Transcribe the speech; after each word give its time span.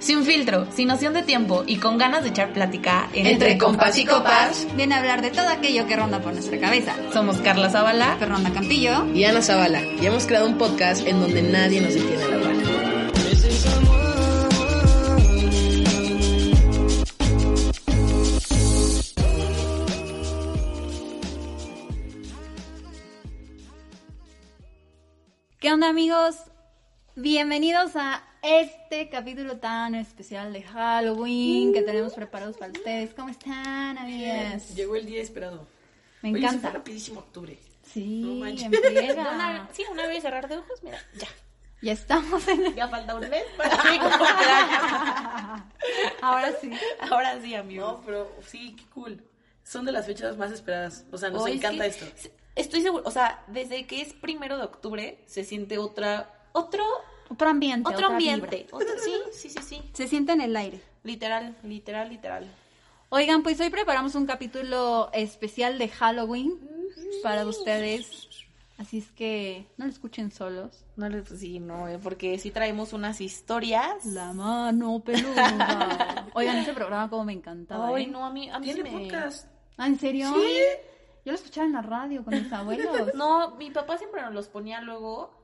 Sin 0.00 0.24
filtro, 0.24 0.66
sin 0.72 0.88
noción 0.88 1.12
de 1.12 1.22
tiempo 1.22 1.62
y 1.66 1.76
con 1.76 1.98
ganas 1.98 2.22
de 2.22 2.30
echar 2.30 2.54
plática 2.54 3.10
Entre 3.12 3.58
compas 3.58 3.98
y 3.98 4.06
copas. 4.06 4.66
Viene 4.74 4.94
a 4.94 4.98
hablar 4.98 5.20
de 5.20 5.30
todo 5.30 5.46
aquello 5.48 5.86
que 5.86 5.94
ronda 5.94 6.20
por 6.22 6.32
nuestra 6.32 6.58
cabeza. 6.58 6.94
Somos 7.12 7.36
Carla 7.42 7.68
Zavala. 7.68 8.16
Fernanda 8.18 8.50
Campillo. 8.50 9.04
y 9.14 9.24
Ana 9.24 9.42
Zavala. 9.42 9.82
Y 9.82 10.06
hemos 10.06 10.24
creado 10.24 10.46
un 10.46 10.56
podcast 10.56 11.06
en 11.06 11.20
donde 11.20 11.42
nadie 11.42 11.82
nos 11.82 11.92
detiene 11.92 12.24
al 12.24 12.32
hablar. 12.32 12.56
¿Qué 25.58 25.70
onda 25.70 25.90
amigos? 25.90 26.36
Bienvenidos 27.16 27.96
a 27.96 28.29
este 28.42 29.08
capítulo 29.08 29.58
tan 29.58 29.94
especial 29.94 30.52
de 30.52 30.62
Halloween 30.62 31.72
que 31.72 31.82
tenemos 31.82 32.14
preparados 32.14 32.56
para 32.56 32.72
ustedes. 32.72 33.12
¿Cómo 33.14 33.28
están, 33.28 33.98
amigas? 33.98 34.74
Llegó 34.74 34.96
el 34.96 35.06
día 35.06 35.22
esperado. 35.22 35.66
Me 36.22 36.30
Oye, 36.32 36.40
se 36.40 36.46
encanta. 36.46 36.68
fue 36.70 36.78
rapidísimo 36.78 37.20
octubre. 37.20 37.58
Sí, 37.82 38.20
No. 38.22 38.32
Una, 38.32 39.68
sí, 39.72 39.84
una 39.90 40.06
vez 40.06 40.22
cerrar 40.22 40.48
de 40.48 40.58
ojos, 40.58 40.82
mira, 40.82 40.98
ya. 41.16 41.28
Ya 41.82 41.92
estamos 41.92 42.46
en... 42.46 42.74
Ya 42.74 42.88
falta 42.88 43.14
un 43.14 43.26
mes 43.28 43.42
para. 43.56 43.70
Ahora 46.20 46.52
sí. 46.60 46.70
Ahora 47.10 47.40
sí, 47.40 47.54
amigos. 47.54 47.92
No, 47.92 48.00
pero 48.04 48.30
sí, 48.46 48.76
qué 48.76 48.84
cool. 48.90 49.24
Son 49.64 49.86
de 49.86 49.92
las 49.92 50.04
fechas 50.06 50.36
más 50.36 50.52
esperadas. 50.52 51.06
O 51.10 51.16
sea, 51.16 51.30
nos 51.30 51.42
Hoy 51.42 51.52
encanta 51.52 51.86
esto. 51.86 52.04
Estoy 52.54 52.82
seguro, 52.82 53.02
o 53.06 53.10
sea, 53.10 53.42
desde 53.46 53.86
que 53.86 54.02
es 54.02 54.12
primero 54.12 54.58
de 54.58 54.64
octubre 54.64 55.22
se 55.26 55.44
siente 55.44 55.78
otra, 55.78 56.48
otro, 56.52 56.84
Otro 57.30 57.48
ambiente. 57.48 57.88
otro 57.88 58.08
ambiente. 58.08 58.66
Otro- 58.70 58.88
sí, 59.02 59.12
sí, 59.32 59.48
sí, 59.48 59.58
sí. 59.62 59.82
Se 59.92 60.06
siente 60.08 60.32
en 60.32 60.40
el 60.42 60.56
aire. 60.56 60.80
Literal, 61.04 61.56
literal, 61.62 62.08
literal. 62.10 62.46
Oigan, 63.08 63.42
pues 63.42 63.58
hoy 63.60 63.70
preparamos 63.70 64.14
un 64.14 64.26
capítulo 64.26 65.10
especial 65.12 65.78
de 65.78 65.88
Halloween 65.88 66.58
para 67.22 67.46
ustedes. 67.46 68.28
Así 68.78 68.98
es 68.98 69.10
que 69.12 69.66
no 69.76 69.84
lo 69.86 69.90
escuchen 69.92 70.30
solos. 70.30 70.84
No 70.96 71.08
les, 71.08 71.28
sí, 71.28 71.60
no, 71.60 71.86
eh, 71.88 71.98
porque 72.02 72.38
sí 72.38 72.50
traemos 72.50 72.92
unas 72.92 73.20
historias. 73.20 74.04
La 74.06 74.32
mano 74.32 75.00
peluda. 75.00 76.26
Oigan, 76.34 76.56
ese 76.56 76.72
programa 76.72 77.10
como 77.10 77.24
me 77.24 77.32
encantaba. 77.34 77.88
Ay, 77.94 78.04
¿eh? 78.04 78.06
no, 78.06 78.24
a 78.24 78.30
mí, 78.30 78.48
a 78.48 78.58
mí 78.58 78.66
sí 78.68 78.74
¿Tiene 78.74 78.90
me- 78.90 78.98
podcast? 79.04 79.46
Ah, 79.76 79.86
¿en 79.86 79.98
serio? 79.98 80.32
Sí. 80.34 80.56
Yo 81.24 81.32
lo 81.32 81.34
escuchaba 81.34 81.66
en 81.66 81.72
la 81.74 81.82
radio 81.82 82.24
con 82.24 82.34
mis 82.34 82.50
abuelos. 82.52 83.08
No, 83.14 83.50
mi 83.56 83.70
papá 83.70 83.98
siempre 83.98 84.22
nos 84.22 84.32
los 84.32 84.48
ponía 84.48 84.80
luego. 84.80 85.38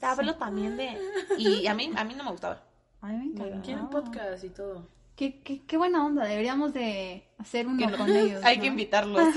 Hablo 0.00 0.34
también 0.36 0.76
de. 0.76 0.98
Y 1.38 1.66
a 1.66 1.74
mí, 1.74 1.90
a 1.96 2.04
mí 2.04 2.14
no 2.14 2.24
me 2.24 2.30
gustaba. 2.30 2.62
Ay, 3.00 3.16
me 3.16 3.24
encantaba. 3.26 3.62
Tienen 3.62 3.88
podcast 3.88 4.44
y 4.44 4.50
todo. 4.50 4.86
Qué, 5.16 5.40
qué, 5.42 5.62
qué 5.64 5.76
buena 5.76 6.04
onda. 6.04 6.24
Deberíamos 6.24 6.72
de 6.74 7.26
hacer 7.38 7.66
uno 7.66 7.88
no- 7.88 7.96
con 7.96 8.10
ellos. 8.10 8.40
Hay 8.44 8.56
¿no? 8.56 8.62
que 8.62 8.68
invitarlos. 8.68 9.28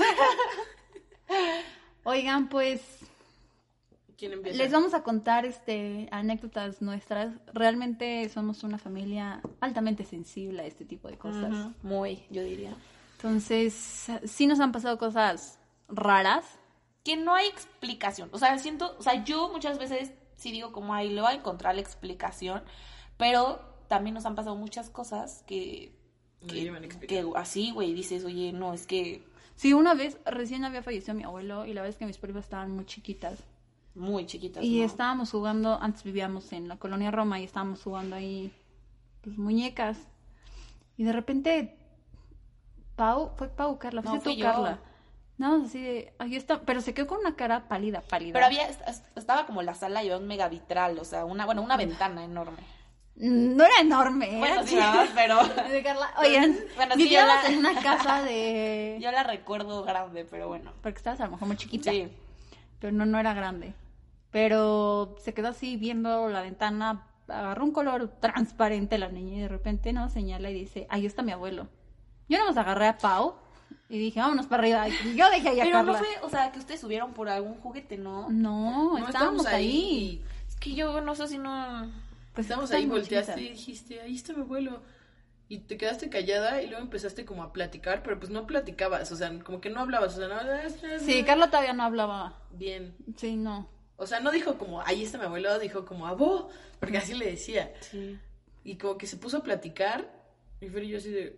Oigan, 2.04 2.48
pues 2.48 2.80
¿Quién 4.16 4.32
empieza? 4.32 4.58
les 4.58 4.72
vamos 4.72 4.94
a 4.94 5.02
contar 5.02 5.44
este 5.46 6.08
anécdotas 6.10 6.82
nuestras. 6.82 7.34
Realmente 7.52 8.28
somos 8.28 8.62
una 8.64 8.78
familia 8.78 9.40
altamente 9.60 10.04
sensible 10.04 10.62
a 10.62 10.66
este 10.66 10.84
tipo 10.84 11.08
de 11.08 11.18
cosas. 11.18 11.52
Muy, 11.82 12.22
yo 12.30 12.42
diría. 12.42 12.74
Entonces, 13.16 14.08
sí 14.24 14.46
nos 14.46 14.60
han 14.60 14.72
pasado 14.72 14.98
cosas 14.98 15.58
raras. 15.88 16.44
Que 17.04 17.16
no 17.16 17.34
hay 17.34 17.46
explicación. 17.48 18.28
O 18.32 18.38
sea, 18.38 18.58
siento, 18.58 18.94
o 18.98 19.02
sea, 19.02 19.24
yo 19.24 19.50
muchas 19.50 19.78
veces 19.78 20.12
sí 20.40 20.52
digo 20.52 20.72
como 20.72 20.94
ahí 20.94 21.10
le 21.10 21.20
voy 21.20 21.32
a 21.32 21.34
encontrar 21.34 21.74
la 21.74 21.80
explicación, 21.82 22.62
pero 23.16 23.60
también 23.88 24.14
nos 24.14 24.26
han 24.26 24.34
pasado 24.34 24.56
muchas 24.56 24.90
cosas 24.90 25.44
que, 25.46 25.92
que, 26.46 27.24
así, 27.36 27.72
güey, 27.72 27.94
dices, 27.94 28.24
oye, 28.24 28.52
no, 28.52 28.72
es 28.74 28.86
que 28.86 29.22
Sí, 29.56 29.74
una 29.74 29.94
vez 29.94 30.18
recién 30.24 30.64
había 30.64 30.82
fallecido 30.82 31.14
mi 31.14 31.24
abuelo 31.24 31.66
y 31.66 31.74
la 31.74 31.82
verdad 31.82 31.90
es 31.90 31.98
que 31.98 32.06
mis 32.06 32.18
primas 32.18 32.44
estaban 32.44 32.70
muy 32.72 32.86
chiquitas. 32.86 33.44
muy 33.94 34.26
chiquitas. 34.26 34.64
Y 34.64 34.80
¿no? 34.80 34.84
estábamos 34.86 35.30
jugando, 35.30 35.78
antes 35.80 36.02
vivíamos 36.02 36.52
en 36.52 36.68
la 36.68 36.78
colonia 36.78 37.10
Roma 37.10 37.40
y 37.40 37.44
estábamos 37.44 37.82
jugando 37.82 38.16
ahí, 38.16 38.52
pues 39.22 39.36
muñecas. 39.38 39.98
Y 40.96 41.04
de 41.04 41.12
repente, 41.12 41.78
Pau, 42.96 43.32
fue 43.36 43.48
Pau, 43.48 43.78
Carla, 43.78 44.02
No, 44.02 44.20
tú, 44.20 44.30
yo. 44.30 44.44
Carla. 44.44 44.80
Nada 45.40 45.56
más 45.56 45.68
así 45.68 45.80
de, 45.80 46.12
ahí 46.18 46.36
está, 46.36 46.60
pero 46.60 46.82
se 46.82 46.92
quedó 46.92 47.06
con 47.06 47.18
una 47.20 47.34
cara 47.34 47.66
pálida, 47.66 48.02
pálida. 48.02 48.34
Pero 48.34 48.44
había, 48.44 48.68
est- 48.68 48.86
est- 48.86 49.06
estaba 49.16 49.46
como 49.46 49.62
la 49.62 49.74
sala 49.74 50.02
y 50.02 50.06
había 50.08 50.18
un 50.18 50.26
mega 50.28 50.48
vitral, 50.48 50.98
o 50.98 51.04
sea, 51.04 51.24
una, 51.24 51.46
bueno, 51.46 51.62
una 51.62 51.78
ventana 51.78 52.22
enorme. 52.24 52.58
Mm, 53.16 53.56
No 53.56 53.64
era 53.64 53.80
enorme, 53.80 54.36
Bueno, 54.38 54.62
pero 55.14 55.38
De 55.70 55.82
Carla, 55.82 56.10
oigan, 56.18 56.56
Bueno, 56.76 56.94
sí, 56.94 57.02
vivíamos 57.04 57.42
la- 57.42 57.48
en 57.48 57.58
una 57.58 57.74
casa 57.82 58.22
de... 58.22 58.98
yo 59.02 59.10
la 59.12 59.22
recuerdo 59.22 59.82
grande, 59.82 60.26
pero 60.26 60.48
bueno. 60.48 60.72
Porque 60.82 60.98
estabas 60.98 61.20
a 61.20 61.24
lo 61.24 61.30
mejor 61.32 61.48
muy 61.48 61.56
chiquita. 61.56 61.90
Sí. 61.90 62.08
pero 62.78 62.92
no, 62.92 63.06
no 63.06 63.18
era 63.18 63.32
grande. 63.32 63.72
Pero 64.30 65.16
se 65.20 65.34
quedó 65.34 65.48
así 65.48 65.76
viendo 65.76 66.28
la 66.28 66.42
ventana, 66.42 67.06
agarró 67.28 67.64
un 67.64 67.72
color 67.72 68.08
transparente 68.20 68.98
la 68.98 69.08
niña 69.08 69.38
y 69.38 69.40
de 69.40 69.48
repente 69.48 69.92
no 69.92 70.08
señala 70.08 70.50
y 70.50 70.54
dice, 70.54 70.86
ahí 70.90 71.06
está 71.06 71.22
mi 71.22 71.32
abuelo. 71.32 71.66
Yo 72.28 72.38
no 72.38 72.46
nos 72.46 72.56
agarré 72.56 72.86
a 72.86 72.98
Pau 72.98 73.36
y 73.90 73.98
dije, 73.98 74.20
vámonos 74.20 74.46
para 74.46 74.62
arriba. 74.62 74.88
Y 74.88 75.16
yo 75.16 75.28
dejé 75.30 75.48
ahí 75.48 75.60
a 75.60 75.64
Pero 75.64 75.76
Carla. 75.78 75.92
no 75.92 75.98
fue, 75.98 76.08
o 76.22 76.30
sea, 76.30 76.52
que 76.52 76.60
ustedes 76.60 76.80
subieron 76.80 77.12
por 77.12 77.28
algún 77.28 77.54
juguete, 77.56 77.98
¿no? 77.98 78.30
No, 78.30 78.96
No, 78.96 79.06
estábamos 79.06 79.46
ahí. 79.46 80.22
Es 80.48 80.54
que 80.54 80.74
yo 80.74 81.00
no 81.00 81.16
sé 81.16 81.26
si 81.26 81.38
no... 81.38 81.90
Pues 82.32 82.46
Estamos 82.46 82.70
ahí, 82.70 82.86
volteaste 82.86 83.42
y 83.42 83.48
dijiste, 83.48 84.00
ahí 84.00 84.14
está 84.14 84.32
mi 84.32 84.42
abuelo. 84.42 84.80
Y 85.48 85.58
te 85.58 85.76
quedaste 85.76 86.08
callada 86.08 86.62
y 86.62 86.68
luego 86.68 86.80
empezaste 86.84 87.24
como 87.24 87.42
a 87.42 87.52
platicar, 87.52 88.04
pero 88.04 88.16
pues 88.20 88.30
no 88.30 88.46
platicabas, 88.46 89.10
o 89.10 89.16
sea, 89.16 89.36
como 89.40 89.60
que 89.60 89.68
no 89.70 89.80
hablabas, 89.80 90.16
o 90.16 90.18
sea, 90.20 90.28
no... 90.28 91.00
Sí, 91.00 91.24
Carla 91.24 91.48
todavía 91.48 91.72
no 91.72 91.82
hablaba. 91.82 92.38
Bien. 92.52 92.94
Sí, 93.16 93.34
no. 93.34 93.68
O 93.96 94.06
sea, 94.06 94.20
no 94.20 94.30
dijo 94.30 94.56
como, 94.56 94.80
ahí 94.82 95.02
está 95.02 95.18
mi 95.18 95.24
abuelo, 95.24 95.58
dijo 95.58 95.84
como, 95.84 96.06
abo, 96.06 96.48
porque 96.78 96.98
así 96.98 97.14
le 97.14 97.26
decía. 97.32 97.72
Sí. 97.80 98.16
Y 98.62 98.76
como 98.76 98.96
que 98.96 99.08
se 99.08 99.16
puso 99.16 99.38
a 99.38 99.42
platicar, 99.42 100.08
y 100.60 100.68
Fer 100.68 100.84
y 100.84 100.90
yo 100.90 100.98
así 100.98 101.10
de, 101.10 101.36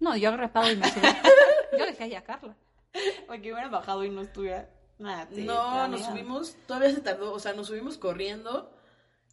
No, 0.00 0.14
yo 0.14 0.28
agarré 0.28 0.72
y 0.72 0.76
me 0.76 0.90
subí. 0.90 1.06
yo 1.78 1.86
dejé 1.86 2.04
ahí 2.04 2.14
a 2.14 2.24
Carla. 2.24 2.56
Porque 3.26 3.52
hubiera 3.52 3.68
bajado 3.68 4.04
y 4.04 4.10
no 4.10 4.22
estuviera... 4.22 4.70
Nada, 4.98 5.26
sí, 5.34 5.42
no, 5.42 5.88
nos 5.88 6.02
subimos, 6.04 6.56
todavía 6.68 6.90
se 6.92 7.00
tardó, 7.00 7.32
o 7.32 7.38
sea, 7.40 7.52
nos 7.52 7.66
subimos 7.66 7.98
corriendo. 7.98 8.72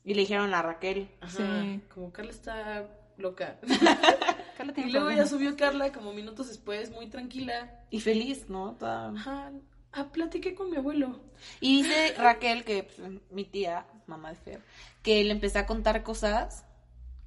Y 0.04 0.16
le 0.16 0.22
dijeron 0.22 0.52
a 0.56 0.64
Raquel. 0.64 1.12
Ajá, 1.22 1.38
Sí. 1.62 1.82
como 1.94 2.12
Carla 2.12 2.32
está 2.32 2.88
loca. 3.18 3.60
Carla 4.58 4.74
y 4.76 4.90
luego 4.90 5.12
ya 5.12 5.28
subió 5.28 5.56
Carla 5.56 5.92
como 5.92 6.14
minutos 6.14 6.48
después, 6.48 6.90
muy 6.92 7.08
tranquila. 7.08 7.86
Y 7.92 8.00
feliz, 8.00 8.50
¿no? 8.50 8.76
Toda- 8.80 9.10
Ajá, 9.12 9.52
ah, 9.92 10.06
platiqué 10.12 10.56
con 10.56 10.72
mi 10.72 10.78
abuelo. 10.78 11.20
Y 11.60 11.84
dice 11.84 12.16
Raquel, 12.18 12.64
que 12.66 12.84
pues, 12.84 13.12
mi 13.30 13.46
tía, 13.46 13.86
mamá 14.08 14.30
de 14.32 14.36
Fer, 14.38 14.62
que 15.04 15.24
le 15.24 15.32
empecé 15.32 15.60
a 15.60 15.68
contar 15.68 16.02
cosas 16.02 16.66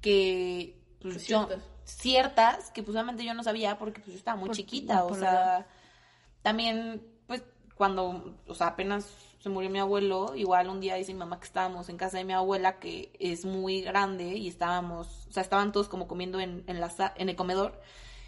que 0.01 0.77
pues, 1.01 1.13
Pues 1.15 1.27
yo 1.27 1.47
ciertas. 1.85 2.71
que 2.71 2.83
pues 2.83 2.95
obviamente 2.95 3.23
yo 3.25 3.33
no 3.33 3.43
sabía 3.43 3.77
porque 3.77 4.01
pues 4.01 4.13
yo 4.13 4.17
estaba 4.19 4.37
muy 4.37 4.47
Por- 4.47 4.55
chiquita, 4.57 5.05
o 5.05 5.15
la 5.15 5.15
sea, 5.15 5.67
también 6.41 7.03
pues 7.27 7.43
cuando, 7.75 8.35
o 8.47 8.55
sea, 8.55 8.67
apenas 8.67 9.07
se 9.39 9.49
murió 9.49 9.69
mi 9.69 9.79
abuelo, 9.79 10.35
igual 10.35 10.69
un 10.69 10.81
día 10.81 10.95
dice 10.95 11.13
mi 11.13 11.19
mamá 11.19 11.39
que 11.39 11.45
estábamos 11.45 11.89
en 11.89 11.97
casa 11.97 12.17
de 12.17 12.23
mi 12.25 12.33
abuela 12.33 12.79
que 12.79 13.11
es 13.19 13.45
muy 13.45 13.81
grande 13.81 14.35
y 14.37 14.47
estábamos, 14.47 15.27
o 15.29 15.31
sea, 15.33 15.43
estaban 15.43 15.71
todos 15.71 15.87
como 15.89 16.07
comiendo 16.07 16.39
en, 16.39 16.63
en 16.67 16.79
la 16.81 16.91
en 17.17 17.29
el 17.29 17.35
comedor. 17.35 17.79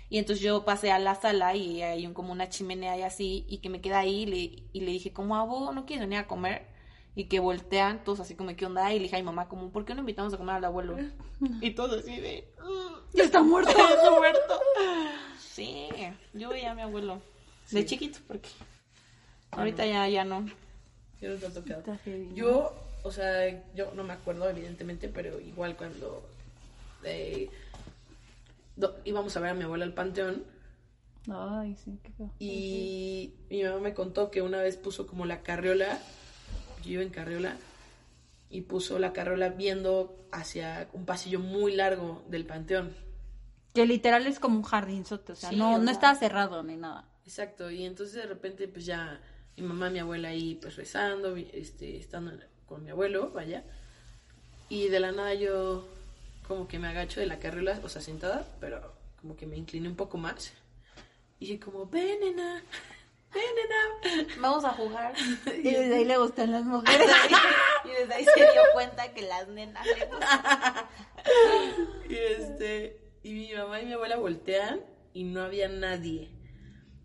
Y 0.09 0.19
entonces 0.19 0.43
yo 0.43 0.63
pasé 0.65 0.91
a 0.91 0.99
la 0.99 1.15
sala 1.15 1.55
y 1.55 1.81
hay 1.81 2.07
un, 2.07 2.13
como 2.13 2.31
una 2.31 2.49
chimenea 2.49 2.97
y 2.97 3.01
así, 3.03 3.45
y 3.49 3.57
que 3.59 3.69
me 3.69 3.81
quedé 3.81 3.95
ahí 3.95 4.23
y 4.23 4.25
le, 4.25 4.63
y 4.73 4.81
le 4.81 4.91
dije, 4.91 5.11
como, 5.13 5.35
abo, 5.35 5.73
¿no 5.73 5.85
quieres 5.85 6.05
venir 6.07 6.19
a 6.19 6.27
comer? 6.27 6.67
Y 7.19 7.25
que 7.25 7.39
voltean 7.39 8.03
todos 8.03 8.19
así 8.19 8.35
como, 8.35 8.55
¿qué 8.55 8.67
onda? 8.67 8.93
Y 8.93 8.97
le 8.99 9.03
dije 9.05 9.15
a 9.15 9.19
mi 9.19 9.25
mamá, 9.25 9.47
como, 9.49 9.71
¿por 9.71 9.85
qué 9.85 9.95
no 9.95 10.01
invitamos 10.01 10.31
a 10.33 10.37
comer 10.37 10.55
al 10.57 10.65
abuelo? 10.65 10.95
Y 11.61 11.71
todos 11.71 12.03
así 12.03 12.19
de, 12.19 12.47
Ya 13.13 13.23
está 13.23 13.41
muerto. 13.41 13.71
está 13.95 14.11
muerto. 14.11 14.59
Sí, 15.39 15.87
yo 16.33 16.49
veía 16.49 16.71
a 16.71 16.75
mi 16.75 16.81
abuelo. 16.83 17.21
De 17.71 17.81
Sí. 17.81 17.85
chiquito, 17.87 18.19
porque 18.27 18.49
ahorita 19.51 19.85
ya, 19.85 20.07
ya 20.07 20.23
no. 20.23 20.45
Ya 21.19 21.29
no. 21.29 22.35
Yo, 22.35 22.71
o 23.03 23.11
sea, 23.11 23.63
yo 23.73 23.91
no 23.95 24.03
me 24.03 24.13
acuerdo 24.13 24.47
evidentemente, 24.49 25.07
pero 25.09 25.39
igual 25.39 25.75
cuando 25.75 26.23
eh, 27.03 27.49
do- 28.75 28.95
íbamos 29.05 29.35
a 29.35 29.39
ver 29.39 29.49
a 29.51 29.53
mi 29.55 29.63
abuela 29.63 29.85
al 29.85 29.93
panteón 29.93 30.43
Ay, 31.31 31.75
sí, 31.83 31.99
qué 32.03 32.11
feo. 32.11 32.29
y 32.39 33.33
mi 33.49 33.63
mamá 33.63 33.79
me 33.79 33.93
contó 33.93 34.29
que 34.31 34.41
una 34.41 34.61
vez 34.61 34.77
puso 34.77 35.07
como 35.07 35.25
la 35.25 35.41
carriola, 35.41 35.99
yo 36.87 36.93
iba 36.93 37.03
en 37.03 37.09
carriola 37.09 37.57
y 38.49 38.61
puso 38.61 38.97
la 38.99 39.13
carriola 39.13 39.49
viendo 39.49 40.15
hacia 40.31 40.89
un 40.93 41.05
pasillo 41.05 41.39
muy 41.39 41.75
largo 41.75 42.23
del 42.29 42.45
panteón. 42.45 42.95
Que 43.73 43.85
literal 43.85 44.25
es 44.25 44.39
como 44.39 44.55
un 44.57 44.63
jardinzote, 44.63 45.33
o 45.33 45.35
sea, 45.35 45.49
Sí, 45.49 45.55
no, 45.55 45.75
o 45.75 45.77
no 45.77 45.83
sea- 45.85 45.91
está 45.93 46.15
cerrado 46.15 46.63
ni 46.63 46.75
nada. 46.77 47.05
Exacto, 47.25 47.69
y 47.69 47.83
entonces 47.83 48.15
de 48.15 48.25
repente 48.25 48.67
pues 48.67 48.85
ya 48.85 49.19
mi 49.57 49.63
mamá, 49.63 49.89
mi 49.89 49.99
abuela 49.99 50.29
ahí 50.29 50.55
pues 50.61 50.75
rezando, 50.77 51.35
este, 51.35 51.97
estando 51.97 52.31
con 52.65 52.83
mi 52.83 52.89
abuelo, 52.91 53.31
vaya, 53.31 53.63
y 54.69 54.87
de 54.87 54.99
la 54.99 55.11
nada 55.11 55.33
yo 55.33 55.87
como 56.47 56.67
que 56.67 56.79
me 56.79 56.87
agacho 56.87 57.19
de 57.19 57.25
la 57.25 57.39
carriola, 57.39 57.79
o 57.83 57.89
sea, 57.89 58.01
sentada, 58.01 58.47
pero 58.61 58.93
como 59.21 59.35
que 59.35 59.45
me 59.45 59.57
incliné 59.57 59.89
un 59.89 59.95
poco 59.97 60.17
más. 60.17 60.53
Y 61.39 61.45
dije 61.47 61.59
como, 61.59 61.85
ven, 61.87 62.19
nena. 62.21 62.63
Vamos 64.39 64.63
a 64.65 64.69
jugar. 64.73 65.13
Y 65.57 65.71
desde 65.71 65.95
ahí 65.95 66.05
le 66.05 66.17
gustan 66.17 66.51
las 66.51 66.63
mujeres. 66.63 67.07
y 67.85 67.89
desde 67.89 68.13
ahí 68.13 68.25
se 68.25 68.39
dio 68.39 68.61
cuenta 68.73 69.13
que 69.13 69.21
las 69.23 69.47
nenas 69.47 69.85
le 69.85 70.05
gustan. 70.05 70.85
Y 72.09 72.15
este, 72.15 73.01
y 73.23 73.33
mi 73.33 73.53
mamá 73.53 73.81
y 73.81 73.85
mi 73.85 73.93
abuela 73.93 74.15
voltean 74.17 74.79
y 75.13 75.23
no 75.25 75.41
había 75.41 75.67
nadie. 75.67 76.29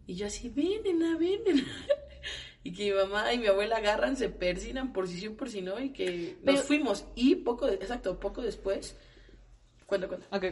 Y 0.06 0.14
yo 0.14 0.26
así, 0.26 0.49
ven, 0.49 0.82
nena, 0.84 1.17
ven, 1.17 1.43
nena. 1.44 1.64
Y 2.64 2.73
que 2.73 2.84
mi 2.84 2.93
mamá 2.93 3.32
y 3.32 3.38
mi 3.38 3.49
abuela 3.49 3.76
agarran, 3.79 4.17
se 4.17 4.29
persinan 4.29 4.93
por 4.93 5.08
si 5.08 5.19
sí 5.19 5.26
o 5.26 5.37
por 5.37 5.50
si 5.50 5.62
no, 5.62 5.81
y 5.81 5.93
que 5.93 6.37
nos 6.43 6.62
fuimos. 6.62 7.05
Y 7.17 7.34
poco, 7.37 7.67
de- 7.67 7.75
exacto, 7.75 8.20
poco 8.20 8.40
después, 8.43 8.96
cuenta, 9.87 10.06
cuenta. 10.06 10.26
Ok, 10.37 10.44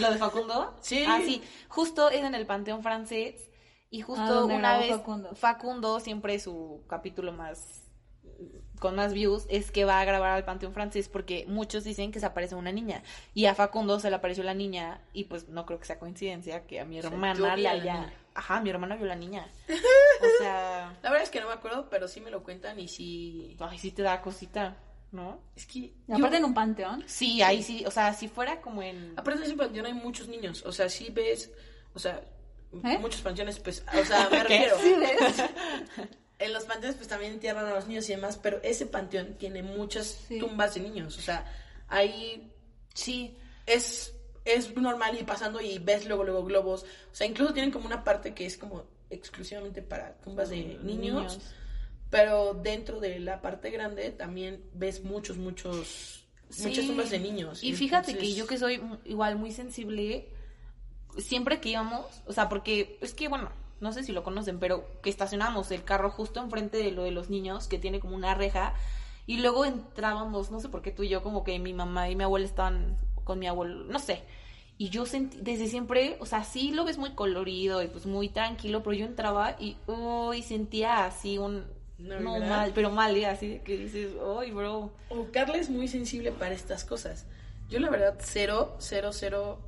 ¿Lo 0.00 0.12
de 0.12 0.18
Facundo? 0.18 0.76
Sí. 0.80 1.04
Ah, 1.06 1.20
sí. 1.24 1.42
Justo 1.68 2.10
es 2.10 2.22
en 2.22 2.36
el 2.36 2.46
Panteón 2.46 2.84
Francés. 2.84 3.47
Y 3.90 4.02
justo 4.02 4.46
una 4.46 4.78
vez 4.78 4.90
Facundo. 4.90 5.34
Facundo, 5.34 6.00
siempre 6.00 6.38
su 6.38 6.82
capítulo 6.88 7.32
más 7.32 7.84
con 8.78 8.94
más 8.94 9.12
views 9.12 9.46
es 9.48 9.72
que 9.72 9.84
va 9.84 10.00
a 10.00 10.04
grabar 10.04 10.30
al 10.30 10.44
Panteón 10.44 10.72
Francés 10.72 11.08
porque 11.08 11.44
muchos 11.48 11.82
dicen 11.82 12.12
que 12.12 12.20
se 12.20 12.26
aparece 12.26 12.54
una 12.54 12.70
niña 12.70 13.02
y 13.34 13.46
a 13.46 13.54
Facundo 13.54 13.98
se 13.98 14.10
le 14.10 14.16
apareció 14.16 14.44
la 14.44 14.54
niña 14.54 15.00
y 15.12 15.24
pues 15.24 15.48
no 15.48 15.66
creo 15.66 15.80
que 15.80 15.86
sea 15.86 15.98
coincidencia 15.98 16.66
que 16.66 16.78
a 16.78 16.84
mi 16.84 16.98
hermana 16.98 17.56
la 17.56 17.70
haya 17.72 18.12
ajá 18.34 18.60
mi 18.60 18.70
hermana 18.70 18.94
vio 18.94 19.06
la 19.06 19.16
niña 19.16 19.48
o 19.68 20.38
sea 20.42 20.96
La 21.02 21.10
verdad 21.10 21.24
es 21.24 21.30
que 21.30 21.40
no 21.40 21.48
me 21.48 21.54
acuerdo, 21.54 21.88
pero 21.90 22.06
sí 22.06 22.20
me 22.20 22.30
lo 22.30 22.44
cuentan 22.44 22.78
y 22.78 22.86
sí. 22.86 23.56
ay 23.58 23.78
sí 23.78 23.90
te 23.90 24.02
da 24.02 24.20
cosita 24.22 24.76
¿no? 25.10 25.40
Es 25.56 25.66
que. 25.66 25.78
Y 25.78 26.12
aparte 26.12 26.36
en 26.36 26.44
un 26.44 26.54
panteón. 26.54 27.02
sí 27.06 27.42
ahí 27.42 27.62
sí 27.62 27.84
o 27.86 27.90
sea 27.90 28.12
si 28.12 28.28
fuera 28.28 28.60
como 28.60 28.82
en 28.82 29.14
Aparte 29.16 29.40
de 29.40 29.46
ese 29.46 29.56
panteón 29.56 29.86
hay 29.86 29.94
muchos 29.94 30.28
niños. 30.28 30.62
O 30.64 30.72
sea, 30.72 30.88
sí 30.88 31.10
ves. 31.10 31.50
O 31.94 31.98
sea, 31.98 32.22
¿Eh? 32.72 32.98
muchos 33.00 33.20
panteones, 33.22 33.58
pues. 33.60 33.82
O 33.98 34.04
sea, 34.04 34.28
me 34.30 34.42
refiero. 34.42 34.76
En 36.40 36.52
los 36.52 36.64
panteones, 36.66 36.96
pues 36.96 37.08
también 37.08 37.32
entierran 37.32 37.66
a 37.66 37.74
los 37.74 37.88
niños 37.88 38.08
y 38.08 38.12
demás. 38.14 38.38
Pero 38.40 38.60
ese 38.62 38.86
panteón 38.86 39.34
tiene 39.38 39.62
muchas 39.64 40.06
Sí. 40.28 40.38
tumbas 40.38 40.74
de 40.74 40.80
niños. 40.82 41.18
O 41.18 41.20
sea, 41.20 41.44
ahí 41.88 42.52
sí 42.94 43.36
es, 43.66 44.14
es 44.44 44.76
normal 44.76 45.16
ir 45.18 45.26
pasando 45.26 45.60
y 45.60 45.78
ves 45.80 46.06
luego, 46.06 46.22
luego 46.22 46.44
globos. 46.44 46.84
O 47.10 47.14
sea, 47.14 47.26
incluso 47.26 47.52
tienen 47.52 47.72
como 47.72 47.86
una 47.86 48.04
parte 48.04 48.34
que 48.34 48.46
es 48.46 48.56
como 48.56 48.84
exclusivamente 49.10 49.82
para 49.82 50.14
tumbas 50.18 50.50
de 50.50 50.78
niños. 50.80 51.40
Pero 52.08 52.54
dentro 52.54 53.00
de 53.00 53.18
la 53.18 53.40
parte 53.42 53.70
grande 53.70 54.10
también 54.12 54.62
ves 54.74 55.02
muchos, 55.02 55.36
muchos, 55.38 56.24
muchas 56.60 56.86
tumbas 56.86 57.10
de 57.10 57.18
niños. 57.18 57.64
Y 57.64 57.74
fíjate 57.74 58.16
que 58.16 58.32
yo 58.32 58.46
que 58.46 58.58
soy 58.58 58.80
igual 59.04 59.34
muy 59.36 59.50
sensible, 59.50 60.28
siempre 61.16 61.60
que 61.60 61.70
íbamos, 61.70 62.06
o 62.26 62.32
sea, 62.32 62.48
porque 62.48 62.98
es 63.00 63.14
que, 63.14 63.28
bueno, 63.28 63.50
no 63.80 63.92
sé 63.92 64.02
si 64.02 64.12
lo 64.12 64.24
conocen, 64.24 64.58
pero 64.58 64.84
que 65.02 65.10
estacionamos 65.10 65.70
el 65.70 65.84
carro 65.84 66.10
justo 66.10 66.40
enfrente 66.40 66.78
de 66.78 66.90
lo 66.90 67.04
de 67.04 67.10
los 67.10 67.30
niños, 67.30 67.68
que 67.68 67.78
tiene 67.78 68.00
como 68.00 68.14
una 68.14 68.34
reja, 68.34 68.74
y 69.26 69.38
luego 69.38 69.64
entrábamos, 69.64 70.50
no 70.50 70.60
sé 70.60 70.68
por 70.68 70.82
qué 70.82 70.90
tú 70.90 71.02
y 71.02 71.08
yo, 71.08 71.22
como 71.22 71.44
que 71.44 71.58
mi 71.58 71.72
mamá 71.72 72.08
y 72.08 72.16
mi 72.16 72.24
abuela 72.24 72.46
estaban 72.46 72.96
con 73.24 73.38
mi 73.38 73.46
abuelo, 73.46 73.84
no 73.84 73.98
sé. 73.98 74.22
Y 74.78 74.90
yo 74.90 75.06
sentí, 75.06 75.38
desde 75.40 75.66
siempre, 75.66 76.16
o 76.20 76.26
sea, 76.26 76.44
sí 76.44 76.70
lo 76.70 76.84
ves 76.84 76.98
muy 76.98 77.10
colorido 77.10 77.82
y 77.82 77.88
pues 77.88 78.06
muy 78.06 78.28
tranquilo, 78.28 78.82
pero 78.82 78.94
yo 78.94 79.06
entraba 79.06 79.56
y, 79.58 79.76
uy, 79.86 80.42
sentía 80.42 81.04
así 81.04 81.36
un, 81.36 81.64
no 81.98 82.34
vibra. 82.34 82.48
mal, 82.48 82.72
pero 82.74 82.90
mal, 82.90 83.16
¿eh? 83.16 83.26
así 83.26 83.60
que 83.64 83.76
dices, 83.76 84.12
uy, 84.22 84.52
bro. 84.52 84.92
O 85.08 85.26
Carla 85.32 85.56
es 85.56 85.68
muy 85.68 85.88
sensible 85.88 86.30
para 86.30 86.54
estas 86.54 86.84
cosas. 86.84 87.26
Yo 87.68 87.80
la 87.80 87.90
verdad 87.90 88.14
cero, 88.20 88.76
cero, 88.78 89.10
cero. 89.12 89.58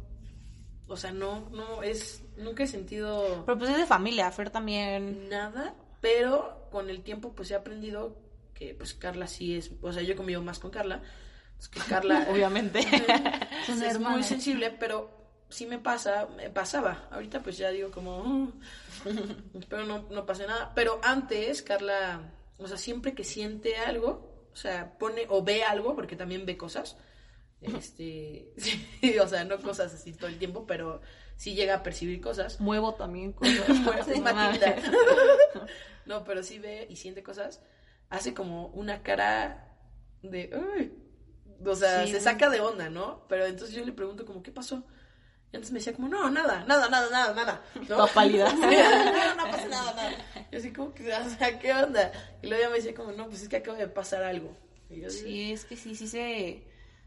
O 0.91 0.97
sea, 0.97 1.13
no, 1.13 1.49
no 1.51 1.83
es, 1.83 2.23
nunca 2.37 2.65
he 2.65 2.67
sentido 2.67 3.45
Pero 3.47 3.57
pues 3.59 3.71
es 3.71 3.77
de 3.79 3.87
familia, 3.87 4.31
Fer 4.33 4.51
también. 4.51 5.29
nada, 5.29 5.75
pero 6.01 6.67
con 6.73 6.91
el 6.91 7.03
tiempo 7.03 7.33
pues 7.33 7.51
he 7.51 7.55
aprendido 7.55 8.17
que 8.55 8.75
pues 8.75 8.95
Carla 8.95 9.27
sí 9.27 9.57
es, 9.57 9.71
o 9.81 9.93
sea, 9.93 10.03
yo 10.03 10.17
convivo 10.17 10.43
más 10.43 10.59
con 10.59 10.71
Carla, 10.71 11.01
es 11.59 11.69
que 11.69 11.81
Carla 11.81 12.27
Obviamente. 12.31 12.81
Es 13.69 13.99
muy 14.01 14.23
sensible, 14.25 14.71
pero 14.79 15.11
sí 15.49 15.67
me 15.67 15.79
pasa, 15.79 16.27
me 16.37 16.51
pasaba. 16.51 17.09
Ahorita 17.11 17.41
pues 17.43 17.57
ya 17.59 17.71
digo 17.71 17.91
como, 17.91 18.23
"Mm, 18.25 18.53
espero 19.61 19.85
no, 19.87 20.07
no 20.11 20.27
pase 20.27 20.47
nada. 20.47 20.73
Pero 20.75 21.01
antes 21.03 21.63
Carla, 21.63 22.21
o 22.59 22.67
sea, 22.67 22.77
siempre 22.77 23.15
que 23.15 23.25
siente 23.25 23.77
algo, 23.77 24.47
o 24.53 24.57
sea, 24.57 24.99
pone 24.99 25.27
o 25.29 25.43
ve 25.45 25.63
algo, 25.63 25.95
porque 25.95 26.17
también 26.17 26.45
ve 26.47 26.57
cosas, 26.57 26.97
este, 27.61 28.53
sí, 28.57 29.19
o 29.19 29.29
sea, 29.29 29.45
no 29.45 29.61
cosas 29.61 29.93
así 29.95 30.13
todo 30.13 30.29
el 30.29 30.39
tiempo, 30.39 30.67
pero 30.67 31.01
sí 31.37 31.55
llega 31.55 31.77
a 31.77 31.83
percibir 31.83 32.21
cosas. 32.21 32.61
Muevo 32.61 32.95
también 32.95 33.33
cosas. 33.33 33.69
Matilda. 34.23 34.77
No, 36.07 36.25
pero 36.25 36.43
sí 36.43 36.59
ve 36.59 36.87
y 36.91 36.97
siente 36.97 37.23
cosas. 37.23 37.61
Hace 38.09 38.35
como 38.35 38.69
una 38.69 39.03
cara 39.03 39.77
de. 40.23 40.51
"Uy". 40.77 40.93
O 41.65 41.75
sea, 41.77 42.05
Sí, 42.05 42.13
se 42.13 42.21
saca 42.21 42.49
de 42.51 42.61
onda, 42.61 42.89
¿no? 42.89 43.27
Pero 43.29 43.47
entonces 43.47 43.77
yo 43.77 43.85
le 43.85 43.93
pregunto, 43.93 44.25
como, 44.25 44.43
¿qué 44.43 44.51
pasó? 44.51 44.83
Y 45.53 45.57
antes 45.57 45.71
me 45.71 45.79
decía, 45.79 45.93
como, 45.93 46.09
no, 46.09 46.29
nada, 46.31 46.65
nada, 46.67 46.89
nada, 46.89 47.11
nada, 47.11 47.35
nada. 47.35 47.63
¿no? 47.75 47.87
Toda 47.87 48.07
pálida. 48.09 48.53
No, 48.53 49.35
no 49.37 49.51
pasa 49.51 49.69
nada, 49.69 49.93
nada. 49.95 50.13
Y 50.51 50.57
así, 50.57 50.73
como 50.73 50.95
que, 50.95 51.13
o 51.13 51.29
sea, 51.39 51.59
¿qué 51.59 51.73
onda? 51.75 52.11
Y 52.43 52.47
luego 52.47 52.63
ella 52.63 52.71
me 52.71 52.77
decía, 52.77 52.95
como, 52.95 53.13
no, 53.13 53.27
pues 53.29 53.43
es 53.43 53.49
que 53.49 53.57
acaba 53.57 53.77
de 53.77 53.87
pasar 53.89 54.23
algo. 54.25 54.57
Y 54.89 55.03
yo 55.03 55.09
así, 55.09 55.19
Sí, 55.21 55.53
es 55.53 55.65
que 55.65 55.77
sí, 55.77 55.95
sí 55.95 56.09
se... 56.09 56.65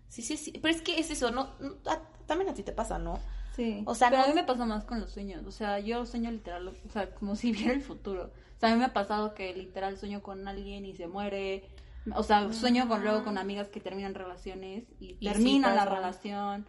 Sí, 0.07 0.21
sí, 0.21 0.37
sí. 0.37 0.51
Pero 0.61 0.73
es 0.75 0.81
que 0.81 0.99
es 0.99 1.09
eso, 1.11 1.31
¿no? 1.31 1.49
no- 1.59 1.75
a- 1.89 2.01
también 2.25 2.49
a 2.49 2.53
ti 2.53 2.63
te 2.63 2.71
pasa, 2.71 2.99
¿no? 2.99 3.19
Sí. 3.55 3.83
O 3.85 3.95
sea, 3.95 4.09
pero 4.09 4.21
no- 4.21 4.25
a 4.25 4.29
mí 4.29 4.35
me 4.35 4.43
pasa 4.43 4.65
más 4.65 4.83
con 4.85 4.99
los 4.99 5.11
sueños. 5.11 5.45
O 5.45 5.51
sea, 5.51 5.79
yo 5.79 6.05
sueño 6.05 6.31
literal, 6.31 6.67
o 6.67 6.89
sea, 6.91 7.09
como 7.15 7.35
si 7.35 7.51
viera 7.51 7.73
el 7.73 7.81
futuro. 7.81 8.31
O 8.57 8.59
sea, 8.59 8.69
a 8.69 8.73
mí 8.73 8.79
me 8.79 8.85
ha 8.85 8.93
pasado 8.93 9.33
que 9.33 9.53
literal 9.53 9.97
sueño 9.97 10.21
con 10.23 10.47
alguien 10.47 10.85
y 10.85 10.95
se 10.95 11.07
muere. 11.07 11.69
O 12.15 12.23
sea, 12.23 12.51
sueño 12.51 12.87
con 12.89 13.01
luego 13.03 13.23
con 13.23 13.37
amigas 13.37 13.69
que 13.69 13.79
terminan 13.79 14.13
relaciones 14.13 14.83
y, 14.99 15.15
Y 15.19 15.27
termina 15.29 15.69
sí 15.69 15.75
la 15.75 15.85
relación. 15.85 16.65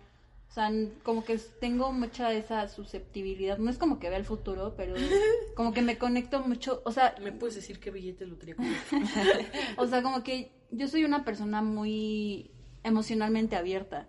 O 0.49 0.53
sea, 0.55 0.71
como 1.03 1.25
que 1.25 1.37
tengo 1.61 1.93
mucha 1.93 2.33
esa 2.33 2.69
susceptibilidad. 2.69 3.59
No 3.59 3.69
es 3.71 3.77
como 3.79 3.99
que 3.99 4.09
vea 4.09 4.19
el 4.19 4.25
futuro, 4.25 4.75
pero 4.77 4.95
como 5.57 5.73
que 5.73 5.83
me 5.83 5.99
conecto 5.99 6.41
mucho. 6.41 6.83
O 6.85 6.93
sea, 6.93 7.17
¿me 7.21 7.33
puedes 7.33 7.57
decir 7.57 7.81
qué 7.81 7.91
billete 7.91 8.27
lo 8.27 8.37
tenía 8.37 8.55
o 9.77 9.87
sea, 9.89 10.03
como 10.03 10.23
que 10.23 10.53
yo 10.71 10.87
soy 10.89 11.05
una 11.05 11.25
persona 11.25 11.63
muy 11.63 12.53
emocionalmente 12.85 13.57
abierta. 13.57 14.09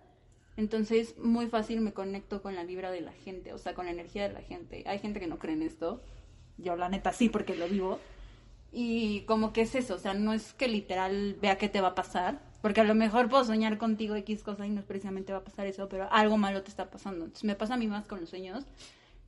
Entonces, 0.56 1.18
muy 1.18 1.48
fácil 1.48 1.80
me 1.80 1.92
conecto 1.92 2.40
con 2.40 2.54
la 2.54 2.64
vibra 2.64 2.90
de 2.90 3.00
la 3.00 3.12
gente, 3.12 3.52
o 3.52 3.58
sea, 3.58 3.74
con 3.74 3.86
la 3.86 3.92
energía 3.92 4.26
de 4.26 4.32
la 4.32 4.40
gente. 4.40 4.84
Hay 4.86 4.98
gente 4.98 5.20
que 5.20 5.26
no 5.26 5.38
cree 5.38 5.54
en 5.54 5.62
esto. 5.62 6.00
Yo, 6.56 6.76
la 6.76 6.88
neta, 6.88 7.12
sí, 7.12 7.28
porque 7.28 7.56
lo 7.56 7.68
vivo. 7.68 7.98
Y 8.72 9.22
como 9.22 9.52
que 9.52 9.62
es 9.62 9.74
eso, 9.74 9.94
o 9.94 9.98
sea, 9.98 10.14
no 10.14 10.32
es 10.32 10.54
que 10.54 10.68
literal 10.68 11.36
vea 11.40 11.58
qué 11.58 11.68
te 11.68 11.80
va 11.80 11.88
a 11.88 11.94
pasar. 11.94 12.40
Porque 12.62 12.80
a 12.80 12.84
lo 12.84 12.94
mejor 12.94 13.28
puedo 13.28 13.44
soñar 13.44 13.76
contigo 13.78 14.16
X 14.16 14.42
cosa 14.42 14.66
y 14.66 14.70
no 14.70 14.80
es 14.80 14.86
precisamente 14.86 15.32
va 15.32 15.38
a 15.40 15.44
pasar 15.44 15.66
eso, 15.66 15.88
pero 15.88 16.08
algo 16.10 16.38
malo 16.38 16.62
te 16.62 16.70
está 16.70 16.90
pasando. 16.90 17.26
Entonces, 17.26 17.44
me 17.44 17.54
pasa 17.54 17.74
a 17.74 17.76
mí 17.76 17.86
más 17.86 18.06
con 18.06 18.20
los 18.20 18.30
sueños. 18.30 18.64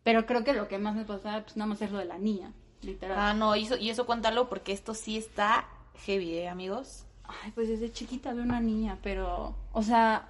Pero 0.03 0.25
creo 0.25 0.45
que 0.45 0.55
lo 0.55 0.69
que 0.69 0.79
más 0.79 0.95
me 0.95 1.05
pasa, 1.05 1.43
pues 1.43 1.57
nada 1.57 1.69
más 1.69 1.83
es 1.83 1.91
lo 1.91 1.99
de 1.99 2.07
la 2.07 2.19
niña, 2.19 2.53
literal. 2.81 3.19
Ah, 3.19 3.35
no, 3.35 3.55
y 3.57 3.65
eso, 3.65 3.77
y 3.77 3.91
eso 3.91 4.07
cuéntalo 4.07 4.49
porque 4.49 4.73
esto 4.73 4.95
sí 4.95 5.19
está 5.19 5.69
heavy, 6.07 6.39
¿eh, 6.39 6.49
amigos? 6.49 7.05
Ay, 7.29 7.53
pues 7.55 7.69
desde 7.69 7.93
chiquita 7.93 8.33
veo 8.33 8.43
una 8.43 8.61
niña, 8.61 8.99
pero, 9.03 9.55
o 9.73 9.83
sea, 9.83 10.29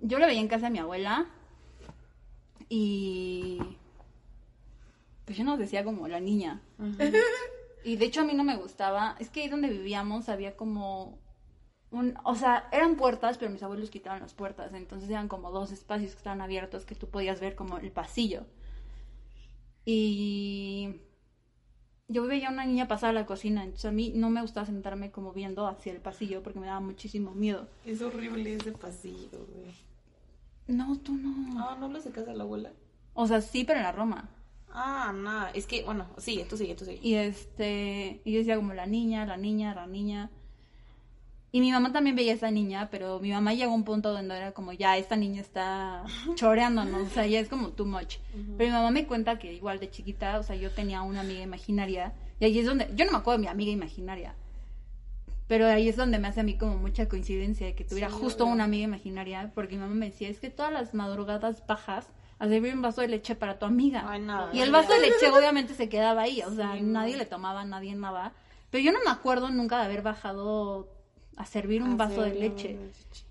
yo 0.00 0.18
la 0.18 0.26
veía 0.26 0.40
en 0.40 0.48
casa 0.48 0.66
de 0.66 0.72
mi 0.72 0.78
abuela 0.78 1.26
y 2.68 3.58
pues 5.24 5.38
yo 5.38 5.44
nos 5.44 5.58
decía 5.58 5.84
como 5.84 6.06
la 6.06 6.20
niña. 6.20 6.60
Y 7.84 7.96
de 7.96 8.04
hecho 8.04 8.20
a 8.20 8.24
mí 8.24 8.34
no 8.34 8.44
me 8.44 8.56
gustaba, 8.56 9.16
es 9.18 9.30
que 9.30 9.42
ahí 9.42 9.48
donde 9.48 9.68
vivíamos 9.68 10.28
había 10.28 10.56
como 10.56 11.18
un, 11.90 12.18
o 12.24 12.34
sea, 12.34 12.68
eran 12.70 12.96
puertas, 12.96 13.38
pero 13.38 13.50
mis 13.50 13.62
abuelos 13.62 13.88
quitaban 13.88 14.20
las 14.20 14.34
puertas, 14.34 14.74
entonces 14.74 15.08
eran 15.08 15.28
como 15.28 15.50
dos 15.50 15.72
espacios 15.72 16.12
que 16.12 16.18
estaban 16.18 16.42
abiertos 16.42 16.84
que 16.84 16.94
tú 16.94 17.08
podías 17.08 17.40
ver 17.40 17.54
como 17.54 17.78
el 17.78 17.90
pasillo. 17.90 18.44
Y 19.86 20.96
yo 22.08 22.26
veía 22.26 22.48
a 22.48 22.52
una 22.52 22.64
niña 22.64 22.88
pasar 22.88 23.10
a 23.10 23.12
la 23.12 23.26
cocina, 23.26 23.62
entonces 23.62 23.84
a 23.84 23.92
mí 23.92 24.12
no 24.14 24.30
me 24.30 24.40
gustaba 24.40 24.66
sentarme 24.66 25.10
como 25.10 25.32
viendo 25.32 25.66
hacia 25.66 25.92
el 25.92 26.00
pasillo 26.00 26.42
porque 26.42 26.58
me 26.58 26.66
daba 26.66 26.80
muchísimo 26.80 27.32
miedo. 27.32 27.68
Es 27.84 28.00
horrible 28.00 28.54
ese 28.54 28.72
pasillo, 28.72 29.46
güey. 29.54 29.74
No, 30.66 30.98
tú 30.98 31.14
no. 31.14 31.60
Ah, 31.62 31.76
¿no 31.78 31.86
hablas 31.86 32.04
de 32.04 32.10
casa 32.10 32.30
de 32.30 32.36
la 32.36 32.44
abuela? 32.44 32.72
O 33.14 33.26
sea, 33.26 33.40
sí, 33.40 33.64
pero 33.64 33.78
en 33.78 33.84
la 33.84 33.92
Roma. 33.92 34.28
Ah, 34.72 35.12
no, 35.14 35.48
es 35.48 35.66
que, 35.66 35.82
bueno, 35.84 36.06
sigue, 36.18 36.44
tú 36.44 36.56
sigue, 36.56 36.74
tú 36.74 36.84
sigue. 36.84 37.00
Y 37.02 37.14
este, 37.14 38.20
y 38.24 38.32
yo 38.32 38.38
decía 38.38 38.56
como 38.56 38.74
la 38.74 38.86
niña, 38.86 39.26
la 39.26 39.36
niña, 39.36 39.74
la 39.74 39.86
niña. 39.86 40.30
Y 41.50 41.60
mi 41.60 41.72
mamá 41.72 41.92
también 41.92 42.14
veía 42.14 42.32
a 42.32 42.34
esa 42.34 42.50
niña, 42.50 42.88
pero 42.90 43.20
mi 43.20 43.30
mamá 43.32 43.54
llegó 43.54 43.72
a 43.72 43.74
un 43.74 43.84
punto 43.84 44.12
donde 44.12 44.36
era 44.36 44.52
como, 44.52 44.72
ya, 44.74 44.98
esta 44.98 45.16
niña 45.16 45.40
está 45.40 46.04
choreándonos, 46.34 47.06
o 47.06 47.10
sea, 47.10 47.26
ya 47.26 47.40
es 47.40 47.48
como 47.48 47.70
too 47.70 47.86
much. 47.86 48.16
Pero 48.58 48.70
mi 48.70 48.76
mamá 48.76 48.90
me 48.90 49.06
cuenta 49.06 49.38
que 49.38 49.52
igual 49.54 49.78
de 49.80 49.90
chiquita, 49.90 50.38
o 50.38 50.42
sea, 50.42 50.56
yo 50.56 50.70
tenía 50.70 51.00
una 51.02 51.20
amiga 51.20 51.40
imaginaria, 51.40 52.12
y 52.38 52.44
ahí 52.44 52.58
es 52.58 52.66
donde, 52.66 52.90
yo 52.94 53.06
no 53.06 53.12
me 53.12 53.18
acuerdo 53.18 53.38
de 53.38 53.46
mi 53.46 53.48
amiga 53.50 53.72
imaginaria, 53.72 54.34
Pero 55.46 55.66
ahí 55.66 55.88
es 55.88 55.96
donde 55.96 56.18
me 56.18 56.28
hace 56.28 56.40
a 56.40 56.42
mí 56.42 56.58
como 56.58 56.76
mucha 56.76 57.08
coincidencia 57.08 57.66
de 57.66 57.74
que 57.74 57.82
tuviera 57.84 58.10
Sí, 58.10 58.16
justo 58.20 58.44
una 58.44 58.64
amiga 58.64 58.84
imaginaria, 58.84 59.50
porque 59.54 59.76
mi 59.76 59.80
mamá 59.80 59.94
me 59.94 60.06
decía, 60.10 60.28
es 60.28 60.40
que 60.40 60.50
todas 60.50 60.70
las 60.70 60.92
madrugadas 60.92 61.66
bajas 61.66 62.06
a 62.38 62.46
servir 62.46 62.74
un 62.74 62.82
vaso 62.82 63.00
de 63.00 63.08
leche 63.08 63.34
para 63.34 63.58
tu 63.58 63.64
amiga. 63.64 64.04
Ay, 64.06 64.20
no. 64.20 64.52
y 64.52 64.60
el 64.60 64.70
vaso 64.70 64.92
de 64.92 65.00
leche 65.00 65.30
obviamente 65.32 65.72
se 65.72 65.88
quedaba 65.88 66.20
ahí, 66.22 66.42
o 66.42 66.52
sea, 66.54 66.74
Sí, 66.74 66.82
nadie 66.82 67.12
no. 67.14 67.18
le 67.20 67.24
tomaba, 67.24 67.64
nadie 67.64 67.94
nada. 67.94 68.32
Pero 68.70 68.84
yo 68.84 68.92
no 68.92 68.98
me 69.02 69.10
acuerdo 69.10 69.48
nunca 69.48 69.78
de 69.78 69.86
haber 69.86 70.02
bajado 70.02 70.86
a 71.38 71.46
servir 71.46 71.82
un 71.82 71.96
vaso 71.96 72.22
de 72.22 72.34
leche. 72.34 72.76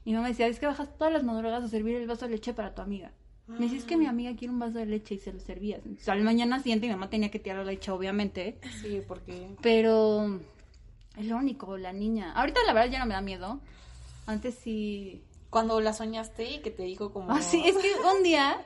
Y 0.06 0.12
mi 0.12 0.16
mamá 0.16 0.30
decía, 0.30 0.48
es 0.48 0.60
que 0.60 0.66
bajas 0.66 0.98
todas 0.98 1.12
las 1.12 1.24
madrugadas 1.24 1.66
a 1.66 1.68
servir 1.68 1.98
el 1.98 2.08
vaso 2.08 2.26
de 2.26 2.32
leche 2.32 2.54
para 2.54 2.74
tu 2.74 2.82
amiga. 2.82 3.12
Me 3.48 3.60
decía, 3.60 3.78
es 3.78 3.84
que 3.84 3.98
mi 3.98 4.06
amiga 4.06 4.36
quiere 4.36 4.54
un 4.54 4.60
vaso 4.60 4.78
de 4.78 4.86
leche 4.86 5.16
y 5.16 5.20
se 5.20 5.34
lo 5.34 5.40
servías. 5.40 5.82
Entonces, 5.86 6.08
al 6.10 6.22
mañana 6.22 6.60
siguiente 6.60 6.88
mi 6.88 6.94
mamá 6.94 7.10
tenía 7.10 7.30
que 7.30 7.40
tirar 7.40 7.60
la 7.60 7.72
leche, 7.72 7.92
obviamente. 7.92 8.58
Sí, 8.82 9.02
porque... 9.06 9.50
Pero 9.62 10.40
es 11.18 11.26
lo 11.26 11.38
único, 11.38 11.78
la 11.78 11.92
niña. 11.92 12.32
Ahorita 12.34 12.62
la 12.66 12.74
verdad 12.74 12.92
ya 12.92 13.00
no 13.00 13.06
me 13.06 13.14
da 13.14 13.22
miedo. 13.22 13.60
Antes 14.26 14.56
sí. 14.56 15.22
Cuando 15.50 15.80
la 15.82 15.94
soñaste 15.94 16.50
y 16.56 16.60
que 16.60 16.72
te 16.72 16.84
dijo 16.84 17.12
como... 17.12 17.32
Ah, 17.32 17.42
sí, 17.42 17.62
es 17.66 17.78
que 17.78 17.90
un 18.16 18.24
día 18.24 18.58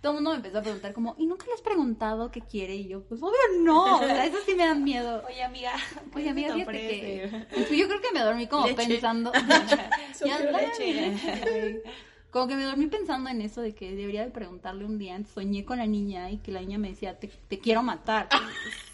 todo 0.00 0.12
el 0.12 0.16
mundo 0.16 0.30
me 0.30 0.36
empezó 0.36 0.58
a 0.58 0.62
preguntar 0.62 0.92
como, 0.92 1.14
¿y 1.18 1.26
nunca 1.26 1.46
le 1.46 1.52
has 1.54 1.60
preguntado 1.60 2.30
qué 2.30 2.40
quiere? 2.40 2.74
Y 2.76 2.88
yo, 2.88 3.02
pues 3.02 3.22
obvio 3.22 3.38
no. 3.62 3.96
O 3.96 3.98
sea, 3.98 4.24
eso 4.26 4.38
sí 4.46 4.54
me 4.54 4.66
da 4.66 4.74
miedo. 4.74 5.24
Oye, 5.28 5.42
amiga. 5.42 5.72
Oye, 6.14 6.28
amiga, 6.30 6.54
¿qué 6.54 6.64
te 6.64 6.70
fíjate 6.72 7.66
que... 7.68 7.76
Yo 7.76 7.88
creo 7.88 8.00
que 8.00 8.12
me 8.12 8.20
dormí 8.20 8.46
como 8.46 8.66
Leche. 8.66 8.76
pensando... 8.86 9.32
Ya 10.24 10.38
leche. 10.40 11.82
Como 12.30 12.46
que 12.46 12.56
me 12.56 12.64
dormí 12.64 12.86
pensando 12.88 13.30
en 13.30 13.40
eso 13.40 13.60
de 13.62 13.74
que 13.74 13.94
debería 13.94 14.24
de 14.24 14.30
preguntarle 14.30 14.84
un 14.84 14.98
día. 14.98 15.18
Soñé 15.32 15.64
con 15.64 15.78
la 15.78 15.86
niña 15.86 16.30
y 16.30 16.38
que 16.38 16.52
la 16.52 16.60
niña 16.60 16.76
me 16.78 16.88
decía, 16.90 17.18
te, 17.18 17.28
te 17.28 17.58
quiero 17.58 17.82
matar. 17.82 18.28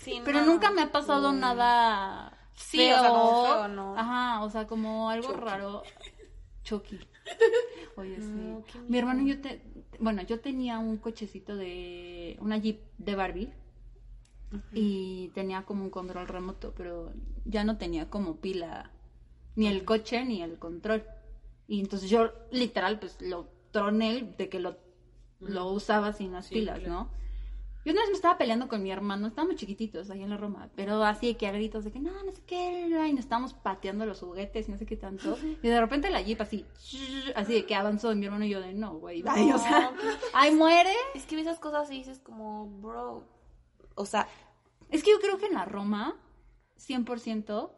Sí, 0.00 0.20
Pero 0.24 0.40
no. 0.40 0.46
nunca 0.46 0.70
me 0.70 0.82
ha 0.82 0.92
pasado 0.92 1.32
nada 1.32 2.38
Sí, 2.54 2.76
feo. 2.76 2.96
o 2.96 3.00
sea, 3.00 3.08
como 3.10 3.44
feo, 3.46 3.68
¿no? 3.68 3.98
Ajá, 3.98 4.44
o 4.44 4.50
sea, 4.50 4.66
como 4.66 5.10
algo 5.10 5.28
Chucky. 5.28 5.40
raro. 5.40 5.82
Chucky. 6.62 7.00
Oye, 7.96 8.16
sí. 8.16 8.22
No, 8.22 8.62
Mi 8.88 8.98
hermano 8.98 9.22
y 9.22 9.28
yo 9.30 9.40
te... 9.40 9.62
Bueno, 10.00 10.22
yo 10.22 10.40
tenía 10.40 10.78
un 10.78 10.96
cochecito 10.98 11.56
de... 11.56 12.36
Una 12.40 12.58
Jeep 12.58 12.80
de 12.98 13.14
Barbie. 13.14 13.52
Y 14.72 15.30
tenía 15.34 15.62
como 15.62 15.82
un 15.82 15.90
control 15.90 16.28
remoto, 16.28 16.74
pero 16.76 17.12
ya 17.44 17.64
no 17.64 17.76
tenía 17.76 18.08
como 18.08 18.36
pila 18.36 18.90
ni 19.56 19.66
el 19.66 19.84
coche 19.84 20.24
ni 20.24 20.42
el 20.42 20.58
control. 20.58 21.02
Y 21.66 21.80
entonces 21.80 22.08
yo 22.08 22.32
literal 22.52 22.98
pues 23.00 23.20
lo 23.20 23.48
troné 23.72 24.22
de 24.38 24.48
que 24.48 24.60
lo, 24.60 24.76
lo 25.40 25.66
usaba 25.72 26.12
sin 26.12 26.32
las 26.32 26.46
Sí, 26.46 26.54
pilas, 26.54 26.78
claro. 26.78 26.94
¿no? 26.94 27.10
Yo 27.84 27.92
una 27.92 28.00
vez 28.00 28.10
me 28.10 28.16
estaba 28.16 28.38
peleando 28.38 28.66
con 28.66 28.82
mi 28.82 28.90
hermano, 28.90 29.26
estábamos 29.26 29.56
chiquititos 29.56 30.08
ahí 30.08 30.22
en 30.22 30.30
la 30.30 30.38
Roma, 30.38 30.70
pero 30.74 31.04
así 31.04 31.26
de 31.26 31.36
que 31.36 31.46
a 31.46 31.52
gritos 31.52 31.84
de 31.84 31.92
que 31.92 32.00
no, 32.00 32.10
no 32.24 32.32
sé 32.32 32.40
qué, 32.46 32.86
y 32.88 33.12
nos 33.12 33.20
estábamos 33.20 33.52
pateando 33.52 34.06
los 34.06 34.20
juguetes 34.20 34.68
y 34.68 34.72
no 34.72 34.78
sé 34.78 34.86
qué 34.86 34.96
tanto. 34.96 35.36
Y 35.62 35.68
de 35.68 35.80
repente 35.80 36.08
la 36.08 36.22
jeep 36.22 36.40
así, 36.40 36.64
así 37.36 37.52
de 37.52 37.66
que 37.66 37.74
avanzó 37.74 38.14
mi 38.14 38.24
hermano 38.24 38.46
y 38.46 38.50
yo 38.50 38.60
de 38.60 38.72
no, 38.72 38.94
güey, 38.94 39.22
bye", 39.22 39.52
o 39.52 39.58
sea, 39.58 39.92
ay, 40.32 40.50
muere. 40.54 40.94
Es 41.14 41.26
que 41.26 41.38
esas 41.38 41.58
cosas 41.58 41.90
y 41.90 41.98
dices 41.98 42.20
como, 42.20 42.66
bro... 42.80 43.24
O 43.96 44.06
sea, 44.06 44.28
Es 44.90 45.04
que 45.04 45.10
yo 45.10 45.20
creo 45.20 45.38
que 45.38 45.46
en 45.46 45.54
la 45.54 45.66
Roma, 45.66 46.16
100% 46.78 47.70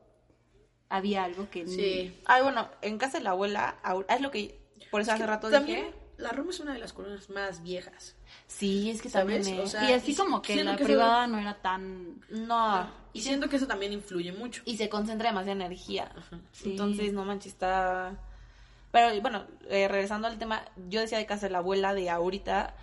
había 0.88 1.24
algo 1.24 1.50
que... 1.50 1.66
Sí. 1.66 2.16
Ay, 2.26 2.42
bueno, 2.42 2.68
en 2.80 2.98
casa 2.98 3.18
de 3.18 3.24
la 3.24 3.30
abuela, 3.30 3.76
es 4.08 4.20
lo 4.20 4.30
que 4.30 4.60
por 4.90 5.00
eso 5.00 5.10
Es 5.10 5.14
hace 5.14 5.24
que 5.24 5.26
rato 5.26 5.50
también 5.50 5.86
dije. 5.86 6.05
La 6.18 6.30
Roma 6.30 6.50
es 6.50 6.60
una 6.60 6.72
de 6.72 6.78
las 6.78 6.92
colonias 6.92 7.28
más 7.30 7.62
viejas. 7.62 8.14
Sí, 8.46 8.90
es 8.90 9.02
que 9.02 9.08
¿Sabes? 9.10 9.42
también. 9.46 9.60
O 9.64 9.66
sea, 9.66 9.88
Y 9.88 9.92
así 9.92 10.12
y 10.12 10.14
como 10.14 10.40
que 10.42 10.62
la 10.64 10.76
que 10.76 10.82
eso- 10.82 10.88
privada 10.92 11.26
no 11.26 11.38
era 11.38 11.54
tan... 11.60 12.20
no. 12.30 12.88
Y 13.12 13.20
siento 13.22 13.48
que 13.48 13.56
eso 13.56 13.66
también 13.66 13.92
influye 13.92 14.32
mucho. 14.32 14.62
Y 14.66 14.76
se 14.76 14.88
concentra 14.88 15.30
demasiada 15.30 15.56
energía. 15.64 16.10
Sí. 16.52 16.72
Entonces, 16.72 17.12
no 17.14 17.24
manches, 17.24 17.52
está. 17.52 18.14
Pero 18.92 19.20
bueno, 19.20 19.46
eh, 19.68 19.88
regresando 19.88 20.28
al 20.28 20.38
tema, 20.38 20.62
yo 20.88 21.00
decía 21.00 21.18
de 21.18 21.26
casa 21.26 21.46
de 21.46 21.52
la 21.52 21.58
abuela 21.58 21.92
de 21.94 22.08
ahorita 22.10 22.74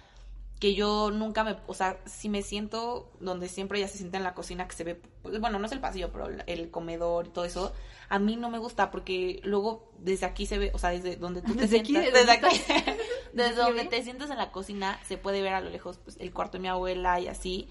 que 0.63 0.75
yo 0.75 1.11
nunca 1.11 1.43
me, 1.43 1.57
o 1.67 1.73
sea, 1.75 1.99
si 2.05 2.29
me 2.29 2.41
siento 2.41 3.11
donde 3.19 3.49
siempre 3.49 3.79
ella 3.79 3.89
se 3.89 3.97
sienta 3.97 4.17
en 4.17 4.23
la 4.23 4.33
cocina 4.33 4.67
que 4.67 4.75
se 4.75 4.85
ve, 4.85 4.95
pues, 5.21 5.39
bueno, 5.41 5.59
no 5.59 5.65
es 5.67 5.71
el 5.73 5.81
pasillo, 5.81 6.11
pero 6.11 6.27
el- 6.47 6.71
comedor 6.71 7.27
y 7.27 7.31
todo 7.31 7.45
eso, 7.45 7.73
a 8.09 8.19
mí 8.19 8.35
no 8.37 8.49
me 8.49 8.59
gusta 8.59 8.91
porque 8.91 9.41
luego 9.43 9.91
desde 9.99 10.25
aquí 10.25 10.45
se 10.45 10.57
ve, 10.59 10.71
o 10.73 10.79
sea, 10.79 10.91
desde 10.91 11.17
donde 11.17 11.41
tú 11.43 11.55
te 11.55 11.65
Desde 11.65 11.77
aquí, 11.77 11.93
sientas, 11.93 12.11
¿de 12.13 12.19
desde 12.19 12.31
aquí, 12.31 12.61
desde 13.33 13.55
¿Sí 13.55 13.55
donde 13.55 13.83
ve? 13.83 13.89
te 13.89 14.01
sientas 14.03 14.29
en 14.29 14.37
la 14.37 14.51
cocina 14.51 14.99
se 15.05 15.17
puede 15.17 15.41
ver 15.41 15.53
a 15.53 15.61
lo 15.61 15.69
lejos 15.69 15.99
pues, 16.03 16.17
el 16.19 16.33
cuarto 16.33 16.57
de 16.57 16.61
mi 16.61 16.67
abuela 16.67 17.19
y 17.19 17.27
así. 17.27 17.67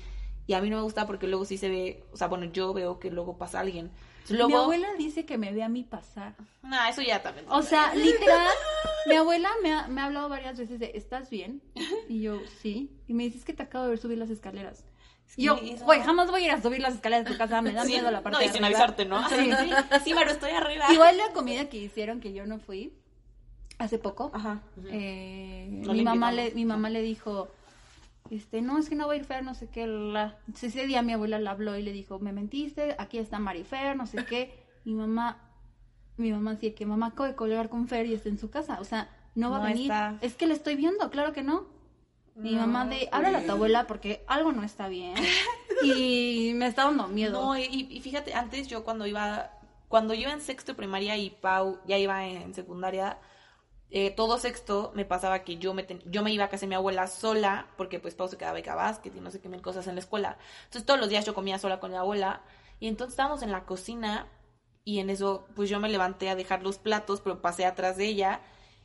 Y 0.46 0.54
a 0.54 0.60
mí 0.60 0.70
no 0.70 0.76
me 0.76 0.82
gusta 0.82 1.06
porque 1.06 1.28
luego 1.28 1.44
sí 1.44 1.56
se 1.56 1.68
ve, 1.68 2.04
o 2.12 2.16
sea, 2.16 2.28
bueno, 2.28 2.46
yo 2.46 2.72
veo 2.74 2.98
que 2.98 3.10
luego 3.10 3.38
pasa 3.38 3.60
alguien. 3.60 3.90
Luego, 4.28 4.48
Mi 4.48 4.54
abuela 4.54 4.88
dice 4.98 5.24
que 5.26 5.36
me 5.38 5.52
ve 5.52 5.62
a 5.62 5.68
mí 5.68 5.82
pasar. 5.84 6.34
Nah, 6.62 6.88
eso 6.88 7.02
ya 7.02 7.22
también. 7.22 7.46
O 7.48 7.62
sea, 7.62 7.94
literal, 7.94 8.48
mi 9.06 9.16
abuela 9.16 9.50
me 9.62 9.72
ha, 9.72 9.88
me 9.88 10.00
ha 10.00 10.04
hablado 10.04 10.28
varias 10.28 10.58
veces 10.58 10.78
de, 10.78 10.92
¿estás 10.94 11.28
bien? 11.30 11.60
Y 12.08 12.22
yo, 12.22 12.40
sí. 12.60 12.90
Y 13.08 13.14
me 13.14 13.24
dices 13.24 13.44
que 13.44 13.52
te 13.52 13.62
acabo 13.62 13.84
de 13.84 13.90
ver 13.90 13.98
subir 13.98 14.18
las 14.18 14.30
escaleras. 14.30 14.84
Y 15.36 15.44
yo, 15.44 15.56
Sí, 15.58 15.76
güey, 15.84 16.00
jamás 16.02 16.30
voy 16.30 16.42
a 16.42 16.44
ir 16.46 16.50
a 16.52 16.60
subir 16.62 16.80
las 16.80 16.94
escaleras 16.94 17.24
de 17.24 17.32
tu 17.32 17.38
casa, 17.38 17.62
me 17.62 17.72
da 17.72 17.84
Sí, 17.84 17.92
miedo 17.92 18.10
la 18.10 18.22
parte 18.22 18.38
No, 18.38 18.44
y 18.44 18.48
sin 18.48 18.64
arriba. 18.64 18.78
avisarte, 18.80 19.04
¿no? 19.06 19.28
Sí, 19.28 19.36
sí. 19.60 19.70
Sí, 20.04 20.12
pero 20.14 20.30
estoy 20.30 20.50
arriba. 20.50 20.92
Igual 20.92 21.16
la 21.16 21.32
comida 21.32 21.68
que 21.68 21.78
hicieron 21.78 22.20
que 22.20 22.32
yo 22.34 22.44
no 22.46 22.58
fui 22.58 22.92
hace 23.78 23.98
poco. 23.98 24.30
Ajá. 24.34 24.60
eh, 24.90 25.66
No 25.70 25.94
mi 25.94 26.02
mamá 26.02 26.32
le, 26.32 26.50
mi 26.52 26.64
mamá 26.64 26.90
le 26.90 27.00
dijo, 27.02 27.48
este, 28.34 28.62
no, 28.62 28.78
es 28.78 28.88
que 28.88 28.94
no 28.94 29.06
voy 29.06 29.16
a 29.16 29.18
ir 29.20 29.24
Fer, 29.24 29.44
no 29.44 29.54
sé 29.54 29.68
qué, 29.68 29.86
la. 29.86 30.38
Entonces, 30.46 30.74
ese 30.74 30.86
día 30.86 31.02
mi 31.02 31.12
abuela 31.12 31.38
le 31.38 31.48
habló 31.48 31.76
y 31.76 31.82
le 31.82 31.92
dijo, 31.92 32.18
me 32.18 32.32
mentiste, 32.32 32.96
aquí 32.98 33.18
está 33.18 33.38
Marifer, 33.38 33.96
no 33.96 34.06
sé 34.06 34.24
qué. 34.24 34.62
Mi 34.84 34.94
mamá, 34.94 35.38
mi 36.16 36.32
mamá 36.32 36.54
decía 36.54 36.74
que 36.74 36.86
mamá 36.86 37.06
acabo 37.08 37.28
de 37.28 37.36
colgar 37.36 37.68
con 37.68 37.86
Fer 37.88 38.06
y 38.06 38.14
está 38.14 38.28
en 38.28 38.38
su 38.38 38.50
casa, 38.50 38.78
o 38.80 38.84
sea, 38.84 39.08
no 39.34 39.50
va 39.50 39.58
No 39.58 39.64
a 39.64 39.66
venir. 39.68 39.82
está. 39.82 40.16
Es 40.20 40.34
que 40.34 40.46
le 40.46 40.54
estoy 40.54 40.74
viendo, 40.76 41.08
claro 41.10 41.32
que 41.32 41.42
no. 41.42 41.66
Mi 42.34 42.52
No, 42.52 42.62
mamá 42.66 42.86
de, 42.86 43.08
háblale 43.12 43.36
a 43.38 43.44
tu 43.46 43.52
abuela 43.52 43.86
porque 43.86 44.24
algo 44.26 44.52
no 44.52 44.62
está 44.64 44.88
bien. 44.88 45.14
Y 45.84 46.52
me 46.54 46.66
está 46.68 46.84
dando 46.84 47.08
miedo. 47.08 47.42
No, 47.42 47.58
y, 47.58 47.64
y 47.90 48.00
fíjate, 48.00 48.34
antes 48.34 48.68
yo 48.68 48.84
cuando 48.84 49.04
iba, 49.06 49.50
cuando 49.88 50.14
yo 50.14 50.22
iba 50.22 50.32
en 50.32 50.40
sexto 50.40 50.72
de 50.72 50.76
primaria 50.76 51.16
y 51.16 51.30
Pau 51.30 51.80
ya 51.88 51.98
iba 51.98 52.24
en 52.24 52.54
secundaria, 52.54 53.18
eh, 53.92 54.10
todo 54.10 54.38
sexto 54.38 54.90
me 54.94 55.04
pasaba 55.04 55.40
que 55.44 55.58
yo 55.58 55.74
me, 55.74 55.82
ten- 55.84 56.02
yo 56.06 56.22
me 56.22 56.32
iba 56.32 56.44
a 56.44 56.48
casa 56.48 56.62
de 56.62 56.68
mi 56.68 56.74
abuela 56.74 57.06
sola, 57.06 57.66
porque 57.76 58.00
pues 58.00 58.14
Pau 58.14 58.26
se 58.28 58.36
quedaba 58.38 58.54
beca 58.54 58.74
básquet 58.74 59.14
y 59.14 59.20
no 59.20 59.30
sé 59.30 59.40
qué 59.40 59.48
mil 59.48 59.60
cosas 59.62 59.86
en 59.86 59.94
la 59.96 60.00
escuela. 60.00 60.38
Entonces 60.64 60.86
todos 60.86 60.98
los 60.98 61.08
días 61.08 61.24
yo 61.26 61.34
comía 61.34 61.58
sola 61.58 61.78
con 61.80 61.90
mi 61.90 61.96
abuela 61.96 62.42
y 62.80 62.88
entonces 62.88 63.12
estábamos 63.12 63.42
en 63.42 63.52
la 63.52 63.64
cocina 63.64 64.26
y 64.84 64.98
en 64.98 65.10
eso 65.10 65.46
pues 65.54 65.68
yo 65.70 65.78
me 65.78 65.88
levanté 65.88 66.28
a 66.30 66.34
dejar 66.34 66.62
los 66.62 66.78
platos, 66.78 67.20
pero 67.20 67.40
pasé 67.42 67.66
atrás 67.66 67.96
de 67.96 68.06
ella 68.06 68.40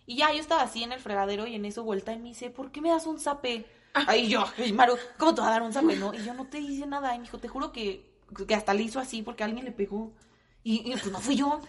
y 0.06 0.18
ya 0.18 0.32
yo 0.34 0.40
estaba 0.40 0.62
así 0.64 0.84
en 0.84 0.92
el 0.92 1.00
fregadero 1.00 1.48
y 1.48 1.56
en 1.56 1.66
eso 1.66 1.84
vuelta 1.84 2.14
y 2.14 2.20
me 2.20 2.30
dice, 2.30 2.50
¿por 2.50 2.72
qué 2.72 2.82
me 2.82 2.90
das 2.90 3.08
un 3.08 3.20
zape? 3.20 3.66
Ahí 4.08 4.28
yo, 4.30 4.44
"Ay, 4.58 4.74
Maru, 4.74 4.96
¿cómo 5.18 5.34
te 5.34 5.42
va 5.42 5.48
a 5.48 5.52
dar 5.52 5.62
un 5.64 5.74
zape, 5.74 5.96
no? 5.96 6.14
Y 6.14 6.24
yo 6.24 6.34
no 6.34 6.46
te 6.46 6.60
hice 6.60 6.86
nada. 6.86 7.16
Y 7.16 7.18
me 7.18 7.24
dijo, 7.24 7.40
te 7.40 7.48
juro 7.48 7.72
que, 7.72 8.06
que 8.48 8.54
hasta 8.56 8.74
le 8.76 8.84
hizo 8.84 9.00
así 9.00 9.24
porque 9.24 9.44
alguien 9.44 9.66
le 9.66 9.72
pegó. 9.72 10.12
Y, 10.64 10.88
y, 10.92 10.92
pues 10.98 11.12
no 11.12 11.20
fui 11.20 11.36
yo. 11.36 11.60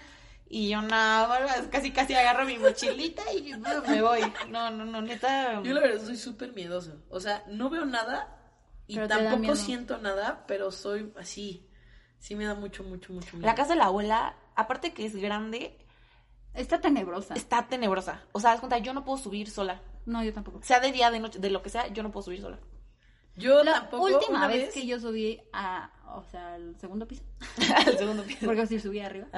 Y 0.50 0.71
yo 0.71 0.81
nada, 0.81 1.69
casi 1.71 1.90
casi 1.90 2.14
agarro 2.14 2.47
mi 2.47 2.57
mochilita 2.59 3.23
y 3.35 3.52
me 3.87 4.00
voy. 4.02 4.21
No, 4.49 4.71
no, 4.71 4.85
no, 4.87 5.02
neta. 5.02 5.62
Yo 5.62 5.75
la 5.75 5.81
verdad 5.81 6.02
soy 6.05 6.17
súper 6.17 6.55
miedoso. 6.55 7.02
O 7.11 7.21
sea, 7.21 7.45
no 7.49 7.69
veo 7.69 7.85
nada 7.85 8.35
y 8.87 8.97
tampoco 9.07 9.55
siento 9.57 9.99
nada, 9.99 10.45
pero 10.47 10.71
soy 10.71 11.12
así. 11.19 11.69
Sí 12.19 12.35
me 12.35 12.47
da 12.47 12.55
mucho, 12.55 12.83
mucho, 12.83 13.12
mucho 13.12 13.37
miedo. 13.37 13.47
La 13.47 13.55
casa 13.55 13.75
de 13.75 13.78
la 13.78 13.85
abuela, 13.87 14.37
aparte 14.57 14.93
que 14.93 15.05
es 15.05 15.14
grande, 15.17 15.76
Está 16.55 16.81
tenebrosa. 16.81 17.35
está 17.35 17.69
tenebrosa. 17.69 18.23
O 18.33 18.40
sea, 18.40 18.50
das 18.52 18.61
cuenta, 18.61 18.78
yo 18.78 18.93
no 18.95 19.05
puedo 19.05 19.19
subir 19.19 19.49
sola. 19.50 19.83
No, 20.07 20.25
yo 20.25 20.33
tampoco. 20.33 20.61
Sea 20.62 20.81
de 20.81 20.90
día, 20.90 21.11
de 21.11 21.21
noche, 21.21 21.38
de 21.38 21.50
lo 21.50 21.62
que 21.62 21.69
sea, 21.69 21.88
yo 21.88 22.02
no 22.02 22.11
puedo 22.11 22.25
subir 22.25 22.40
sola. 22.40 22.59
Yo 23.37 23.62
La 23.62 23.75
tampoco. 23.75 24.05
última 24.05 24.38
una 24.38 24.49
vez, 24.49 24.73
que 24.75 24.85
yo 24.87 24.99
subí 24.99 25.40
a, 25.52 25.90
o 26.17 26.25
sea, 26.25 26.55
al 26.55 26.75
segundo 26.81 27.07
piso, 27.07 27.23
Al 27.87 27.97
segundo 27.99 28.25
piso. 28.25 28.47
porque 28.47 28.62
así 28.62 28.81
subí 28.81 28.99
arriba, 28.99 29.28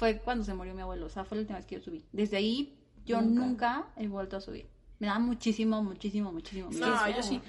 fue 0.00 0.16
cuando 0.18 0.42
se 0.44 0.54
murió 0.54 0.74
mi 0.74 0.80
abuelo. 0.80 1.04
O 1.04 1.08
sea, 1.10 1.24
fue 1.24 1.36
la 1.36 1.42
última 1.42 1.58
vez 1.58 1.66
que 1.66 1.74
yo 1.74 1.82
subí. 1.82 2.02
Desde 2.10 2.38
ahí, 2.38 2.74
yo 3.04 3.20
Nunca. 3.20 3.40
nunca, 3.42 3.86
he 3.98 4.08
vuelto 4.08 4.38
a 4.38 4.40
subir. 4.40 4.66
Me 4.98 5.08
da 5.08 5.18
muchísimo, 5.18 5.82
muchísimo, 5.82 6.32
muchísimo 6.32 6.70
miedo. 6.70 6.86
No, 6.86 7.10
yo 7.10 7.22
sí. 7.22 7.42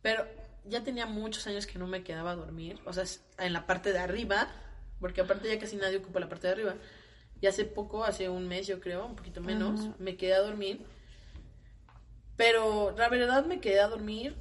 Pero 0.00 0.24
ya 0.64 0.82
tenía 0.82 1.04
muchos 1.04 1.46
años 1.46 1.66
que 1.66 1.78
no 1.78 1.86
me 1.86 2.02
quedaba 2.02 2.30
a 2.30 2.36
dormir. 2.36 2.80
O 2.86 2.94
sea, 2.94 3.04
en 3.38 3.52
la 3.52 3.66
parte 3.66 3.92
de 3.92 3.98
arriba. 3.98 4.48
Porque 4.98 5.20
aparte 5.20 5.48
ya 5.48 5.58
casi 5.58 5.76
nadie 5.76 5.98
ocupa 5.98 6.20
la 6.20 6.28
parte 6.30 6.46
de 6.46 6.54
arriba. 6.54 6.74
Y 7.42 7.46
hace 7.46 7.66
poco, 7.66 8.02
hace 8.02 8.30
un 8.30 8.48
mes 8.48 8.66
yo 8.66 8.80
creo, 8.80 9.04
un 9.04 9.16
poquito 9.16 9.42
menos, 9.42 9.80
Ajá. 9.80 9.94
me 9.98 10.16
quedé 10.16 10.32
a 10.32 10.40
dormir. 10.40 10.80
Pero 12.36 12.94
la 12.96 13.10
verdad 13.10 13.44
me 13.44 13.60
quedé 13.60 13.80
a 13.80 13.88
dormir 13.88 14.34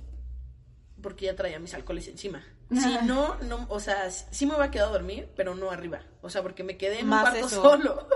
porque 1.01 1.25
ya 1.25 1.35
traía 1.35 1.59
mis 1.59 1.73
alcoholes 1.73 2.07
encima. 2.07 2.43
Si 2.69 3.05
no, 3.07 3.33
no, 3.45 3.65
o 3.69 3.79
sea, 3.79 4.11
sí 4.11 4.45
me 4.45 4.53
hubiera 4.53 4.69
quedado 4.69 4.89
a 4.91 4.93
dormir, 4.93 5.27
pero 5.35 5.55
no 5.55 5.71
arriba. 5.71 6.01
O 6.21 6.29
sea, 6.29 6.43
porque 6.43 6.63
me 6.63 6.77
quedé 6.77 6.99
en 6.99 7.07
Más 7.07 7.23
un 7.25 7.29
cuarto 7.31 7.47
eso. 7.47 7.61
solo. 7.63 8.07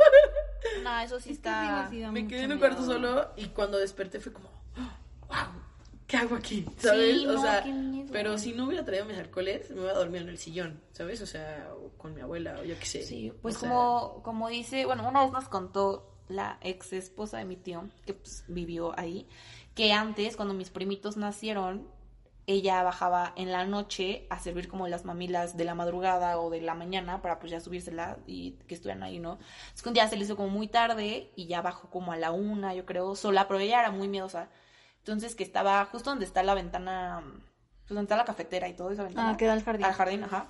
No, 0.84 1.00
eso 1.00 1.20
sí 1.20 1.32
está. 1.32 1.90
me 1.90 2.22
sí 2.22 2.28
quedé 2.28 2.44
en 2.44 2.52
un 2.52 2.58
miedo. 2.58 2.60
cuarto 2.60 2.86
solo 2.86 3.32
y 3.36 3.48
cuando 3.48 3.78
desperté 3.80 4.20
fue 4.20 4.32
como, 4.32 4.50
wow, 5.28 5.62
¿qué 6.08 6.18
hago 6.18 6.36
aquí? 6.36 6.66
¿Sabes? 6.78 7.18
Sí, 7.18 7.26
o 7.28 7.34
no, 7.34 7.42
sea, 7.42 7.64
qué 7.64 7.72
miedo. 7.72 8.10
pero 8.12 8.38
si 8.38 8.54
no 8.54 8.68
hubiera 8.68 8.86
traído 8.86 9.06
mis 9.06 9.18
alcoholes, 9.18 9.70
me 9.72 9.82
hubiera 9.82 9.98
dormido 9.98 10.24
en 10.24 10.30
el 10.30 10.38
sillón, 10.38 10.82
¿sabes? 10.92 11.22
O 11.22 11.26
sea, 11.26 11.70
o 11.76 11.90
con 11.98 12.14
mi 12.14 12.22
abuela, 12.22 12.60
o 12.60 12.64
yo 12.64 12.78
qué 12.80 12.86
sé. 12.86 13.04
Sí, 13.04 13.34
pues 13.42 13.58
O 13.58 13.60
sea, 13.62 13.70
como, 13.70 14.22
como 14.24 14.50
dice, 14.50 14.86
bueno, 14.86 15.08
una 15.08 15.24
vez 15.24 15.32
nos 15.32 15.50
contó 15.50 16.16
la 16.30 16.60
ex 16.62 16.94
esposa 16.94 17.40
de 17.40 17.46
mi 17.46 17.56
tío, 17.58 17.90
que 18.06 18.14
pues, 18.14 18.44
vivió 18.48 18.98
ahí, 19.00 19.28
que 19.76 19.92
antes, 19.94 20.36
cuando 20.36 20.54
mis 20.54 20.70
primitos 20.70 21.18
nacieron, 21.18 21.88
ella 22.46 22.84
bajaba 22.84 23.34
en 23.36 23.52
la 23.52 23.66
noche 23.66 24.28
a 24.30 24.40
servir 24.40 24.68
como 24.68 24.88
las 24.88 25.06
mamilas 25.06 25.56
de 25.56 25.64
la 25.64 25.76
madrugada 25.76 26.40
o 26.40 26.50
de 26.50 26.62
la 26.62 26.74
mañana 26.74 27.22
para 27.22 27.40
pues 27.40 27.52
ya 27.52 27.60
subírsela 27.62 28.18
y 28.28 28.54
que 28.68 28.76
estuvieran 28.76 29.04
ahí, 29.04 29.20
¿no? 29.20 29.40
Es 29.74 29.82
que 29.82 29.90
un 29.90 29.96
día 29.96 30.08
se 30.10 30.18
le 30.18 30.24
hizo 30.24 30.36
como 30.36 30.50
muy 30.50 30.68
tarde 30.68 31.32
y 31.36 31.48
ya 31.48 31.62
bajó 31.62 31.90
como 31.90 32.12
a 32.12 32.18
la 32.18 32.32
una, 32.32 32.74
yo 32.74 32.86
creo, 32.86 33.16
sola, 33.16 33.48
pero 33.48 33.60
ella 33.60 33.80
era 33.80 33.92
muy 33.92 34.10
miedosa. 34.10 34.50
Entonces 35.00 35.36
que 35.36 35.44
estaba 35.44 35.86
justo 35.86 36.10
donde 36.10 36.26
está 36.26 36.44
la 36.44 36.54
ventana, 36.54 37.24
pues 37.24 37.90
donde 37.90 38.04
está 38.04 38.18
la 38.18 38.26
cafetera 38.26 38.68
y 38.68 38.74
todo 38.74 38.92
esa 38.92 39.04
ventana. 39.04 39.32
Ah, 39.32 39.38
que 39.38 39.46
da 39.46 39.54
al 39.54 39.64
jardín. 39.64 39.86
Al 39.86 39.94
jardín, 39.94 40.24
ajá. 40.26 40.48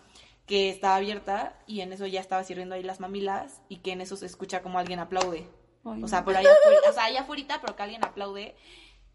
Que 0.47 0.69
estaba 0.69 0.95
abierta 0.95 1.59
y 1.67 1.81
en 1.81 1.93
eso 1.93 2.07
ya 2.07 2.21
estaba 2.21 2.43
sirviendo 2.43 2.73
ahí 2.73 2.83
las 2.83 2.99
mamilas 2.99 3.61
y 3.69 3.77
que 3.77 3.91
en 3.91 4.01
eso 4.01 4.17
se 4.17 4.25
escucha 4.25 4.63
como 4.63 4.79
alguien 4.79 4.99
aplaude. 4.99 5.47
Ay, 5.85 6.03
o 6.03 6.07
sea, 6.07 6.19
no. 6.19 6.25
por 6.25 6.35
allá 6.37 6.49
afuera, 6.61 6.89
o 6.89 6.93
sea, 6.93 7.05
allá 7.05 7.21
afuera, 7.21 7.59
pero 7.61 7.75
que 7.75 7.83
alguien 7.83 8.03
aplaude 8.03 8.55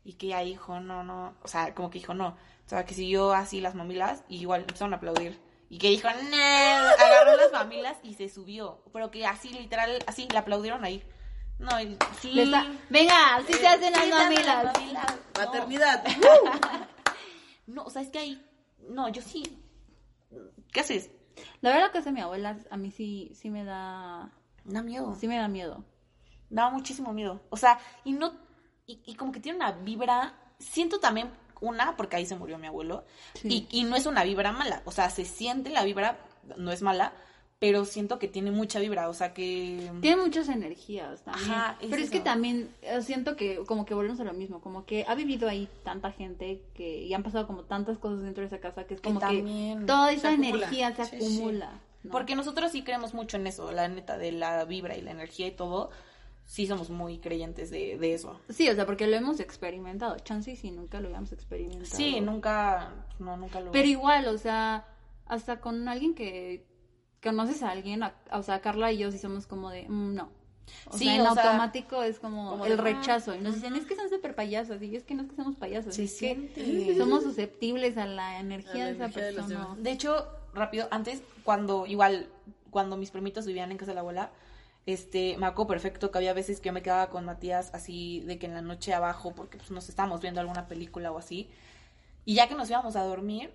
y 0.05 0.15
que 0.15 0.29
ya 0.29 0.41
dijo, 0.41 0.81
no, 0.81 1.03
no, 1.03 1.35
o 1.43 1.49
sea, 1.49 1.75
como 1.75 1.91
que 1.91 1.99
dijo, 1.99 2.15
no. 2.15 2.37
O 2.69 2.71
sea, 2.71 2.85
que 2.85 2.93
siguió 2.95 3.33
así 3.33 3.63
las 3.63 3.75
mamilas 3.75 4.25
y 4.29 4.37
igual 4.41 4.61
empezaron 4.61 4.93
a 4.93 4.99
aplaudir. 4.99 5.41
Y 5.71 5.79
que 5.79 5.89
dijo, 5.89 6.07
no, 6.11 6.37
agarró 6.37 7.35
las 7.39 7.51
mamilas 7.51 7.97
y 8.03 8.13
se 8.13 8.29
subió. 8.29 8.83
Pero 8.93 9.11
que 9.11 9.25
así, 9.25 9.49
literal, 9.49 10.05
así, 10.07 10.29
le 10.31 10.37
aplaudieron 10.37 10.85
ahí. 10.85 11.03
No, 11.59 11.81
y 11.81 11.97
sí. 12.21 12.33
Le 12.33 12.43
está- 12.43 12.67
Venga, 12.91 13.37
así 13.37 13.55
se 13.55 13.67
hacen 13.67 13.91
las 13.93 14.07
mamilas. 14.07 14.65
las 14.65 14.75
mamilas. 14.79 15.07
No. 15.35 15.47
Maternidad. 15.47 16.05
No, 17.67 17.85
o 17.85 17.91
sea, 17.91 18.01
es 18.03 18.09
que 18.09 18.19
ahí, 18.19 18.47
no, 18.89 19.09
yo 19.11 19.21
sí. 19.23 19.43
¿Qué 20.73 20.81
haces? 20.81 21.11
La 21.61 21.71
verdad 21.71 21.91
que 21.93 21.99
hace 21.99 22.13
mi 22.13 22.21
abuela, 22.21 22.59
a 22.71 22.77
mí 22.77 22.91
sí, 22.91 23.31
sí 23.35 23.51
me 23.51 23.65
da, 23.65 24.31
Da 24.65 24.83
miedo. 24.83 25.15
sí 25.21 25.29
me 25.29 25.37
da 25.37 25.49
miedo. 25.49 25.85
daba 26.51 26.71
muchísimo 26.71 27.13
miedo. 27.13 27.43
O 27.51 27.57
sea, 27.59 27.79
y 28.05 28.13
no, 28.13 28.33
y, 28.87 29.03
y 29.05 29.15
como 29.17 29.33
que 29.33 29.41
tiene 29.41 29.57
una 29.57 29.73
vibra, 29.73 30.35
siento 30.59 30.99
también 30.99 31.31
una, 31.61 31.97
porque 31.97 32.17
ahí 32.17 32.27
se 32.27 32.37
murió 32.37 32.59
mi 32.59 32.67
abuelo, 32.67 33.05
Sí. 33.35 33.67
y, 33.71 33.81
y 33.81 33.85
no 33.85 33.97
es 33.97 34.07
una 34.07 34.25
vibra 34.25 34.53
mala, 34.53 34.83
o 34.85 34.91
sea, 34.93 35.11
se 35.11 35.25
siente 35.25 35.71
la 35.71 35.85
vibra, 35.85 36.19
no 36.57 36.73
es 36.73 36.83
mala, 36.83 37.13
pero 37.61 37.85
siento 37.85 38.21
que 38.21 38.29
tiene 38.29 38.53
mucha 38.53 38.79
vibra, 38.79 39.09
o 39.09 39.15
sea 39.15 39.35
que... 39.35 39.91
Tiene 40.01 40.23
muchas 40.23 40.49
energías 40.49 41.23
también. 41.25 41.51
Ajá, 41.51 41.77
es 41.81 41.91
Pero 41.91 42.03
es 42.03 42.11
que 42.11 42.21
también 42.21 42.69
eh, 42.83 43.03
siento 43.03 43.35
que 43.35 43.57
como 43.67 43.85
que 43.85 43.95
volvemos 43.95 44.21
a 44.21 44.25
lo 44.25 44.33
mismo, 44.33 44.61
como 44.61 44.87
que 44.87 45.05
ha 45.09 45.17
vivido 45.17 45.49
ahí 45.49 45.69
tanta 45.83 46.13
gente 46.13 46.63
que 46.75 47.03
y 47.03 47.13
han 47.15 47.25
pasado 47.25 47.49
como 47.49 47.65
tantas 47.65 47.99
cosas 47.99 48.23
dentro 48.23 48.43
de 48.43 48.47
esa 48.47 48.59
casa 48.61 48.85
que 48.85 48.95
es 48.95 49.01
como 49.01 49.19
que, 49.19 49.77
toda 49.89 50.13
esa 50.13 50.33
energía 50.33 50.95
se 50.95 51.05
Sí, 51.07 51.21
sí. 51.21 51.37
acumula. 51.39 51.81
¿no? 52.05 52.13
Porque 52.13 52.37
nosotros 52.37 52.71
sí 52.71 52.83
creemos 52.85 53.13
mucho 53.13 53.37
en 53.39 53.49
eso, 53.49 53.73
la 53.73 53.89
neta, 53.89 54.19
de 54.19 54.31
la 54.31 54.65
vibra 54.65 54.97
y 54.97 55.03
la 55.03 55.11
energía 55.11 55.49
y 55.49 55.51
todo, 55.51 55.91
sí 56.49 56.67
somos 56.67 56.89
muy 56.89 57.19
creyentes 57.19 57.71
de, 57.71 57.99
de 57.99 58.15
eso. 58.15 58.41
Sí, 58.49 58.69
o 58.71 58.75
sea, 58.75 58.87
porque 58.87 59.07
lo 59.07 59.15
hemos 59.17 59.39
experimentado. 59.39 60.17
Chance 60.19 60.53
y 60.53 60.57
si 60.57 60.71
nunca 60.71 60.99
lo 60.99 61.09
habíamos 61.09 61.31
experimentado. 61.33 61.85
Sí, 61.97 62.21
nunca, 62.23 63.07
no, 63.19 63.37
nunca 63.37 63.61
lo... 63.61 63.71
Pero 63.71 63.87
igual, 63.87 64.27
o 64.29 64.39
sea, 64.39 64.87
hasta 65.27 65.61
con 65.61 65.87
alguien 65.89 66.15
que 66.15 66.67
conoces 67.23 67.63
a 67.63 67.71
alguien, 67.71 68.03
a- 68.03 68.15
o 68.33 68.43
sea, 68.43 68.61
Carla 68.63 68.91
y 68.93 68.97
yo 68.99 69.13
sí 69.13 69.19
somos 69.19 69.47
como 69.47 69.69
de, 69.71 69.87
mm, 69.89 70.15
no. 70.15 70.31
O 70.87 70.97
Sí, 70.97 71.05
sea, 71.05 71.15
en 71.17 71.21
o 71.27 71.35
sea, 71.35 71.45
automático 71.45 72.03
es 72.03 72.19
como, 72.19 72.51
como 72.51 72.65
el 72.65 72.77
de, 72.77 72.83
ah, 72.83 72.85
rechazo. 72.85 73.35
Y 73.35 73.41
nos 73.41 73.55
dicen, 73.55 73.77
es 73.77 73.85
que 73.85 73.95
son 73.95 74.09
súper 74.09 74.35
payasas. 74.35 74.81
Y 74.83 74.91
yo, 74.91 74.97
es 74.97 75.05
que 75.05 75.15
no 75.15 75.23
es 75.25 75.29
que 75.29 75.35
seamos 75.37 75.57
payasas. 75.57 75.95
Se 75.95 76.05
es 76.05 76.15
que 76.19 76.95
somos 76.97 77.25
susceptibles 77.25 77.97
a 77.99 78.07
la 78.07 78.41
energía 78.41 78.73
A 78.73 78.79
la 78.79 78.85
de 78.87 78.93
esa 78.93 79.05
energía 79.05 79.25
de 79.27 79.33
persona. 79.35 79.61
demás. 79.61 79.83
De 79.83 79.91
hecho, 79.91 80.27
rápido, 80.55 80.89
antes, 80.91 81.23
cuando 81.45 81.87
igual, 81.87 82.29
cuando 82.71 82.97
mis 82.97 83.11
primitos 83.11 83.47
vivían 83.47 83.71
en 83.71 83.77
casa 83.79 83.91
de 83.91 83.97
la 83.97 84.01
abuela, 84.01 84.31
este, 84.89 85.37
me 85.37 85.45
acuerdo 85.45 85.69
perfecto 85.69 86.11
que 86.11 86.17
había 86.17 86.33
veces 86.33 86.61
que 86.61 86.69
yo 86.69 86.73
me 86.73 86.81
quedaba 86.81 87.11
con 87.11 87.27
Matías 87.27 87.69
así 87.75 88.21
de 88.21 88.39
que 88.39 88.47
en 88.47 88.55
la 88.55 88.63
noche 88.63 88.95
abajo, 88.95 89.35
porque 89.35 89.59
pues 89.59 89.71
nos 89.71 89.87
estábamos 89.91 90.23
viendo 90.23 90.41
alguna 90.41 90.67
película 90.67 91.13
o 91.13 91.19
así, 91.19 91.51
y 92.25 92.37
ya 92.37 92.49
que 92.49 92.55
nos 92.55 92.71
íbamos 92.71 92.97
a 92.97 93.03
dormir, 93.03 93.53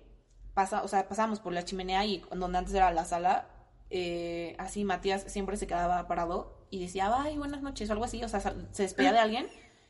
pasa, 0.54 0.84
o 0.84 0.88
sea, 0.88 1.08
pasábamos 1.08 1.40
por 1.40 1.52
la 1.52 1.64
chimenea 1.64 2.06
y 2.06 2.22
donde 2.36 2.58
antes 2.58 2.72
era 2.72 2.92
la 2.92 3.04
sala, 3.04 3.48
eh, 3.90 4.54
así 4.60 4.84
Matías 4.84 5.24
siempre 5.26 5.56
se 5.56 5.66
quedaba 5.66 6.06
parado 6.06 6.56
y 6.70 6.78
decía, 6.78 7.10
ay, 7.12 7.36
buenas 7.36 7.62
noches, 7.62 7.90
o 7.90 7.94
algo 7.94 8.04
así, 8.04 8.22
o 8.22 8.28
sea, 8.28 8.38
se 8.40 8.82
despedía 8.84 9.12
de 9.12 9.18
alguien 9.18 9.48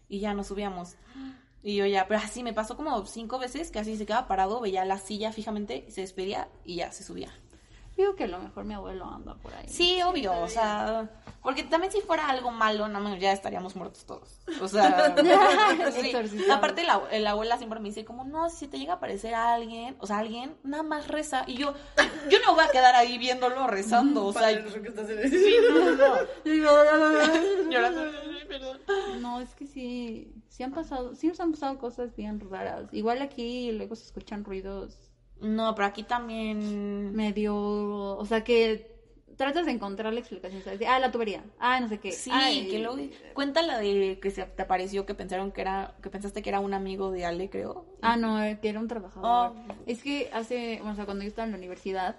y 0.09 0.21
ya 0.21 0.33
nos 0.33 0.47
subíamos. 0.47 0.97
Y 1.63 1.77
yo 1.77 1.85
ya, 1.85 2.09
pero 2.09 2.21
así 2.21 2.43
me 2.43 2.55
pasó 2.55 2.75
como 2.75 3.05
cinco 3.05 3.39
veces 3.39 3.71
que 3.71 3.81
así 3.81 3.99
se 3.99 4.07
quedaba 4.07 4.29
parado, 4.29 4.63
veía 4.63 4.87
la 4.87 4.97
silla 4.97 5.31
fijamente, 5.31 5.85
se 5.91 6.01
despedía 6.01 6.49
y 6.65 6.77
ya 6.77 6.91
se 6.91 7.05
subía. 7.05 7.35
Digo 7.97 8.17
que 8.17 8.25
a 8.25 8.29
lo 8.29 8.39
mejor 8.41 8.65
mi 8.65 8.75
abuelo 8.75 9.05
anda 9.05 9.35
por 9.37 9.55
ahí. 9.55 9.69
Sí, 9.69 10.03
obvio, 10.03 10.33
o 10.41 10.49
sea, 10.49 11.09
porque 11.45 11.63
también 11.63 11.93
si 11.93 12.01
fuera 12.01 12.27
algo 12.29 12.51
malo, 12.51 12.89
nada 12.89 12.99
más 13.01 13.21
ya 13.21 13.33
estaríamos 13.33 13.77
muertos 13.77 14.05
todos. 14.05 14.41
O 14.61 14.67
sea, 14.67 15.15
sí. 15.93 16.13
Aparte 16.51 16.83
la, 16.83 17.01
la 17.21 17.31
abuela 17.31 17.57
siempre 17.57 17.79
me 17.79 17.91
dice 17.91 18.05
como, 18.05 18.25
no, 18.25 18.51
si 18.51 18.67
te 18.67 18.79
llega 18.79 18.95
a 18.95 18.97
aparecer 18.97 19.35
a 19.35 19.55
alguien, 19.55 19.97
o 20.01 20.07
sea, 20.09 20.19
alguien, 20.19 20.57
nada 20.65 20.83
más 20.83 21.07
reza. 21.07 21.45
Y 21.47 21.55
yo, 21.55 21.75
yo 22.31 22.39
no 22.45 22.55
voy 22.55 22.65
a 22.65 22.69
quedar 22.71 22.97
ahí 22.97 23.17
viéndolo 23.17 23.67
rezando, 23.69 24.27
o 24.27 24.33
sea, 24.33 24.49
sí, 24.51 25.57
no, 25.71 25.91
no, 25.93 26.17
Llorando. 26.45 27.71
llorando, 27.71 28.01
"Ay, 28.03 28.45
perdón. 28.49 28.81
No, 29.21 29.41
es 29.41 29.55
que 29.55 29.67
sí, 29.67 30.35
sí 30.49 30.63
han 30.65 30.73
pasado, 30.73 31.15
sí 31.15 31.29
nos 31.29 31.39
han 31.39 31.53
pasado 31.53 31.79
cosas 31.79 32.17
bien 32.17 32.41
raras. 32.51 32.87
Igual 32.93 33.23
aquí 33.23 33.71
luego 33.71 33.95
se 33.95 34.05
escuchan 34.07 34.45
ruidos 34.45 34.99
No, 35.41 35.75
pero 35.75 35.87
aquí 35.87 36.03
también... 36.03 37.15
medio, 37.15 37.55
o 37.55 38.25
sea 38.25 38.43
que 38.45 38.95
tratas 39.37 39.67
de 39.67 39.73
encontrar 39.73 40.13
la 40.13 40.21
explicación, 40.21 40.63
ah, 40.89 40.99
la 40.99 41.11
tubería, 41.11 41.45
ah, 41.59 41.81
no 41.81 41.89
sé 41.89 41.99
qué. 41.99 42.13
Sí, 42.13 42.31
ay, 42.33 42.69
que 42.69 42.79
luego 42.79 42.99
cuéntala 43.35 43.79
de 43.79 44.19
que 44.21 44.31
se 44.31 44.45
te 44.45 44.63
apareció 44.63 45.07
que 45.07 45.15
pensaron 45.15 45.53
que 45.53 45.61
era 45.61 45.95
que 46.03 46.11
pensaste 46.11 46.43
que 46.43 46.49
era 46.49 46.61
un 46.61 46.75
amigo 46.75 47.11
de 47.11 47.25
Ale, 47.25 47.51
creo. 47.51 47.87
Ah, 48.03 48.17
no, 48.17 48.43
eh, 48.43 48.59
que 48.61 48.69
era 48.69 48.81
un 48.81 48.89
trabajador. 48.89 49.55
Oh. 49.57 49.75
Es 49.87 50.03
que 50.03 50.31
hace, 50.33 50.81
o 50.83 50.95
sea, 50.95 51.05
cuando 51.05 51.25
yo 51.25 51.29
estaba 51.29 51.47
en 51.47 51.53
la 51.53 51.59
universidad, 51.59 52.17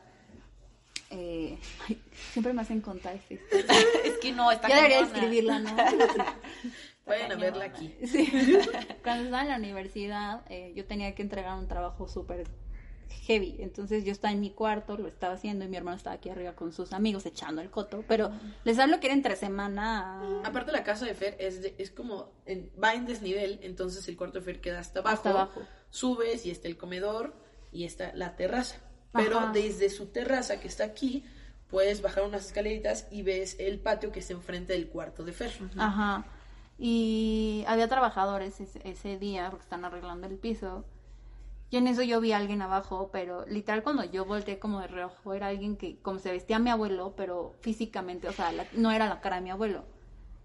eh, 1.12 1.58
ay, 1.88 2.02
siempre 2.32 2.54
me 2.54 2.62
hacen 2.62 2.82
contar 2.82 3.16
esta 3.16 3.36
es 4.04 4.18
que 4.22 4.32
no, 4.32 4.52
está 4.52 4.68
Ya 4.68 4.78
debería 4.78 5.02
escribirla, 5.02 5.60
¿no? 5.60 5.76
Vayan 7.06 7.32
a 7.32 7.36
verla 7.36 7.66
aquí. 7.66 7.96
Sí. 8.04 8.32
Cuando 9.04 9.26
estaba 9.26 9.44
en 9.44 9.50
la 9.50 9.58
universidad, 9.58 10.42
eh, 10.50 10.74
yo 10.76 10.86
tenía 10.86 11.14
que 11.14 11.22
entregar 11.22 11.56
un 11.56 11.68
trabajo 11.68 12.08
súper 12.08 12.48
heavy. 13.10 13.56
Entonces 13.60 14.04
yo 14.06 14.12
estaba 14.12 14.32
en 14.32 14.40
mi 14.40 14.52
cuarto, 14.52 14.98
lo 14.98 15.08
estaba 15.08 15.34
haciendo 15.36 15.66
y 15.66 15.68
mi 15.68 15.78
hermano 15.78 15.98
estaba 15.98 16.16
aquí 16.16 16.30
arriba 16.30 16.54
con 16.54 16.72
sus 16.74 16.94
amigos 16.94 17.26
echando 17.26 17.62
el 17.62 17.70
coto. 17.70 18.04
Pero 18.08 18.32
les 18.64 18.78
hablo 18.80 19.00
que 19.00 19.08
era 19.08 19.16
entre 19.16 19.36
semana. 19.36 20.42
Aparte 20.44 20.72
la 20.72 20.84
casa 20.84 21.06
de 21.06 21.14
Fer 21.14 21.36
es, 21.40 21.62
de- 21.62 21.76
es 21.78 21.92
como, 21.92 22.32
en- 22.46 22.72
va 22.82 22.94
en 22.94 23.06
desnivel, 23.06 23.60
entonces 23.64 24.08
el 24.08 24.18
cuarto 24.18 24.40
de 24.40 24.46
Fer 24.46 24.62
queda 24.62 24.80
hasta 24.80 25.00
abajo. 25.00 25.16
Hasta 25.16 25.30
abajo. 25.30 25.62
Subes 25.90 26.46
y 26.46 26.52
está 26.52 26.68
el 26.68 26.78
comedor 26.78 27.34
y 27.72 27.86
está 27.86 28.12
la 28.14 28.36
terraza. 28.36 28.78
Pero 29.14 29.38
Ajá. 29.40 29.52
desde 29.54 29.90
su 29.90 30.08
terraza 30.08 30.60
que 30.60 30.68
está 30.68 30.84
aquí, 30.84 31.24
puedes 31.70 32.02
bajar 32.02 32.24
unas 32.24 32.46
escaleritas 32.46 33.08
y 33.12 33.22
ves 33.24 33.56
el 33.60 33.80
patio 33.80 34.12
que 34.12 34.20
está 34.20 34.34
enfrente 34.34 34.74
del 34.74 34.88
cuarto 34.90 35.24
de 35.24 35.32
Fer. 35.32 35.52
Ajá. 35.78 36.26
Y 36.78 37.64
había 37.68 37.88
trabajadores 37.88 38.60
ese, 38.60 38.82
ese 38.84 39.18
día 39.18 39.50
porque 39.50 39.64
están 39.64 39.86
arreglando 39.86 40.28
el 40.28 40.36
piso. 40.38 40.84
Y 41.72 41.78
en 41.78 41.88
eso 41.88 42.04
yo 42.04 42.22
vi 42.22 42.32
a 42.32 42.38
alguien 42.38 42.62
abajo, 42.62 43.10
pero 43.12 43.46
literal 43.48 43.84
cuando 43.84 44.04
yo 44.04 44.24
volteé 44.26 44.60
como 44.60 44.80
de 44.80 44.88
reojo 44.88 45.34
era 45.34 45.48
alguien 45.48 45.76
que 45.78 45.98
como 46.02 46.20
se 46.20 46.32
vestía 46.32 46.60
mi 46.60 46.70
abuelo, 46.70 47.14
pero 47.18 47.56
físicamente, 47.62 48.30
o 48.30 48.32
sea, 48.34 48.52
la- 48.52 48.68
no 48.74 48.92
era 48.92 49.08
la 49.10 49.20
cara 49.20 49.38
de 49.38 49.42
mi 49.42 49.50
abuelo. 49.50 49.84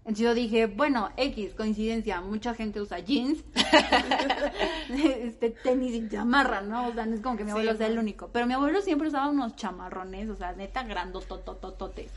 Entonces 0.03 0.23
yo 0.25 0.33
dije, 0.33 0.65
bueno, 0.65 1.11
X, 1.15 1.53
coincidencia, 1.53 2.21
mucha 2.21 2.55
gente 2.55 2.81
usa 2.81 2.97
jeans, 2.99 3.43
este 4.89 5.51
tenis 5.51 5.93
y 5.93 6.09
chamarra, 6.09 6.61
¿no? 6.61 6.87
O 6.87 6.93
sea, 6.93 7.05
no 7.05 7.13
es 7.15 7.21
como 7.21 7.37
que 7.37 7.43
mi 7.45 7.51
abuelo 7.51 7.75
sea 7.77 7.85
el 7.85 7.99
único. 7.99 8.29
Pero 8.29 8.47
mi 8.47 8.53
abuelo 8.53 8.81
siempre 8.81 9.07
usaba 9.09 9.29
unos 9.29 9.55
chamarrones, 9.55 10.27
o 10.29 10.35
sea, 10.35 10.53
neta 10.53 10.81
grandotototototes. 10.83 12.11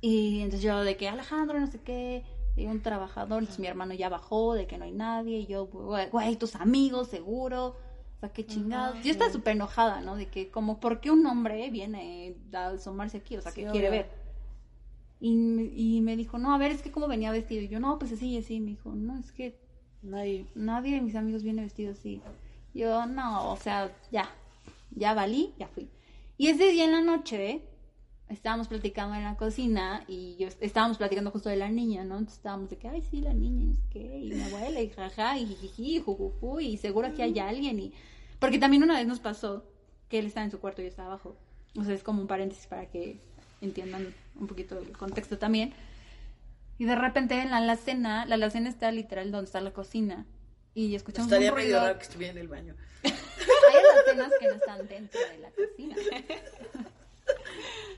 Y 0.00 0.40
entonces 0.40 0.62
yo 0.62 0.82
de 0.82 0.96
que 0.96 1.08
Alejandro, 1.08 1.60
no 1.60 1.66
sé 1.68 1.80
qué, 1.80 2.24
un 2.66 2.80
trabajador, 2.82 3.38
entonces 3.40 3.58
mi 3.60 3.66
hermano 3.66 3.94
ya 3.94 4.08
bajó, 4.08 4.54
de 4.54 4.66
que 4.66 4.78
no 4.78 4.84
hay 4.84 4.92
nadie, 4.92 5.38
y 5.40 5.46
yo, 5.46 5.66
güey, 5.66 6.36
tus 6.36 6.54
amigos, 6.56 7.08
seguro. 7.08 7.76
O 8.16 8.20
sea, 8.20 8.32
qué 8.32 8.44
chingados. 8.44 9.02
Yo 9.02 9.10
estaba 9.12 9.30
súper 9.32 9.54
enojada, 9.56 10.00
¿no? 10.02 10.14
De 10.16 10.26
que 10.28 10.50
como, 10.50 10.78
¿por 10.78 11.00
qué 11.00 11.10
un 11.10 11.24
hombre 11.26 11.70
viene 11.70 12.36
a 12.52 12.66
asomarse 12.68 13.16
aquí? 13.16 13.36
O 13.36 13.40
sea, 13.42 13.50
Sí, 13.52 13.62
quiere 13.62 13.88
obvio. 13.88 13.90
ver. 13.90 14.10
Y, 15.20 15.96
y 15.96 16.00
me 16.02 16.16
dijo, 16.16 16.38
no, 16.38 16.54
a 16.54 16.58
ver, 16.58 16.70
es 16.70 16.82
que 16.82 16.90
cómo 16.92 17.08
venía 17.08 17.30
vestido. 17.32 17.62
Y 17.62 17.68
yo, 17.68 17.80
no, 17.80 17.98
pues 17.98 18.12
así 18.12 18.36
así. 18.38 18.60
Me 18.60 18.70
dijo, 18.70 18.90
no, 18.94 19.18
es 19.18 19.32
que 19.32 19.58
Nadie. 20.02 20.46
nadie 20.54 20.94
de 20.94 21.00
mis 21.02 21.14
amigos 21.14 21.42
viene 21.42 21.62
vestido 21.62 21.92
así. 21.92 22.22
Yo, 22.74 23.06
no, 23.06 23.52
o 23.52 23.56
sea, 23.56 23.90
ya, 24.10 24.30
ya 24.90 25.12
valí, 25.14 25.52
ya 25.58 25.66
fui. 25.68 25.88
Y 26.38 26.48
ese 26.48 26.70
día 26.72 26.84
en 26.84 26.92
la 26.92 27.00
noche, 27.02 27.62
estábamos 28.30 28.68
platicando 28.68 29.16
en 29.16 29.24
la 29.24 29.36
cocina 29.36 30.04
y 30.06 30.36
yo 30.38 30.48
estábamos 30.60 30.98
platicando 30.98 31.30
justo 31.30 31.48
de 31.48 31.56
la 31.56 31.68
niña, 31.68 32.04
¿no? 32.04 32.14
Entonces 32.16 32.38
estábamos 32.38 32.70
de 32.70 32.78
que, 32.78 32.88
ay, 32.88 33.02
sí, 33.02 33.20
la 33.20 33.34
niña, 33.34 33.62
y 33.62 33.66
no 33.66 33.74
sé 33.74 33.82
qué, 33.90 34.18
y 34.18 34.30
mi 34.32 34.42
abuela, 34.42 34.80
y 34.80 34.88
jaja, 34.90 35.38
y 35.38 35.46
jijiji, 35.46 36.00
jujuju, 36.00 36.60
y 36.60 36.76
seguro 36.76 37.12
que 37.14 37.22
hay 37.22 37.38
alguien, 37.38 37.78
y... 37.80 37.92
Porque 38.38 38.58
también 38.58 38.82
una 38.82 38.96
vez 38.96 39.06
nos 39.06 39.20
pasó 39.20 39.64
que 40.08 40.18
él 40.18 40.26
estaba 40.26 40.44
en 40.44 40.50
su 40.50 40.60
cuarto 40.60 40.80
y 40.80 40.84
yo 40.84 40.88
estaba 40.88 41.08
abajo. 41.08 41.36
O 41.76 41.84
sea, 41.84 41.94
es 41.94 42.02
como 42.02 42.22
un 42.22 42.26
paréntesis 42.26 42.66
para 42.66 42.86
que 42.86 43.20
entiendan 43.60 44.14
un 44.38 44.46
poquito 44.46 44.78
el 44.78 44.96
contexto 44.96 45.38
también. 45.38 45.74
Y 46.78 46.86
de 46.86 46.94
repente 46.94 47.34
en 47.40 47.50
la 47.50 47.58
alacena, 47.58 48.24
la 48.24 48.36
alacena 48.36 48.70
está 48.70 48.90
literal 48.92 49.30
donde 49.30 49.46
está 49.46 49.60
la 49.60 49.72
cocina. 49.72 50.26
Y 50.74 50.94
escuchamos 50.94 51.30
Estaría 51.30 51.50
un 51.50 51.56
medio 51.56 51.68
ruido. 51.76 51.86
raro 51.86 51.98
que 51.98 52.04
estuviera 52.04 52.32
en 52.32 52.38
el 52.38 52.48
baño. 52.48 52.74
Hay 53.04 53.12
alacenas 53.92 54.32
que 54.40 54.46
no 54.46 54.54
están 54.54 54.88
dentro 54.88 55.20
de 55.20 55.38
la 55.38 55.50
cocina. 55.50 55.96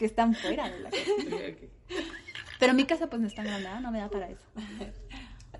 que 0.02 0.06
están 0.06 0.34
fuera 0.34 0.68
de 0.68 0.80
la 0.80 0.88
ok. 0.88 1.94
Pero 2.58 2.74
mi 2.74 2.84
casa 2.86 3.06
pues 3.06 3.22
no 3.22 3.28
es 3.28 3.34
tan 3.36 3.44
grande, 3.44 3.68
no 3.80 3.92
me 3.92 4.00
da 4.00 4.08
para 4.10 4.28
eso. 4.28 4.42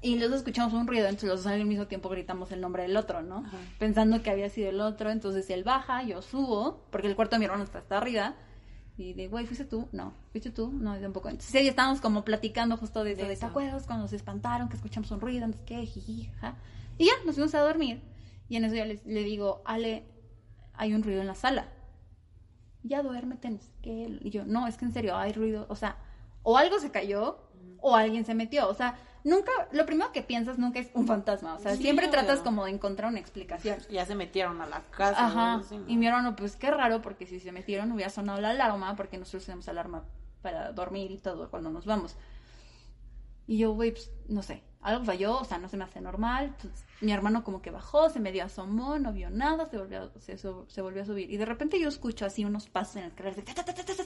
Y 0.03 0.19
los 0.19 0.31
dos 0.31 0.39
escuchamos 0.39 0.73
un 0.73 0.89
ruido, 0.89 1.05
entonces 1.05 1.29
los 1.29 1.45
dos 1.45 1.53
al 1.53 1.65
mismo 1.65 1.87
tiempo 1.87 2.09
gritamos 2.09 2.51
el 2.51 2.61
nombre 2.61 2.83
del 2.83 2.97
otro, 2.97 3.23
¿no? 3.23 3.45
Pensando 3.79 4.21
que 4.21 4.31
había 4.31 4.49
sido 4.49 4.71
el 4.71 4.81
otro, 4.81 5.11
entonces 5.11 5.49
él 5.51 5.63
baja, 5.63 6.03
yo 6.03 6.23
subo, 6.23 6.85
porque 6.91 7.07
el 7.07 7.15
cuarto 7.15 7.37
de 7.37 7.39
mi 7.39 7.45
hermano 7.45 7.63
está 7.63 7.79
hasta 7.79 7.99
arriba. 7.99 8.35
Y 8.99 9.13
de, 9.13 9.29
güey, 9.29 9.47
¿fuiste 9.47 9.65
tú? 9.65 9.89
No. 9.93 10.13
¿Fuiste 10.33 10.51
tú? 10.51 10.73
No, 10.73 10.99
tampoco. 10.99 11.29
Entonces 11.29 11.55
ahí 11.55 11.69
estábamos 11.69 12.01
como 12.01 12.25
platicando 12.25 12.77
justo 12.77 13.05
de 13.05 13.13
eso, 13.13 13.27
De. 13.27 13.37
¿te 13.37 13.47
acuerdas 13.47 13.87
cuando 13.87 14.09
se 14.09 14.17
espantaron, 14.17 14.69
que 14.69 14.75
escuchamos 14.75 15.09
un 15.13 15.21
ruido, 15.21 15.47
no 15.47 15.53
sé 15.53 15.61
qué, 15.65 15.87
jiji, 15.87 16.31
jaja? 16.35 16.57
Y 16.99 17.07
ya, 17.07 17.13
nos 17.25 17.37
fuimos 17.37 17.55
a 17.55 17.61
dormir. 17.61 18.03
Y 18.49 18.57
en 18.57 18.65
eso 18.65 18.75
ya 18.75 18.87
le, 18.87 19.01
le 19.05 19.23
digo, 19.23 19.63
Ale, 19.65 20.05
hay 20.75 20.95
un 20.95 21.05
ruido 21.05 21.21
en 21.21 21.29
la 21.29 21.37
sala. 21.37 21.69
Ya 22.83 23.03
duérmete, 23.03 23.51
no 23.51 23.59
sé 23.59 23.71
qué. 23.83 24.19
Y 24.21 24.31
yo, 24.31 24.45
no, 24.45 24.67
es 24.67 24.77
que 24.77 24.85
en 24.85 24.93
serio, 24.93 25.17
hay 25.17 25.33
ruido. 25.33 25.67
O 25.69 25.77
sea, 25.77 25.97
o 26.43 26.59
algo 26.59 26.79
se 26.79 26.91
cayó, 26.91 27.39
o 27.81 27.95
alguien 27.97 28.25
se 28.25 28.35
metió. 28.35 28.69
O 28.69 28.75
sea, 28.75 28.99
nunca, 29.25 29.53
lo 29.73 29.87
primero 29.87 30.13
que 30.13 30.23
piensas 30.23 30.59
nunca 30.59 30.81
es 30.81 30.91
un 30.95 31.07
fantasma. 31.07 31.55
O 31.55 31.59
sea, 31.59 31.77
Sí, 31.77 31.83
siempre 31.83 32.09
tratas 32.09 32.41
como 32.41 32.65
de 32.65 32.73
encontrar 32.73 33.11
una 33.11 33.21
explicación. 33.21 33.79
Ya 33.91 34.07
se 34.07 34.15
metieron 34.15 34.61
a 34.61 34.67
la 34.67 34.83
casa. 34.91 35.27
Ajá. 35.27 35.63
Y 35.87 35.97
mi 35.97 36.07
hermano, 36.07 36.35
pues 36.37 36.57
qué 36.57 36.71
raro, 36.71 37.03
porque 37.03 37.27
si 37.27 37.41
se 37.41 37.53
metieron 37.53 37.93
hubiera 37.93 38.11
sonado 38.11 38.41
la 38.41 38.51
alarma, 38.51 38.97
porque 38.97 39.19
nosotros 39.19 39.45
tenemos 39.45 39.69
alarma 39.69 40.05
para 40.41 40.73
dormir 40.73 41.11
y 41.11 41.19
todo 41.19 41.51
cuando 41.51 41.71
nos 41.71 41.87
vamos. 41.87 42.17
Y 43.47 43.59
yo, 43.59 43.73
güey, 43.73 43.93
pues, 43.93 44.11
no 44.29 44.43
sé, 44.43 44.63
algo 44.83 45.05
falló, 45.05 45.39
o 45.39 45.45
sea, 45.45 45.59
no 45.59 45.69
se 45.69 45.77
me 45.77 45.85
hace 45.85 46.01
normal. 46.01 46.47
Entonces, 46.47 46.85
mi 47.01 47.13
hermano 47.13 47.45
como 47.45 47.63
que 47.63 47.71
bajó, 47.71 48.11
se 48.11 48.21
medio 48.21 48.45
asomó, 48.45 48.99
no 48.99 49.13
vio 49.13 49.31
nada, 49.31 49.67
se 49.71 49.79
volvió, 49.79 50.03
a- 50.03 50.21
se, 50.21 50.81
volvió 50.83 51.03
a 51.03 51.07
subir. 51.07 51.31
Y 51.31 51.37
de 51.37 51.45
repente 51.47 51.81
yo 51.81 51.89
escucho 51.89 52.27
así 52.27 52.45
unos 52.45 52.69
pasos 52.69 52.97
en 52.97 53.05
el 53.05 53.13
ta, 53.13 53.65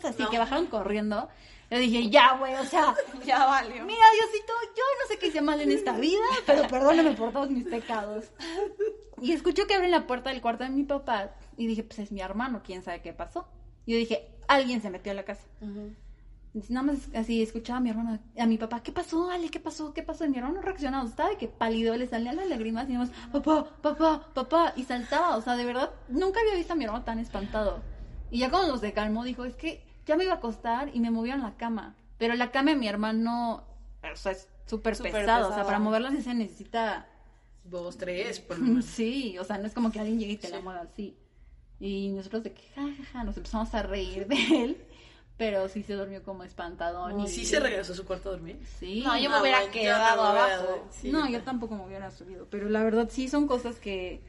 así 0.09 0.23
No. 0.23 0.31
que 0.31 0.39
bajaron 0.39 0.67
corriendo. 0.67 1.29
Yo 1.71 1.79
dije, 1.79 2.09
ya, 2.11 2.37
güey, 2.37 2.55
o 2.55 2.65
sea, 2.65 2.95
Ya 3.27 3.47
valió. 3.47 3.85
Mira, 3.85 4.05
Diosito, 4.15 4.53
yo 4.77 4.83
no 5.03 5.09
sé 5.09 5.19
qué 5.19 5.29
hice 5.29 5.41
mal 5.41 5.61
en 5.61 5.73
esta 5.73 5.97
vida, 5.99 6.23
pero 6.47 6.63
perdóname 6.69 7.13
por 7.15 7.33
todos 7.33 7.51
mis 7.51 7.65
pecados. 7.67 8.27
Y 9.21 9.33
escucho 9.33 9.67
que 9.67 9.75
abren 9.75 9.91
la 9.91 10.07
puerta 10.07 10.31
del 10.31 10.41
cuarto 10.43 10.65
de 10.65 10.71
mi 10.71 10.85
papá 10.85 11.31
y 11.57 11.67
dije, 11.67 11.83
pues 11.83 11.99
es 12.01 12.13
mi 12.13 12.21
hermano, 12.21 12.61
quién 12.65 12.83
sabe 12.83 13.01
qué 13.01 13.13
pasó. 13.15 13.49
Y 13.87 13.93
yo 13.93 13.99
dije, 13.99 14.29
alguien 14.47 14.83
se 14.83 14.91
metió 14.91 15.13
a 15.13 15.15
la 15.15 15.25
casa. 15.25 15.43
Entonces, 15.61 15.97
nada 16.69 16.87
más 16.87 16.99
así 17.15 17.43
escuchaba 17.43 17.79
a 17.79 17.81
mi 17.81 17.91
hermano, 17.91 18.19
a 18.39 18.47
mi 18.47 18.59
papá, 18.59 18.83
¿qué 18.83 18.93
pasó, 18.93 19.31
Ale? 19.31 19.51
¿Qué 19.51 19.61
pasó? 19.61 19.93
¿Qué 19.93 20.03
pasó? 20.03 20.25
Y 20.25 20.29
mi 20.31 20.39
hermano 20.39 20.61
reaccionado, 20.63 21.07
estaba 21.07 21.29
de 21.31 21.37
que 21.37 21.49
pálido, 21.49 21.97
le 21.97 22.07
salían 22.07 22.37
las 22.37 22.49
lágrimas 22.49 22.89
y 22.89 22.93
nada 22.95 23.07
más, 23.07 23.15
papá, 23.31 23.65
papá, 23.83 24.29
papá, 24.35 24.73
y 24.77 24.85
saltaba. 24.85 25.37
O 25.37 25.43
sea, 25.43 25.57
de 25.57 25.65
verdad, 25.65 25.91
nunca 26.09 26.41
había 26.41 26.55
visto 26.55 26.73
a 26.73 26.77
mi 26.77 26.85
hermano 26.85 27.05
tan 27.05 27.19
espantado. 27.19 27.81
Y 28.31 28.39
ya 28.39 28.51
cuando 28.51 28.77
se 28.79 28.93
calmó, 28.93 29.25
dijo, 29.25 29.45
es 29.45 29.55
que 29.57 29.85
ya 30.07 30.17
me 30.17 30.25
iba 30.25 30.33
a 30.35 30.37
acostar 30.37 30.91
y 30.95 31.01
me 31.01 31.11
movieron 31.11 31.43
la 31.43 31.57
cama. 31.57 31.95
Pero 32.19 32.35
la 32.35 32.51
cama 32.51 32.71
de 32.71 32.77
mi 32.77 32.89
hermano, 32.89 33.65
o 34.03 34.17
sea, 34.17 34.33
es 34.33 34.49
súper 34.67 34.97
Súper 34.97 35.13
pesada. 35.13 35.49
O 35.49 35.55
sea, 35.55 35.65
para 35.65 35.79
moverla 35.79 36.11
sí 36.11 36.23
se 36.23 36.35
necesita 36.35 37.07
Dos, 37.65 37.97
tres, 37.99 38.39
por 38.41 38.59
lo 38.59 38.65
menos. 38.69 38.85
Sí, 38.85 39.37
o 39.39 39.45
sea, 39.45 39.59
no 39.59 39.67
es 39.67 39.75
como 39.75 39.91
que 39.91 39.99
alguien 40.01 40.19
llegue 40.21 40.33
y 40.35 40.37
te 40.37 40.49
la 40.49 40.59
Sí. 40.59 40.63
mueva 40.63 40.81
así. 40.81 41.17
Y 41.81 42.09
nosotros 42.11 42.43
de 42.45 42.53
que, 42.53 42.63
ja, 42.75 42.83
ja, 42.83 43.05
ja, 43.13 43.25
nos 43.25 43.37
empezamos 43.37 43.75
a 43.75 43.83
reír 43.83 44.27
de 44.27 44.37
él, 44.65 44.77
pero 45.37 45.69
sí 45.69 45.83
se 45.83 45.95
durmió 45.95 46.23
como 46.23 46.43
espantadón. 46.45 47.21
¿Y 47.21 47.29
sí 47.29 47.45
se 47.45 47.61
regresó 47.61 47.93
a 47.93 47.97
su 47.97 48.07
cuarto 48.07 48.31
a 48.31 48.33
dormir? 48.33 48.59
Sí. 48.79 49.03
No, 49.05 49.19
yo 49.19 49.29
me 49.31 49.37
Ah, 49.37 49.41
hubiera 49.43 49.71
quedado 49.71 50.17
no 50.17 50.23
me 50.23 50.31
hubiera- 50.41 50.55
abajo. 50.57 50.89
sí, 50.91 51.11
no, 51.11 51.29
yo 51.29 51.43
tampoco 51.43 51.75
me 51.75 51.85
hubiera 51.85 52.11
subido, 52.11 52.47
pero 52.51 52.69
la 52.69 52.83
verdad 52.83 53.09
sí 53.11 53.29
son 53.29 53.47
cosas 53.47 53.77
que 53.79 54.21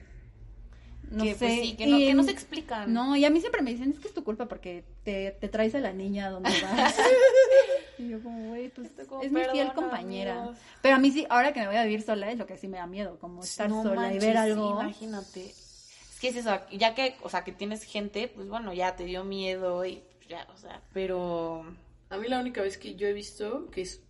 no 1.09 1.23
que, 1.23 1.33
sé, 1.35 1.39
pues, 1.45 1.59
sí, 1.61 1.75
que, 1.77 1.87
no, 1.87 1.97
y 1.99 2.07
que 2.07 2.13
no 2.13 2.23
se 2.23 2.31
explican. 2.31 2.93
No, 2.93 3.15
y 3.15 3.23
a 3.23 3.29
mí 3.29 3.39
siempre 3.39 3.61
me 3.61 3.71
dicen, 3.71 3.91
es 3.91 3.99
que 3.99 4.09
es 4.09 4.13
tu 4.13 4.25
culpa 4.25 4.47
porque 4.47 4.83
te, 5.03 5.31
te 5.31 5.47
traes 5.47 5.73
a 5.75 5.79
la 5.79 5.93
niña 5.93 6.29
donde 6.29 6.49
vas. 6.61 6.95
y 7.97 8.09
yo 8.09 8.21
como, 8.21 8.49
güey, 8.49 8.67
pues 8.67 8.89
Como, 9.07 9.21
es 9.23 9.31
mi 9.31 9.39
fiel 9.45 9.67
"Perdón, 9.69 9.75
compañera. 9.85 10.39
amigos". 10.39 10.57
Pero 10.81 10.95
a 10.95 10.99
mí 10.99 11.09
sí, 11.11 11.25
ahora 11.29 11.53
que 11.53 11.61
me 11.61 11.67
voy 11.67 11.77
a 11.77 11.83
vivir 11.83 12.01
sola 12.01 12.29
es 12.29 12.37
lo 12.37 12.45
que 12.45 12.57
sí 12.57 12.67
me 12.67 12.77
da 12.77 12.87
miedo, 12.87 13.17
como 13.19 13.43
estar 13.43 13.69
No 13.69 13.83
sola 13.83 14.13
y 14.13 14.19
ver 14.19 14.33
sí, 14.33 14.37
algo. 14.37 14.81
imagínate. 14.81 15.45
Es 15.45 16.19
que 16.19 16.27
es 16.29 16.35
eso, 16.35 16.59
ya 16.73 16.93
que, 16.93 17.15
o 17.21 17.29
sea, 17.29 17.45
que 17.45 17.53
tienes 17.53 17.83
gente, 17.83 18.27
pues 18.27 18.49
bueno, 18.49 18.73
ya 18.73 18.97
te 18.97 19.05
dio 19.05 19.23
miedo 19.23 19.85
y 19.85 20.03
ya, 20.27 20.47
o 20.53 20.57
sea, 20.57 20.81
pero... 20.93 21.65
A 22.09 22.15
mí 22.17 22.29
la 22.29 22.39
única 22.39 22.61
vez 22.61 22.77
que 22.77 22.95
yo 22.95 23.05
he 23.07 23.11
visto, 23.13 23.69
que 23.69 23.81
es 23.81 24.01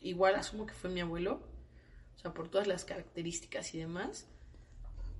igual, 0.00 0.34
asumo 0.34 0.66
que 0.66 0.74
fue 0.74 0.90
mi 0.90 1.00
abuelo, 1.00 1.40
o 2.16 2.18
sea, 2.18 2.32
por 2.34 2.48
todas 2.48 2.66
las 2.66 2.84
características 2.84 3.72
y 3.74 3.78
demás, 3.78 4.26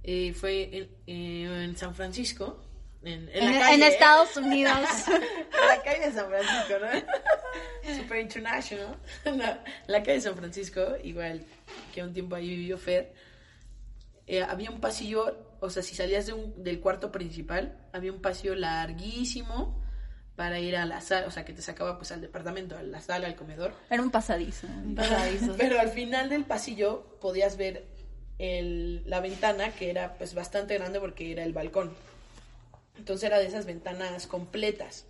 eh, 0.03 0.33
fue 0.35 0.77
en, 0.77 0.91
eh, 1.07 1.65
en 1.65 1.77
San 1.77 1.95
Francisco, 1.95 2.61
en, 3.05 3.29
en 3.29 3.37
En, 3.45 3.53
la 3.53 3.61
calle, 3.61 3.75
en 3.77 3.83
¿eh? 3.83 3.87
Estados 3.89 4.37
Unidos. 4.37 4.79
En 5.65 5.69
la 5.69 5.83
calle 5.83 6.07
de 6.07 6.13
San 6.13 6.29
Francisco, 6.29 6.75
¿no? 6.81 7.97
Super 8.03 8.19
International. 8.21 8.99
No, 9.25 9.33
en 9.33 9.39
la 9.87 10.03
calle 10.03 10.15
de 10.15 10.21
San 10.21 10.37
Francisco, 10.37 10.83
igual 11.05 11.45
que 11.95 12.03
un 12.03 12.13
tiempo 12.13 12.35
ahí 12.35 12.49
vivió 12.49 12.77
Fer, 12.79 13.15
eh, 14.27 14.43
había 14.43 14.71
un 14.71 14.81
pasillo, 14.81 15.57
o 15.61 15.71
sea, 15.71 15.83
si 15.83 15.95
salías 15.95 16.27
de 16.27 16.33
un- 16.33 16.63
del 16.65 16.81
cuarto 16.81 17.13
principal, 17.13 17.79
había 17.93 18.13
un 18.13 18.21
pasillo 18.21 18.55
larguísimo 18.57 19.84
para 20.37 20.59
ir 20.59 20.77
a 20.77 20.85
la 20.85 21.01
sala, 21.01 21.27
o 21.27 21.31
sea, 21.31 21.45
que 21.45 21.53
te 21.53 21.63
sacaba 21.63 21.97
pues 21.97 22.11
al 22.13 22.21
departamento, 22.21 22.77
a 22.77 22.83
la 22.83 23.01
sala, 23.01 23.27
al 23.27 23.37
comedor. 23.37 23.73
Era 23.91 24.03
un 24.03 24.11
pasadizo. 24.11 24.67
un 24.67 24.95
pasadizo. 24.95 25.55
Pero 25.59 25.79
al 25.81 25.91
final 25.91 26.29
del 26.29 26.45
pasillo 26.45 27.05
podías 27.21 27.57
ver 27.57 27.85
el- 28.39 29.03
la 29.09 29.21
ventana, 29.21 29.71
que 29.71 29.91
era 29.91 30.15
pues 30.19 30.35
bastante 30.35 30.75
grande 30.75 30.99
porque 31.01 31.31
era 31.33 31.45
el 31.45 31.53
balcón. 31.53 31.95
Entonces 32.97 33.25
era 33.25 33.39
de 33.39 33.47
esas 33.47 33.67
ventanas 33.67 34.27
completas. 34.27 35.07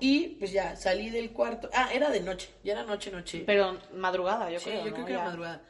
Y 0.00 0.36
pues 0.38 0.52
ya 0.52 0.76
salí 0.76 1.10
del 1.10 1.32
cuarto. 1.32 1.68
Ah, 1.74 1.90
era 1.92 2.10
de 2.10 2.20
noche, 2.20 2.48
ya 2.62 2.72
era 2.74 2.84
noche, 2.84 3.10
noche. 3.10 3.42
Pero 3.44 3.78
madrugada, 3.94 4.48
yo 4.50 4.60
sí, 4.60 4.66
creo, 4.66 4.84
yo 4.84 4.90
¿no? 4.90 4.94
creo 4.94 5.06
que 5.06 5.12
era 5.14 5.24
madrugada. 5.24 5.62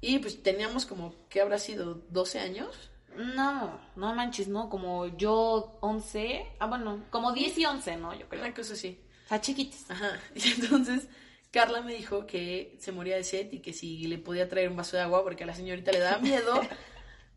Y 0.00 0.18
pues 0.18 0.42
teníamos 0.42 0.86
como, 0.86 1.14
¿qué 1.28 1.40
habrá 1.40 1.58
sido? 1.58 2.02
¿12 2.12 2.40
años? 2.40 2.90
No, 3.16 3.80
no 3.96 4.14
manches, 4.14 4.48
no, 4.48 4.68
como 4.68 5.06
yo 5.16 5.78
11, 5.80 6.46
ah, 6.60 6.66
bueno, 6.66 7.04
como 7.10 7.32
10 7.32 7.58
y 7.58 7.64
11, 7.66 7.96
¿no? 7.96 8.14
Yo 8.14 8.28
creo. 8.28 8.42
Una 8.42 8.54
cosa 8.54 8.74
así. 8.74 9.00
O 9.26 9.28
sea, 9.28 9.40
chiquitos. 9.40 9.90
Ajá. 9.90 10.18
Y 10.34 10.52
entonces 10.52 11.08
Carla 11.50 11.80
me 11.80 11.94
dijo 11.94 12.26
que 12.26 12.76
se 12.78 12.92
moría 12.92 13.16
de 13.16 13.24
sed 13.24 13.52
y 13.52 13.60
que 13.60 13.72
si 13.72 14.06
le 14.06 14.18
podía 14.18 14.48
traer 14.48 14.68
un 14.68 14.76
vaso 14.76 14.96
de 14.96 15.02
agua 15.02 15.22
porque 15.24 15.44
a 15.44 15.46
la 15.46 15.54
señorita 15.54 15.90
le 15.92 15.98
daba 15.98 16.18
miedo. 16.22 16.60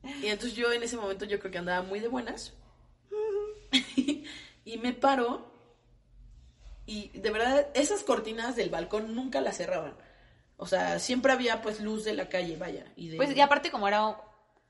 y 0.03 0.27
entonces 0.27 0.55
yo 0.55 0.71
en 0.71 0.83
ese 0.83 0.97
momento 0.97 1.25
yo 1.25 1.39
creo 1.39 1.51
que 1.51 1.57
andaba 1.57 1.81
muy 1.81 1.99
de 1.99 2.07
buenas. 2.07 2.53
y 4.65 4.77
me 4.77 4.93
paro. 4.93 5.49
Y 6.85 7.09
de 7.17 7.31
verdad, 7.31 7.67
esas 7.73 8.03
cortinas 8.03 8.55
del 8.55 8.69
balcón 8.69 9.15
nunca 9.15 9.39
las 9.39 9.57
cerraban. 9.57 9.95
O 10.57 10.67
sea, 10.67 10.99
siempre 10.99 11.31
había 11.31 11.61
pues 11.61 11.79
luz 11.79 12.03
de 12.03 12.13
la 12.13 12.29
calle, 12.29 12.57
vaya. 12.57 12.85
Y 12.95 13.09
de, 13.09 13.17
Pues 13.17 13.35
y 13.35 13.41
aparte 13.41 13.71
como 13.71 13.87
era 13.87 14.15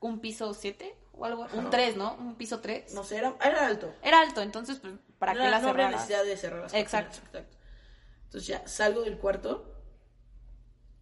un 0.02 0.20
piso 0.20 0.52
7 0.54 0.94
o 1.14 1.24
algo, 1.24 1.46
un 1.54 1.60
Ajá. 1.60 1.70
3, 1.70 1.96
¿no? 1.96 2.14
Un 2.14 2.34
piso 2.36 2.60
3. 2.60 2.92
No 2.94 3.04
sé, 3.04 3.16
era, 3.18 3.34
era 3.44 3.66
alto. 3.66 3.94
Era 4.02 4.20
alto, 4.20 4.42
entonces, 4.42 4.78
pues, 4.78 4.94
¿para 5.18 5.34
no, 5.34 5.40
qué 5.40 5.48
la 5.50 5.60
no 5.60 5.68
cerraras? 5.68 5.92
necesidad 5.92 6.24
de 6.24 6.36
cerrar 6.36 6.60
las 6.62 6.72
cortinas, 6.72 6.86
Exacto. 6.94 7.18
exacto. 7.26 7.56
Entonces 8.24 8.46
ya 8.46 8.66
salgo 8.66 9.02
del 9.02 9.18
cuarto 9.18 9.68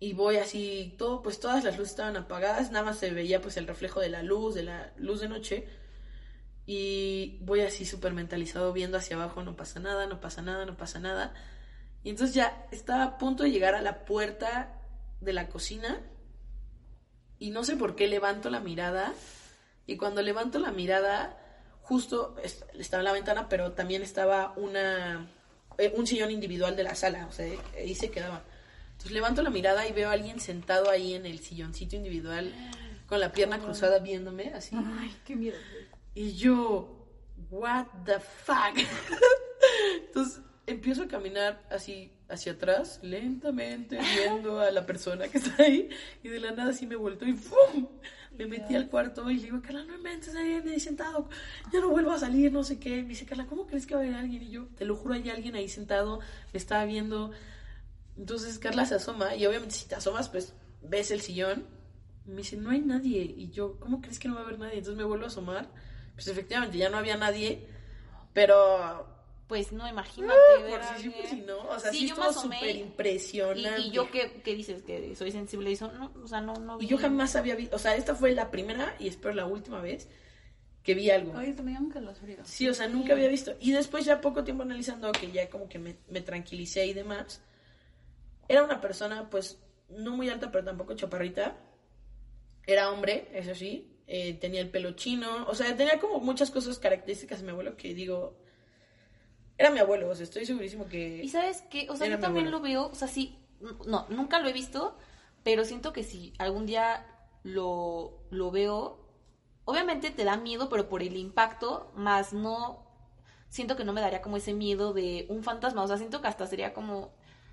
y 0.01 0.15
voy 0.15 0.37
así, 0.37 0.95
todo, 0.99 1.23
pues 1.23 1.39
todas 1.41 1.63
las 1.63 1.77
luces 1.77 1.91
estaban 1.93 2.17
apagadas, 2.17 2.71
nada 2.71 2.85
más 2.87 2.99
se 2.99 3.11
veía 3.11 3.41
pues 3.41 3.57
el 3.57 3.67
reflejo 3.67 4.01
de 4.01 4.09
la 4.09 4.23
luz, 4.23 4.55
de 4.55 4.63
la 4.65 4.93
luz 4.97 5.21
de 5.21 5.29
noche. 5.29 5.69
Y 6.67 7.39
voy 7.43 7.61
así 7.63 7.85
súper 7.85 8.13
mentalizado 8.13 8.73
viendo 8.73 8.97
hacia 8.97 9.17
abajo, 9.17 9.43
no 9.43 9.57
pasa 9.57 9.81
nada, 9.81 10.07
no 10.07 10.21
pasa 10.21 10.43
nada, 10.43 10.65
no 10.67 10.77
pasa 10.77 11.01
nada. 11.01 11.35
Y 12.03 12.11
entonces 12.11 12.35
ya 12.35 12.67
estaba 12.71 13.05
a 13.05 13.19
punto 13.19 13.43
de 13.43 13.51
llegar 13.51 13.75
a 13.75 13.83
la 13.83 14.05
puerta 14.05 14.81
de 15.21 15.33
la 15.33 15.49
cocina 15.49 16.01
y 17.41 17.51
no 17.51 17.65
sé 17.65 17.75
por 17.77 17.97
qué 17.97 18.07
levanto 18.07 18.49
la 18.51 18.61
mirada 18.61 19.13
y 19.87 19.97
cuando 19.97 20.23
levanto 20.23 20.61
la 20.61 20.71
mirada 20.71 21.37
justo 21.83 22.37
est- 22.45 22.63
estaba 22.79 23.01
en 23.01 23.07
la 23.07 23.13
ventana 23.13 23.49
pero 23.49 23.73
también 23.73 24.03
estaba 24.03 24.53
una 24.57 25.27
eh, 25.79 25.93
un 25.97 26.07
sillón 26.07 26.31
individual 26.31 26.77
de 26.77 26.85
la 26.85 26.95
sala 26.95 27.27
o 27.27 27.33
sea 27.33 27.51
ahí 27.77 27.95
se 27.97 28.11
quedaba 28.13 28.43
entonces 28.93 29.11
levanto 29.13 29.43
la 29.43 29.51
mirada 29.51 29.89
y 29.89 29.93
veo 29.93 30.11
a 30.11 30.13
alguien 30.13 30.39
sentado 30.39 30.89
ahí 30.91 31.15
en 31.15 31.27
el 31.27 31.41
silloncito 31.41 31.97
individual 31.97 32.53
con 33.09 33.19
la 33.19 33.33
pierna 33.33 33.59
cruzada 33.59 33.99
viéndome 33.99 34.53
así 34.55 34.77
Ay, 34.77 35.13
qué 35.27 35.35
miedo. 35.35 35.57
y 36.15 36.35
yo, 36.35 37.07
what 37.51 37.87
the 38.05 38.21
fuck. 38.21 38.77
Entonces 40.07 40.41
empiezo 40.67 41.03
a 41.05 41.09
caminar 41.09 41.63
así 41.71 42.13
hacia 42.31 42.53
atrás, 42.53 43.01
lentamente, 43.03 43.99
viendo 44.15 44.61
a 44.61 44.71
la 44.71 44.87
persona 44.87 45.29
que 45.29 45.39
está 45.39 45.63
ahí, 45.63 45.89
y 46.23 46.29
de 46.29 46.41
la 46.41 46.53
nada 46.53 46.71
así 46.71 46.87
me 46.87 46.97
vuelto 46.97 47.27
y 47.27 47.33
¡fum! 47.35 47.89
Me 48.39 48.47
metí 48.47 48.75
al 48.75 48.89
cuarto 48.89 49.31
y 49.31 49.37
le 49.37 49.43
digo, 49.43 49.61
Carla, 49.61 49.85
no 49.85 49.95
inventes, 49.95 50.35
ahí 50.35 50.63
me 50.65 50.75
he 50.75 50.81
sentado, 50.81 51.29
ya 51.73 51.81
no 51.81 51.91
vuelvo 51.91 52.13
a 52.13 52.19
salir, 52.19 52.51
no 52.51 52.65
sé 52.65 52.79
qué. 52.79 53.03
Me 53.03 53.11
dice, 53.11 53.27
Carla, 53.27 53.47
¿cómo 53.47 53.67
crees 53.67 53.87
que 53.87 53.95
va 53.95 54.01
a 54.01 54.05
haber 54.05 54.17
alguien? 54.17 54.43
Y 54.43 54.51
yo, 54.51 54.67
te 54.77 54.85
lo 54.87 54.97
juro, 54.97 55.15
hay 55.15 55.29
alguien 55.29 55.57
ahí 55.57 55.69
sentado, 55.69 56.21
me 56.53 56.59
estaba 56.59 56.85
viendo. 56.87 57.33
Entonces 58.17 58.59
Carla 58.59 58.87
se 58.87 58.95
asoma, 58.95 59.35
y 59.35 59.45
obviamente 59.47 59.75
si 59.75 59.87
te 59.87 59.95
asomas, 59.97 60.29
pues 60.29 60.55
ves 60.83 61.11
el 61.11 61.21
sillón. 61.21 61.67
Me 62.27 62.37
dice, 62.37 62.57
no 62.57 62.71
hay 62.71 62.81
nadie. 62.81 63.23
Y 63.23 63.51
yo, 63.51 63.79
¿cómo 63.81 64.01
crees 64.01 64.19
que 64.19 64.29
no 64.29 64.35
va 64.35 64.41
a 64.41 64.45
haber 64.45 64.59
nadie? 64.59 64.79
Entonces 64.79 64.97
me 64.97 65.05
vuelvo 65.05 65.25
a 65.25 65.29
asomar. 65.29 65.69
Pues 66.15 66.29
efectivamente 66.29 66.79
ya 66.79 66.89
no 66.89 66.99
había 66.99 67.17
nadie, 67.17 67.67
pero 68.33 69.20
Pues 69.51 69.73
no, 69.73 69.87
imagínate. 69.89 70.39
Ver 70.63 70.81
por 70.81 70.97
si 70.97 71.03
sí, 71.03 71.11
por 71.11 71.27
si 71.27 71.41
no. 71.43 71.59
O 71.69 71.79
sea, 71.79 71.91
Sí, 71.91 71.99
sí, 71.99 72.09
yo 72.09 72.17
me 72.17 72.23
estuvo 72.29 72.43
súper 72.45 72.77
impresionante. 72.77 73.81
y 73.83 73.91
yo, 73.91 74.11
¿qué, 74.11 74.41
qué 74.45 74.55
dices? 74.55 74.83
¿Que 74.85 75.15
soy 75.17 75.33
sensible? 75.33 75.69
Y 75.71 75.73
eso, 75.75 75.91
no, 75.93 76.13
o 76.23 76.29
sea, 76.29 76.41
no, 76.41 76.55
no 76.55 76.81
Y 76.81 76.87
yo 76.87 76.97
jamás 76.97 77.35
había 77.37 77.57
visto. 77.57 77.75
O 77.77 77.79
sea, 77.79 77.97
esta 77.97 78.15
fue 78.15 78.33
la 78.33 78.51
primera 78.51 78.95
y 78.99 79.09
espero 79.09 79.35
la 79.35 79.47
última 79.47 79.81
vez 79.81 80.09
que 80.85 80.95
vi 80.95 81.11
algo. 81.11 81.33
Oye, 81.37 81.53
también 81.53 81.91
que 81.91 82.01
los 82.01 82.19
fríos. 82.21 82.47
Sí, 82.49 82.69
o 82.69 82.73
sea, 82.75 82.87
nunca 82.89 83.13
había 83.13 83.29
visto. 83.29 83.55
Y 83.61 83.73
después, 83.73 84.05
ya 84.05 84.21
poco 84.21 84.45
tiempo 84.45 84.63
analizando, 84.63 85.13
que 85.13 85.31
ya 85.33 85.51
como 85.51 85.69
que 85.69 85.79
me, 85.81 85.97
me 86.09 86.21
tranquilicé 86.23 86.87
y 86.87 86.95
demás, 86.95 87.43
era 88.49 88.63
una 88.65 88.81
persona, 88.81 89.29
pues, 89.29 89.59
no 89.89 90.17
muy 90.17 90.29
alta, 90.29 90.51
pero 90.53 90.65
tampoco 90.65 90.95
chaparrita. 90.95 91.57
Era 92.67 92.91
hombre, 92.93 93.29
eso 93.35 93.55
sí. 93.55 93.89
eh, 94.07 94.35
tenía 94.35 94.61
el 94.61 94.71
pelo 94.71 94.93
chino. 94.93 95.45
O 95.49 95.55
sea, 95.57 95.77
tenía 95.77 95.99
como 95.99 96.21
muchas 96.21 96.51
cosas 96.53 96.79
características 96.79 97.41
de 97.41 97.45
mi 97.47 97.51
abuelo 97.51 97.77
que 97.77 97.95
digo. 97.95 98.39
Era 99.61 99.71
mi 99.71 99.79
abuelo, 99.79 100.09
o 100.09 100.15
sea, 100.15 100.25
estoy 100.25 100.47
segurísimo 100.47 100.89
que. 100.89 101.23
Y 101.23 101.29
sabes 101.29 101.63
qué, 101.69 101.87
o 101.91 101.95
sea, 101.95 102.07
yo 102.07 102.19
también 102.19 102.47
abuelo. 102.47 102.61
lo 102.61 102.63
veo, 102.63 102.87
o 102.87 102.95
sea, 102.95 103.09
sí, 103.09 103.39
no, 103.87 104.07
nunca 104.09 104.39
lo 104.39 104.49
he 104.49 104.55
visto, 104.55 104.97
pero 105.43 105.67
siento 105.67 105.93
que 105.93 106.03
si 106.03 106.33
algún 106.39 106.65
día 106.65 107.07
lo, 107.43 108.23
lo 108.31 108.51
veo, 108.51 109.07
obviamente 109.67 110.09
te 110.09 110.25
da 110.25 110.39
miedo, 110.39 110.71
pero 110.71 110.89
por 110.89 111.03
el 111.03 111.15
impacto, 111.15 111.93
más 111.95 112.33
no, 112.33 112.87
siento 113.51 113.77
que 113.77 113.85
no 113.85 113.93
me 113.93 114.01
daría 114.01 114.23
como 114.23 114.39
ese 114.39 114.55
miedo 114.55 114.95
de 114.95 115.27
un 115.29 115.45
fantasma, 115.45 115.83
o 115.83 115.89
sea, 115.89 115.99
siento 115.99 116.23
que 116.23 116.29
hasta 116.29 116.47
sería 116.47 116.73
como, 116.73 117.11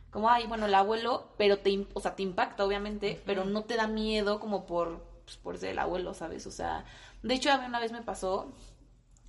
como, 0.09 0.29
ay, 0.29 0.47
bueno, 0.47 0.67
el 0.67 0.75
abuelo, 0.75 1.33
pero 1.37 1.59
te, 1.59 1.87
o 1.93 1.99
sea, 1.99 2.15
te 2.15 2.23
impacta, 2.23 2.63
obviamente, 2.63 3.21
pero 3.25 3.43
no 3.43 3.65
te 3.65 3.75
da 3.75 3.87
miedo 3.87 4.39
como 4.39 4.65
por, 4.65 5.03
pues, 5.25 5.35
por 5.35 5.57
ser 5.57 5.71
el 5.71 5.79
abuelo, 5.79 6.13
¿sabes? 6.13 6.47
O 6.47 6.51
sea, 6.51 6.85
de 7.21 7.33
hecho, 7.33 7.51
a 7.51 7.57
mí 7.57 7.65
una 7.65 7.81
vez 7.81 7.91
me 7.91 8.01
pasó, 8.01 8.53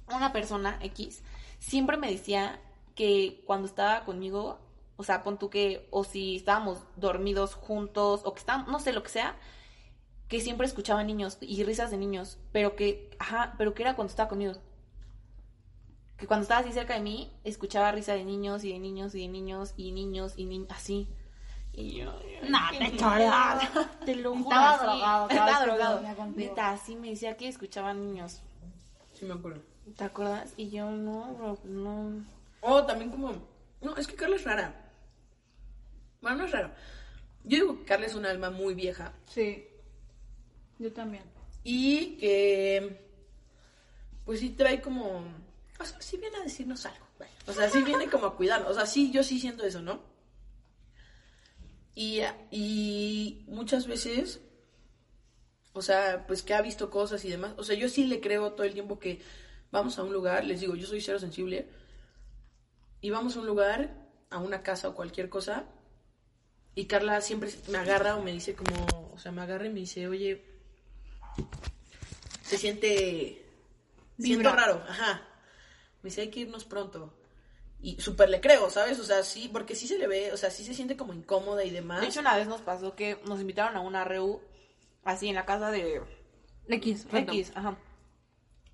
una 0.06 0.32
persona 0.32 0.78
X 0.80 1.24
siempre 1.58 1.96
me 1.96 2.10
decía 2.10 2.60
que 2.98 3.44
cuando 3.46 3.68
estaba 3.68 4.04
conmigo, 4.04 4.58
o 4.96 5.04
sea, 5.04 5.22
pon 5.22 5.38
tú 5.38 5.50
que, 5.50 5.86
o 5.92 6.02
si 6.02 6.34
estábamos 6.34 6.80
dormidos 6.96 7.54
juntos, 7.54 8.22
o 8.24 8.34
que 8.34 8.40
estábamos, 8.40 8.66
no 8.72 8.80
sé, 8.80 8.92
lo 8.92 9.04
que 9.04 9.10
sea, 9.10 9.36
que 10.26 10.40
siempre 10.40 10.66
escuchaba 10.66 11.04
niños 11.04 11.38
y 11.40 11.62
risas 11.62 11.92
de 11.92 11.96
niños, 11.96 12.38
pero 12.50 12.74
que, 12.74 13.08
ajá, 13.20 13.54
pero 13.56 13.72
que 13.72 13.82
era 13.84 13.94
cuando 13.94 14.10
estaba 14.10 14.28
conmigo. 14.28 14.54
Que 16.16 16.26
cuando 16.26 16.42
estaba 16.42 16.62
así 16.62 16.72
cerca 16.72 16.94
de 16.94 17.00
mí, 17.00 17.32
escuchaba 17.44 17.92
risa 17.92 18.14
de 18.14 18.24
niños 18.24 18.64
y 18.64 18.72
de 18.72 18.80
niños 18.80 19.14
y 19.14 19.20
de 19.22 19.28
niños 19.28 19.74
y 19.76 19.92
niños 19.92 20.32
y 20.36 20.46
niños, 20.46 20.68
así. 20.72 21.06
Y 21.72 21.98
yo, 21.98 22.06
No, 22.48 22.58
qué 22.72 22.78
te 22.78 22.84
miedo. 22.90 22.96
choreaba. 22.98 23.60
Te 24.04 24.16
lo 24.16 24.30
juro. 24.30 24.42
Estaba 24.42 24.70
así. 24.74 24.82
drogado 24.84 25.28
Estaba 25.28 25.60
drogado. 25.64 26.02
Neta, 26.34 26.70
así 26.72 26.96
me 26.96 27.10
decía 27.10 27.36
que 27.36 27.46
escuchaba 27.46 27.94
niños. 27.94 28.42
Sí, 29.14 29.24
me 29.24 29.34
acuerdo. 29.34 29.62
¿Te 29.96 30.02
acuerdas? 30.02 30.52
Y 30.56 30.70
yo 30.70 30.90
no, 30.90 31.32
bro, 31.34 31.58
no. 31.62 32.37
Oh, 32.60 32.84
también 32.84 33.10
como... 33.10 33.48
No, 33.80 33.96
es 33.96 34.06
que 34.06 34.16
Carla 34.16 34.36
es 34.36 34.44
rara. 34.44 34.92
Bueno, 36.20 36.38
no 36.38 36.44
es 36.46 36.50
raro. 36.50 36.72
Yo 37.44 37.56
digo 37.56 37.78
que 37.78 37.84
Carla 37.84 38.06
es 38.06 38.14
una 38.14 38.30
alma 38.30 38.50
muy 38.50 38.74
vieja 38.74 39.14
Sí. 39.26 39.66
Yo 40.78 40.92
también. 40.92 41.24
y 41.64 42.16
que... 42.18 43.06
Pues 44.24 44.40
sí 44.40 44.50
trae 44.50 44.80
como... 44.80 45.24
O 45.80 45.84
sea, 45.84 46.00
sí 46.00 46.16
viene 46.16 46.36
a 46.38 46.42
decirnos 46.42 46.84
algo. 46.86 47.06
vaya. 47.18 47.32
O 47.46 47.52
sea, 47.52 47.70
sí 47.70 47.82
viene 47.82 48.08
como 48.10 48.26
a 48.26 48.36
cuidarnos. 48.36 48.70
O 48.70 48.74
sea, 48.74 48.86
sí, 48.86 49.10
yo 49.10 49.22
sí 49.22 49.40
siento 49.40 49.64
eso, 49.64 49.80
¿no? 49.80 50.02
Y, 51.94 52.20
y 52.50 53.44
muchas 53.48 53.86
veces... 53.86 54.40
O 55.72 55.82
sea, 55.82 56.26
pues 56.26 56.42
que 56.42 56.54
ha 56.54 56.62
visto 56.62 56.90
cosas 56.90 57.24
y 57.24 57.30
demás. 57.30 57.54
O 57.56 57.62
sea, 57.64 57.76
yo 57.76 57.88
sí 57.88 58.04
le 58.04 58.20
creo 58.20 58.52
todo 58.52 58.66
el 58.66 58.74
tiempo 58.74 58.98
que 58.98 59.20
vamos 59.70 59.98
a 59.98 60.02
un 60.02 60.12
lugar, 60.12 60.44
les 60.44 60.60
digo, 60.60 60.74
yo 60.74 60.86
soy 60.86 61.00
cero 61.00 61.18
sensible, 61.18 61.68
y 63.00 63.10
vamos 63.10 63.36
a 63.36 63.40
un 63.40 63.46
lugar, 63.46 63.94
a 64.30 64.38
una 64.38 64.62
casa 64.62 64.88
o 64.88 64.94
cualquier 64.94 65.28
cosa, 65.28 65.66
y 66.74 66.86
Carla 66.86 67.20
siempre 67.20 67.50
me 67.68 67.78
agarra 67.78 68.16
o 68.16 68.22
me 68.22 68.32
dice 68.32 68.54
como, 68.54 68.86
o 69.12 69.18
sea, 69.18 69.32
me 69.32 69.42
agarra 69.42 69.66
y 69.66 69.70
me 69.70 69.80
dice, 69.80 70.06
oye, 70.06 70.44
se 72.42 72.56
siente, 72.56 73.46
siento 74.18 74.50
Vibra. 74.50 74.52
raro, 74.52 74.84
ajá. 74.88 75.22
Me 76.02 76.10
dice, 76.10 76.22
hay 76.22 76.30
que 76.30 76.40
irnos 76.40 76.64
pronto. 76.64 77.14
Y 77.80 78.00
súper 78.00 78.28
le 78.28 78.40
creo, 78.40 78.70
¿sabes? 78.70 78.98
O 78.98 79.04
sea, 79.04 79.22
sí, 79.22 79.48
porque 79.52 79.74
sí 79.74 79.86
se 79.86 79.98
le 79.98 80.06
ve, 80.06 80.32
o 80.32 80.36
sea, 80.36 80.50
sí 80.50 80.64
se 80.64 80.74
siente 80.74 80.96
como 80.96 81.14
incómoda 81.14 81.64
y 81.64 81.70
demás. 81.70 82.00
De 82.00 82.08
hecho, 82.08 82.20
una 82.20 82.36
vez 82.36 82.48
nos 82.48 82.60
pasó 82.60 82.94
que 82.96 83.20
nos 83.26 83.40
invitaron 83.40 83.76
a 83.76 83.80
una 83.80 84.04
reu 84.04 84.40
así 85.04 85.28
en 85.28 85.36
la 85.36 85.46
casa 85.46 85.70
de 85.70 86.02
X. 86.68 87.06
X, 87.12 87.52
ajá. 87.54 87.76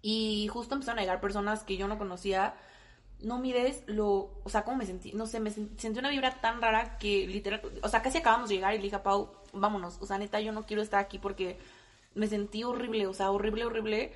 Y 0.00 0.48
justo 0.48 0.74
empezaron 0.74 0.98
a 0.98 1.02
llegar 1.02 1.20
personas 1.20 1.64
que 1.64 1.76
yo 1.76 1.88
no 1.88 1.98
conocía. 1.98 2.54
No 3.24 3.38
mires 3.38 3.82
lo, 3.87 4.30
o 4.44 4.48
sea, 4.48 4.62
cómo 4.64 4.76
me 4.76 4.87
sentí, 4.87 5.12
no 5.12 5.26
sé, 5.26 5.40
me 5.40 5.50
sen- 5.50 5.76
sentí 5.78 5.98
una 5.98 6.10
vibra 6.10 6.40
tan 6.40 6.60
rara 6.60 6.98
que 6.98 7.26
literal, 7.26 7.60
o 7.82 7.88
sea, 7.88 8.02
casi 8.02 8.18
acabamos 8.18 8.48
de 8.50 8.56
llegar 8.56 8.74
y 8.74 8.78
le 8.78 8.84
dije 8.84 8.96
a 8.96 9.02
Pau, 9.02 9.30
vámonos, 9.52 9.96
o 10.00 10.06
sea, 10.06 10.18
neta, 10.18 10.40
yo 10.40 10.52
no 10.52 10.64
quiero 10.66 10.82
estar 10.82 11.00
aquí 11.00 11.18
porque 11.18 11.58
me 12.14 12.26
sentí 12.26 12.62
horrible, 12.64 13.06
o 13.06 13.14
sea, 13.14 13.30
horrible, 13.30 13.64
horrible. 13.64 14.12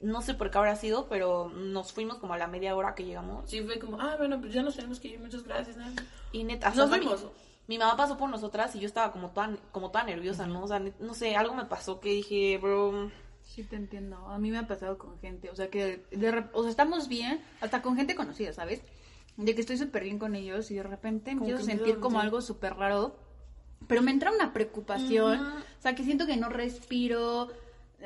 No 0.00 0.22
sé 0.22 0.32
por 0.32 0.50
qué 0.50 0.56
habrá 0.56 0.76
sido, 0.76 1.08
pero 1.10 1.50
nos 1.50 1.92
fuimos 1.92 2.16
como 2.16 2.32
a 2.32 2.38
la 2.38 2.46
media 2.46 2.74
hora 2.74 2.94
que 2.94 3.04
llegamos. 3.04 3.50
Sí, 3.50 3.60
fue 3.62 3.78
como, 3.78 4.00
ah, 4.00 4.14
bueno, 4.16 4.40
pues 4.40 4.54
ya 4.54 4.62
nos 4.62 4.74
tenemos 4.74 4.98
que 4.98 5.08
ir, 5.08 5.20
muchas 5.20 5.44
gracias. 5.44 5.76
¿no? 5.76 5.84
Y 6.32 6.44
neta, 6.44 6.70
Nos 6.70 6.78
hasta 6.78 6.96
mi- 6.96 7.02
fuimos. 7.04 7.26
Mi, 7.68 7.76
mamá 7.78 7.96
pasó 7.98 8.16
por 8.16 8.30
nosotras 8.30 8.74
y 8.74 8.80
yo 8.80 8.86
estaba 8.86 9.12
como 9.12 9.28
toda, 9.28 9.50
como 9.72 9.90
toda 9.90 10.04
nerviosa, 10.04 10.46
¿no? 10.46 10.64
O 10.64 10.68
sea, 10.68 10.80
no 10.98 11.12
sé, 11.14 11.36
algo 11.36 11.54
me 11.54 11.66
pasó 11.66 12.00
que 12.00 12.08
dije, 12.08 12.56
bro, 12.58 13.10
Sí, 13.54 13.64
te 13.64 13.74
entiendo. 13.74 14.16
A 14.28 14.38
mí 14.38 14.50
me 14.52 14.58
ha 14.58 14.68
pasado 14.68 14.96
con 14.96 15.18
gente. 15.18 15.50
O 15.50 15.56
sea, 15.56 15.70
que 15.70 16.04
de 16.12 16.44
o 16.52 16.62
sea, 16.62 16.70
estamos 16.70 17.08
bien, 17.08 17.40
hasta 17.60 17.82
con 17.82 17.96
gente 17.96 18.14
conocida, 18.14 18.52
¿sabes? 18.52 18.80
De 19.36 19.54
que 19.56 19.60
estoy 19.60 19.76
súper 19.76 20.04
bien 20.04 20.20
con 20.20 20.36
ellos 20.36 20.70
y 20.70 20.76
de 20.76 20.84
repente 20.84 21.32
a 21.32 21.44
que 21.44 21.58
sentir 21.58 21.98
como 21.98 22.20
algo 22.20 22.42
súper 22.42 22.74
raro. 22.74 23.16
Pero 23.88 24.02
me 24.02 24.12
entra 24.12 24.30
una 24.30 24.52
preocupación. 24.52 25.40
O 25.40 25.82
sea, 25.82 25.96
que 25.96 26.04
siento 26.04 26.26
que 26.26 26.36
no 26.36 26.48
respiro. 26.48 27.48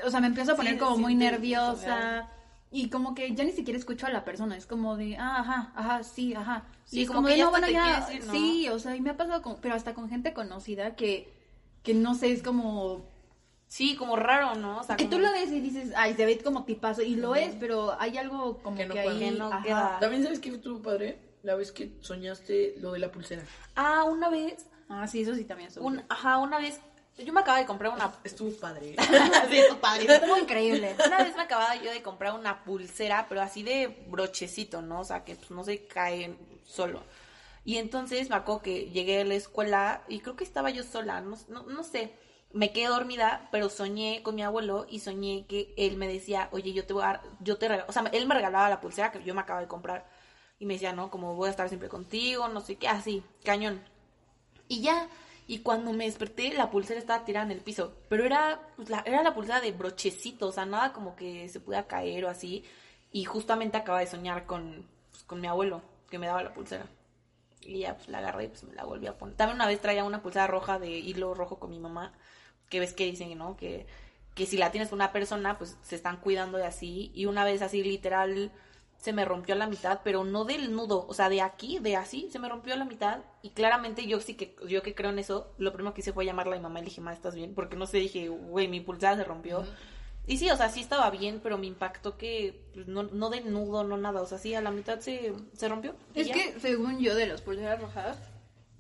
O 0.04 0.10
sea, 0.10 0.20
me 0.20 0.28
empiezo 0.28 0.52
a 0.52 0.56
poner 0.56 0.78
como 0.78 0.96
muy 0.96 1.14
nerviosa. 1.14 2.30
Y 2.70 2.88
como 2.88 3.14
que 3.14 3.34
ya 3.34 3.44
ni 3.44 3.52
siquiera 3.52 3.78
escucho 3.78 4.06
a 4.06 4.10
la 4.10 4.24
persona. 4.24 4.56
Es 4.56 4.66
como 4.66 4.96
de, 4.96 5.16
ah, 5.18 5.40
ajá, 5.40 5.72
ajá, 5.76 6.02
sí, 6.04 6.34
ajá. 6.34 6.64
Sí, 6.86 7.02
y 7.02 7.06
como 7.06 7.18
como, 7.18 7.28
que 7.28 7.36
ya 7.36 7.44
no, 7.44 7.50
bueno, 7.50 7.68
ya. 7.68 8.04
quieres 8.04 8.22
ir, 8.22 8.26
¿no? 8.26 8.32
Sí, 8.32 8.68
o 8.70 8.78
sea, 8.78 8.96
y 8.96 9.00
me 9.00 9.10
ha 9.10 9.16
pasado 9.16 9.42
con, 9.42 9.58
pero 9.60 9.74
hasta 9.74 9.94
con 9.94 10.08
gente 10.08 10.32
conocida 10.32 10.96
que, 10.96 11.32
que 11.82 11.94
no 11.94 12.14
sé, 12.14 12.32
es 12.32 12.42
como 12.42 13.04
sí, 13.74 13.96
como 13.96 14.14
raro, 14.14 14.54
¿no? 14.54 14.78
O 14.78 14.84
sea, 14.84 14.94
que 14.96 15.04
como- 15.06 15.16
tú 15.16 15.22
lo 15.22 15.32
ves 15.32 15.50
y 15.50 15.58
dices, 15.60 15.92
ay, 15.96 16.14
se 16.14 16.24
ve 16.24 16.38
como 16.38 16.64
tipazo, 16.64 17.02
y 17.02 17.16
lo 17.16 17.34
es, 17.34 17.56
pero 17.58 17.96
hay 18.00 18.16
algo 18.18 18.58
como 18.58 18.76
Que 18.76 18.84
que, 18.84 18.88
no 18.88 18.94
ahí 19.00 19.08
puede, 19.08 19.30
no 19.32 19.46
ajá. 19.52 19.62
queda. 19.64 19.98
También 20.00 20.22
sabes 20.22 20.38
que 20.38 20.50
estuvo 20.50 20.80
padre 20.80 21.18
la 21.42 21.56
vez 21.56 21.72
que 21.72 21.90
soñaste 22.00 22.76
lo 22.78 22.92
de 22.92 23.00
la 23.00 23.10
pulsera. 23.10 23.42
Ah, 23.74 24.04
una 24.04 24.28
vez, 24.28 24.66
Ah, 24.88 25.08
sí, 25.08 25.22
eso 25.22 25.34
sí 25.34 25.44
también 25.44 25.70
es 25.70 25.76
un, 25.78 26.04
ajá, 26.08 26.36
una 26.38 26.58
vez, 26.58 26.78
yo 27.18 27.32
me 27.32 27.40
acababa 27.40 27.58
de 27.60 27.66
comprar 27.66 27.92
una... 27.92 28.12
Estuvo 28.22 28.52
padre. 28.52 28.94
sí, 29.50 29.56
esto 29.58 29.80
padre. 29.80 30.04
Estuvo 30.14 30.36
increíble. 30.36 30.94
Una 31.06 31.18
vez 31.24 31.34
me 31.34 31.42
acababa 31.42 31.74
yo 31.76 31.90
de 31.90 32.02
comprar 32.02 32.34
una 32.38 32.62
pulsera, 32.64 33.26
pero 33.28 33.40
así 33.40 33.62
de 33.62 34.04
brochecito, 34.08 34.82
¿no? 34.82 35.00
O 35.00 35.04
sea, 35.04 35.24
que 35.24 35.34
pues, 35.36 35.50
no 35.50 35.64
se 35.64 35.86
cae 35.86 36.36
solo. 36.64 37.02
Y 37.64 37.78
entonces 37.78 38.28
me 38.30 38.36
acuerdo 38.36 38.62
que 38.62 38.90
llegué 38.90 39.22
a 39.22 39.24
la 39.24 39.34
escuela 39.34 40.02
y 40.06 40.20
creo 40.20 40.36
que 40.36 40.44
estaba 40.44 40.70
yo 40.70 40.84
sola, 40.84 41.20
no, 41.22 41.36
no, 41.48 41.62
no 41.64 41.82
sé. 41.82 42.12
Me 42.54 42.72
quedé 42.72 42.86
dormida, 42.86 43.48
pero 43.52 43.68
soñé 43.68 44.22
con 44.22 44.36
mi 44.36 44.42
abuelo 44.42 44.86
y 44.88 45.00
soñé 45.00 45.44
que 45.46 45.74
él 45.76 45.96
me 45.96 46.08
decía, 46.08 46.48
oye, 46.52 46.72
yo 46.72 46.86
te 46.86 46.94
voy 46.94 47.02
a 47.02 47.06
dar, 47.06 47.22
yo 47.40 47.58
te 47.58 47.68
regalo, 47.68 47.88
o 47.88 47.92
sea, 47.92 48.04
él 48.12 48.26
me 48.26 48.34
regalaba 48.34 48.70
la 48.70 48.80
pulsera 48.80 49.12
que 49.12 49.22
yo 49.22 49.34
me 49.34 49.42
acabo 49.42 49.60
de 49.60 49.68
comprar. 49.68 50.06
Y 50.58 50.66
me 50.66 50.74
decía, 50.74 50.92
no, 50.92 51.10
como 51.10 51.34
voy 51.34 51.48
a 51.48 51.50
estar 51.50 51.68
siempre 51.68 51.88
contigo, 51.88 52.48
no 52.48 52.60
sé 52.60 52.76
qué, 52.76 52.88
así, 52.88 53.22
cañón. 53.44 53.82
Y 54.68 54.80
ya, 54.80 55.08
y 55.46 55.58
cuando 55.58 55.92
me 55.92 56.04
desperté, 56.04 56.54
la 56.54 56.70
pulsera 56.70 56.98
estaba 56.98 57.24
tirada 57.24 57.44
en 57.44 57.52
el 57.52 57.60
piso. 57.60 57.92
Pero 58.08 58.24
era, 58.24 58.60
pues, 58.76 58.88
la, 58.88 59.02
era 59.04 59.22
la 59.22 59.34
pulsera 59.34 59.60
de 59.60 59.72
brochecito, 59.72 60.48
o 60.48 60.52
sea, 60.52 60.64
nada 60.64 60.92
como 60.92 61.16
que 61.16 61.48
se 61.48 61.60
pudiera 61.60 61.86
caer 61.86 62.24
o 62.24 62.30
así. 62.30 62.64
Y 63.12 63.24
justamente 63.24 63.76
acaba 63.76 64.00
de 64.00 64.06
soñar 64.06 64.46
con, 64.46 64.88
pues, 65.10 65.22
con 65.24 65.40
mi 65.40 65.46
abuelo, 65.46 65.82
que 66.08 66.18
me 66.18 66.26
daba 66.26 66.42
la 66.42 66.54
pulsera. 66.54 66.86
Y 67.60 67.80
ya, 67.80 67.96
pues 67.96 68.08
la 68.08 68.18
agarré 68.18 68.44
y 68.44 68.48
pues 68.48 68.64
me 68.64 68.74
la 68.74 68.84
volví 68.84 69.06
a 69.06 69.18
poner. 69.18 69.36
También 69.36 69.56
una 69.56 69.66
vez 69.66 69.80
traía 69.80 70.04
una 70.04 70.22
pulsera 70.22 70.46
roja 70.46 70.78
de 70.78 70.90
hilo 70.90 71.34
rojo 71.34 71.58
con 71.58 71.70
mi 71.70 71.78
mamá, 71.78 72.12
que 72.68 72.80
ves 72.80 72.92
que 72.92 73.04
dicen, 73.04 73.36
¿no? 73.36 73.56
Que, 73.56 73.86
que 74.34 74.46
si 74.46 74.56
la 74.56 74.70
tienes 74.70 74.90
con 74.90 74.98
una 74.98 75.12
persona, 75.12 75.58
pues 75.58 75.76
se 75.82 75.96
están 75.96 76.18
cuidando 76.18 76.58
de 76.58 76.66
así. 76.66 77.10
Y 77.14 77.26
una 77.26 77.44
vez 77.44 77.62
así, 77.62 77.82
literal, 77.82 78.52
se 78.96 79.12
me 79.12 79.24
rompió 79.24 79.54
a 79.54 79.58
la 79.58 79.66
mitad, 79.66 80.00
pero 80.02 80.24
no 80.24 80.44
del 80.44 80.72
nudo, 80.72 81.06
o 81.06 81.14
sea, 81.14 81.28
de 81.28 81.42
aquí, 81.42 81.78
de 81.78 81.96
así, 81.96 82.28
se 82.32 82.38
me 82.38 82.48
rompió 82.48 82.74
a 82.74 82.76
la 82.76 82.84
mitad. 82.84 83.20
Y 83.42 83.50
claramente 83.50 84.06
yo 84.06 84.20
sí 84.20 84.34
que, 84.34 84.56
yo 84.66 84.82
que 84.82 84.94
creo 84.94 85.10
en 85.10 85.18
eso, 85.18 85.52
lo 85.58 85.72
primero 85.72 85.94
que 85.94 86.00
hice 86.00 86.12
fue 86.12 86.24
llamarla 86.24 86.54
a 86.54 86.58
mi 86.58 86.62
mamá 86.62 86.78
y 86.78 86.82
le 86.82 86.88
dije, 86.88 87.00
ma, 87.00 87.12
¿estás 87.12 87.34
bien? 87.34 87.54
Porque 87.54 87.76
no 87.76 87.86
sé, 87.86 87.98
dije, 87.98 88.28
güey, 88.28 88.66
mi 88.68 88.80
pulsada 88.80 89.16
se 89.16 89.24
rompió. 89.24 89.64
Y 90.26 90.38
sí, 90.38 90.50
o 90.50 90.56
sea, 90.56 90.70
sí 90.70 90.80
estaba 90.80 91.10
bien, 91.10 91.40
pero 91.42 91.58
me 91.58 91.66
impactó 91.66 92.16
que 92.16 92.62
pues, 92.72 92.86
no, 92.86 93.02
no 93.02 93.28
de 93.28 93.42
nudo, 93.42 93.84
no 93.84 93.98
nada, 93.98 94.22
o 94.22 94.26
sea, 94.26 94.38
sí, 94.38 94.54
a 94.54 94.62
la 94.62 94.70
mitad 94.70 95.00
se, 95.00 95.34
se 95.52 95.68
rompió. 95.68 95.94
Es 96.14 96.28
ya. 96.28 96.34
que, 96.34 96.58
según 96.60 96.98
yo, 96.98 97.14
de 97.14 97.26
las 97.26 97.42
pulseras 97.42 97.80
rojas, 97.80 98.18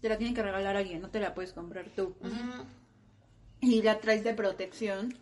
te 0.00 0.08
la 0.08 0.16
tienen 0.16 0.34
que 0.34 0.42
regalar 0.42 0.76
a 0.76 0.78
alguien, 0.78 1.02
no 1.02 1.10
te 1.10 1.20
la 1.20 1.34
puedes 1.34 1.52
comprar 1.52 1.90
tú. 1.94 2.16
Ujú. 2.20 2.64
Y 3.64 3.82
la 3.82 3.98
traes 4.00 4.24
de 4.24 4.34
protección. 4.34 5.14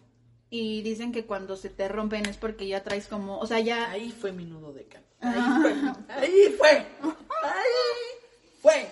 Y 0.51 0.83
dicen 0.83 1.13
que 1.13 1.25
cuando 1.25 1.57
se 1.57 1.71
te 1.71 1.89
rompen 1.89 2.27
es 2.27 2.37
porque 2.37 2.67
ya 2.69 2.83
traes 2.83 3.07
como, 3.09 3.39
o 3.39 3.47
sea, 3.47 3.61
ya... 3.61 3.91
Ahí 3.91 4.11
fue 4.11 4.33
mi 4.33 4.45
nudo 4.45 4.73
de 4.73 4.85
can. 4.85 5.03
Ahí 5.21 5.41
fue. 5.63 5.73
Ahí 6.09 6.55
fue. 6.59 6.71
Ahí 6.71 8.19
fue. 8.61 8.89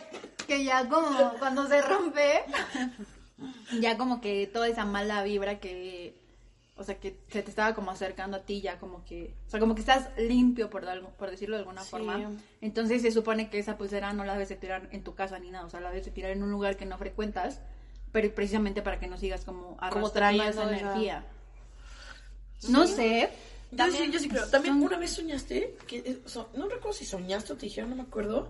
Que 0.47 0.65
ya 0.65 0.89
como 0.89 1.35
cuando 1.39 1.69
se 1.69 1.83
rompe, 1.83 2.45
ya 3.81 3.97
como 3.99 4.21
que 4.21 4.47
toda 4.47 4.69
esa 4.69 4.85
mala 4.85 5.23
vibra 5.23 5.61
que, 5.61 6.15
o 6.77 6.83
sea, 6.85 6.99
que 6.99 7.21
se 7.29 7.43
te 7.43 7.51
estaba 7.51 7.75
como 7.75 7.91
acercando 7.91 8.39
a 8.39 8.41
ti, 8.41 8.61
ya 8.63 8.79
como 8.79 9.05
que, 9.05 9.35
o 9.47 9.51
sea, 9.51 9.61
como 9.61 9.75
que 9.75 9.81
estás 9.83 10.09
limpio, 10.19 10.71
por, 10.71 10.89
algo, 10.89 11.11
por 11.11 11.31
decirlo 11.31 11.57
de 11.57 11.61
alguna 11.61 11.83
Sí. 11.83 11.91
forma. 11.91 12.33
Entonces 12.63 13.03
se 13.03 13.13
supone 13.13 13.51
que 13.51 13.59
esa 13.59 13.77
pulsera 13.77 14.13
no 14.13 14.25
la 14.25 14.33
debes 14.33 14.49
de 14.49 14.57
tirar 14.57 14.89
en 14.93 15.05
tu 15.05 15.15
casa 15.15 15.39
ni 15.39 15.51
nada, 15.51 15.67
o 15.67 15.71
sea, 15.71 15.81
la 15.81 15.91
debes 15.91 16.07
de 16.07 16.11
tirar 16.13 16.31
en 16.33 16.43
un 16.43 16.51
lugar 16.51 16.77
que 16.77 16.87
no 16.87 16.97
frecuentas, 16.99 17.61
pero 18.13 18.35
precisamente 18.35 18.83
para 18.83 18.99
que 18.99 19.07
no 19.07 19.17
sigas 19.17 19.45
como 19.45 19.77
arrastrando 19.81 20.43
esa 20.45 20.51
esa- 20.65 20.79
energía. 20.79 21.25
No 22.69 22.87
sé, 22.87 23.31
Yo 23.31 23.71
sí, 23.71 23.77
También 23.77 24.13
yo 24.13 24.19
sí 24.19 24.29
creo. 24.29 24.47
También 24.49 24.75
son- 24.75 24.83
una 24.83 24.99
vez 24.99 25.13
soñaste, 25.13 25.77
que 25.87 25.99
eh, 25.99 26.21
so- 26.27 26.51
no 26.55 26.65
recuerdo 26.69 26.93
si 26.93 27.05
soñaste 27.07 27.53
o 27.53 27.57
te 27.57 27.67
dijeron, 27.67 27.91
no 27.91 27.97
me 27.97 28.03
acuerdo, 28.03 28.49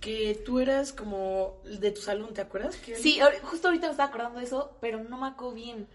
que 0.00 0.40
tú 0.44 0.60
eras 0.60 0.92
como 0.92 1.58
de 1.64 1.90
tu 1.90 2.00
salón, 2.00 2.32
¿te 2.34 2.40
acuerdas? 2.40 2.76
Que 2.76 2.96
Sí, 2.96 3.20
justo 3.42 3.68
ahorita 3.68 3.86
me 3.86 3.90
estaba 3.92 4.08
acordando 4.08 4.38
de 4.38 4.44
eso, 4.46 4.76
pero 4.80 5.02
no 5.02 5.18
me 5.18 5.26
acuerdo 5.28 5.54
bien. 5.54 5.88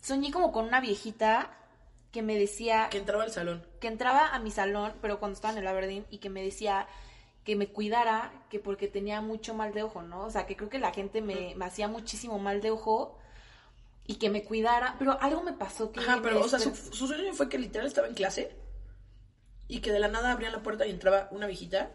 Soñé 0.00 0.30
como 0.32 0.52
con 0.52 0.64
una 0.66 0.80
viejita 0.80 1.50
que 2.12 2.22
me 2.22 2.38
decía 2.38 2.88
Que 2.90 2.98
entraba 2.98 3.24
al 3.24 3.30
salón. 3.32 3.64
que 3.80 3.88
entraba 3.88 4.28
a 4.28 4.38
mi 4.38 4.50
salón, 4.50 4.94
pero 5.02 5.18
cuando 5.18 5.34
estaba 5.34 5.52
en 5.52 5.58
el 5.58 5.66
Aberdeen, 5.66 6.06
y 6.10 6.18
que 6.18 6.30
me 6.30 6.42
decía 6.42 6.86
que 7.46 7.54
me 7.54 7.68
cuidara, 7.68 8.32
que 8.50 8.58
porque 8.58 8.88
tenía 8.88 9.20
mucho 9.20 9.54
mal 9.54 9.72
de 9.72 9.84
ojo, 9.84 10.02
¿no? 10.02 10.24
O 10.24 10.30
sea, 10.30 10.46
que 10.46 10.56
creo 10.56 10.68
que 10.68 10.80
la 10.80 10.92
gente 10.92 11.22
me, 11.22 11.54
me 11.54 11.64
hacía 11.64 11.86
muchísimo 11.86 12.40
mal 12.40 12.60
de 12.60 12.72
ojo 12.72 13.16
y 14.04 14.16
que 14.16 14.30
me 14.30 14.42
cuidara, 14.42 14.96
pero 14.98 15.16
algo 15.20 15.44
me 15.44 15.52
pasó 15.52 15.92
que... 15.92 16.00
Ajá, 16.00 16.18
pero, 16.20 16.40
o 16.40 16.48
sea, 16.48 16.58
su, 16.58 16.74
su 16.74 17.06
sueño 17.06 17.32
fue 17.34 17.48
que 17.48 17.58
literal 17.58 17.86
estaba 17.86 18.08
en 18.08 18.14
clase 18.14 18.56
y 19.68 19.78
que 19.78 19.92
de 19.92 20.00
la 20.00 20.08
nada 20.08 20.32
abrían 20.32 20.52
la 20.52 20.62
puerta 20.64 20.86
y 20.86 20.90
entraba 20.90 21.28
una 21.30 21.46
viejita. 21.46 21.92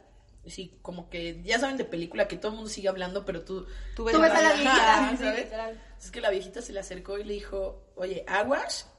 Así, 0.48 0.80
como 0.82 1.10
que, 1.10 1.44
ya 1.44 1.60
saben 1.60 1.76
de 1.76 1.84
película 1.84 2.30
que 2.30 2.38
todo 2.38 2.52
el 2.52 2.56
mundo 2.56 2.70
sigue 2.70 2.88
hablando, 2.88 3.26
pero 3.26 3.44
tú... 3.44 3.68
Tú 3.94 4.06
ves 4.06 4.16
Tú 4.16 4.22
ves 4.22 4.32
a 4.32 4.42
la 4.42 4.54
viejita, 4.54 5.10
sí, 5.12 5.18
¿sabes? 5.50 5.78
Es 6.02 6.12
que 6.12 6.22
la 6.22 6.30
viejita 6.30 6.62
se 6.62 6.72
le 6.72 6.80
acercó 6.80 7.18
y 7.18 7.26
le 7.26 7.34
dijo, 7.34 7.84
oye, 7.96 8.24
aguas, 8.26 8.90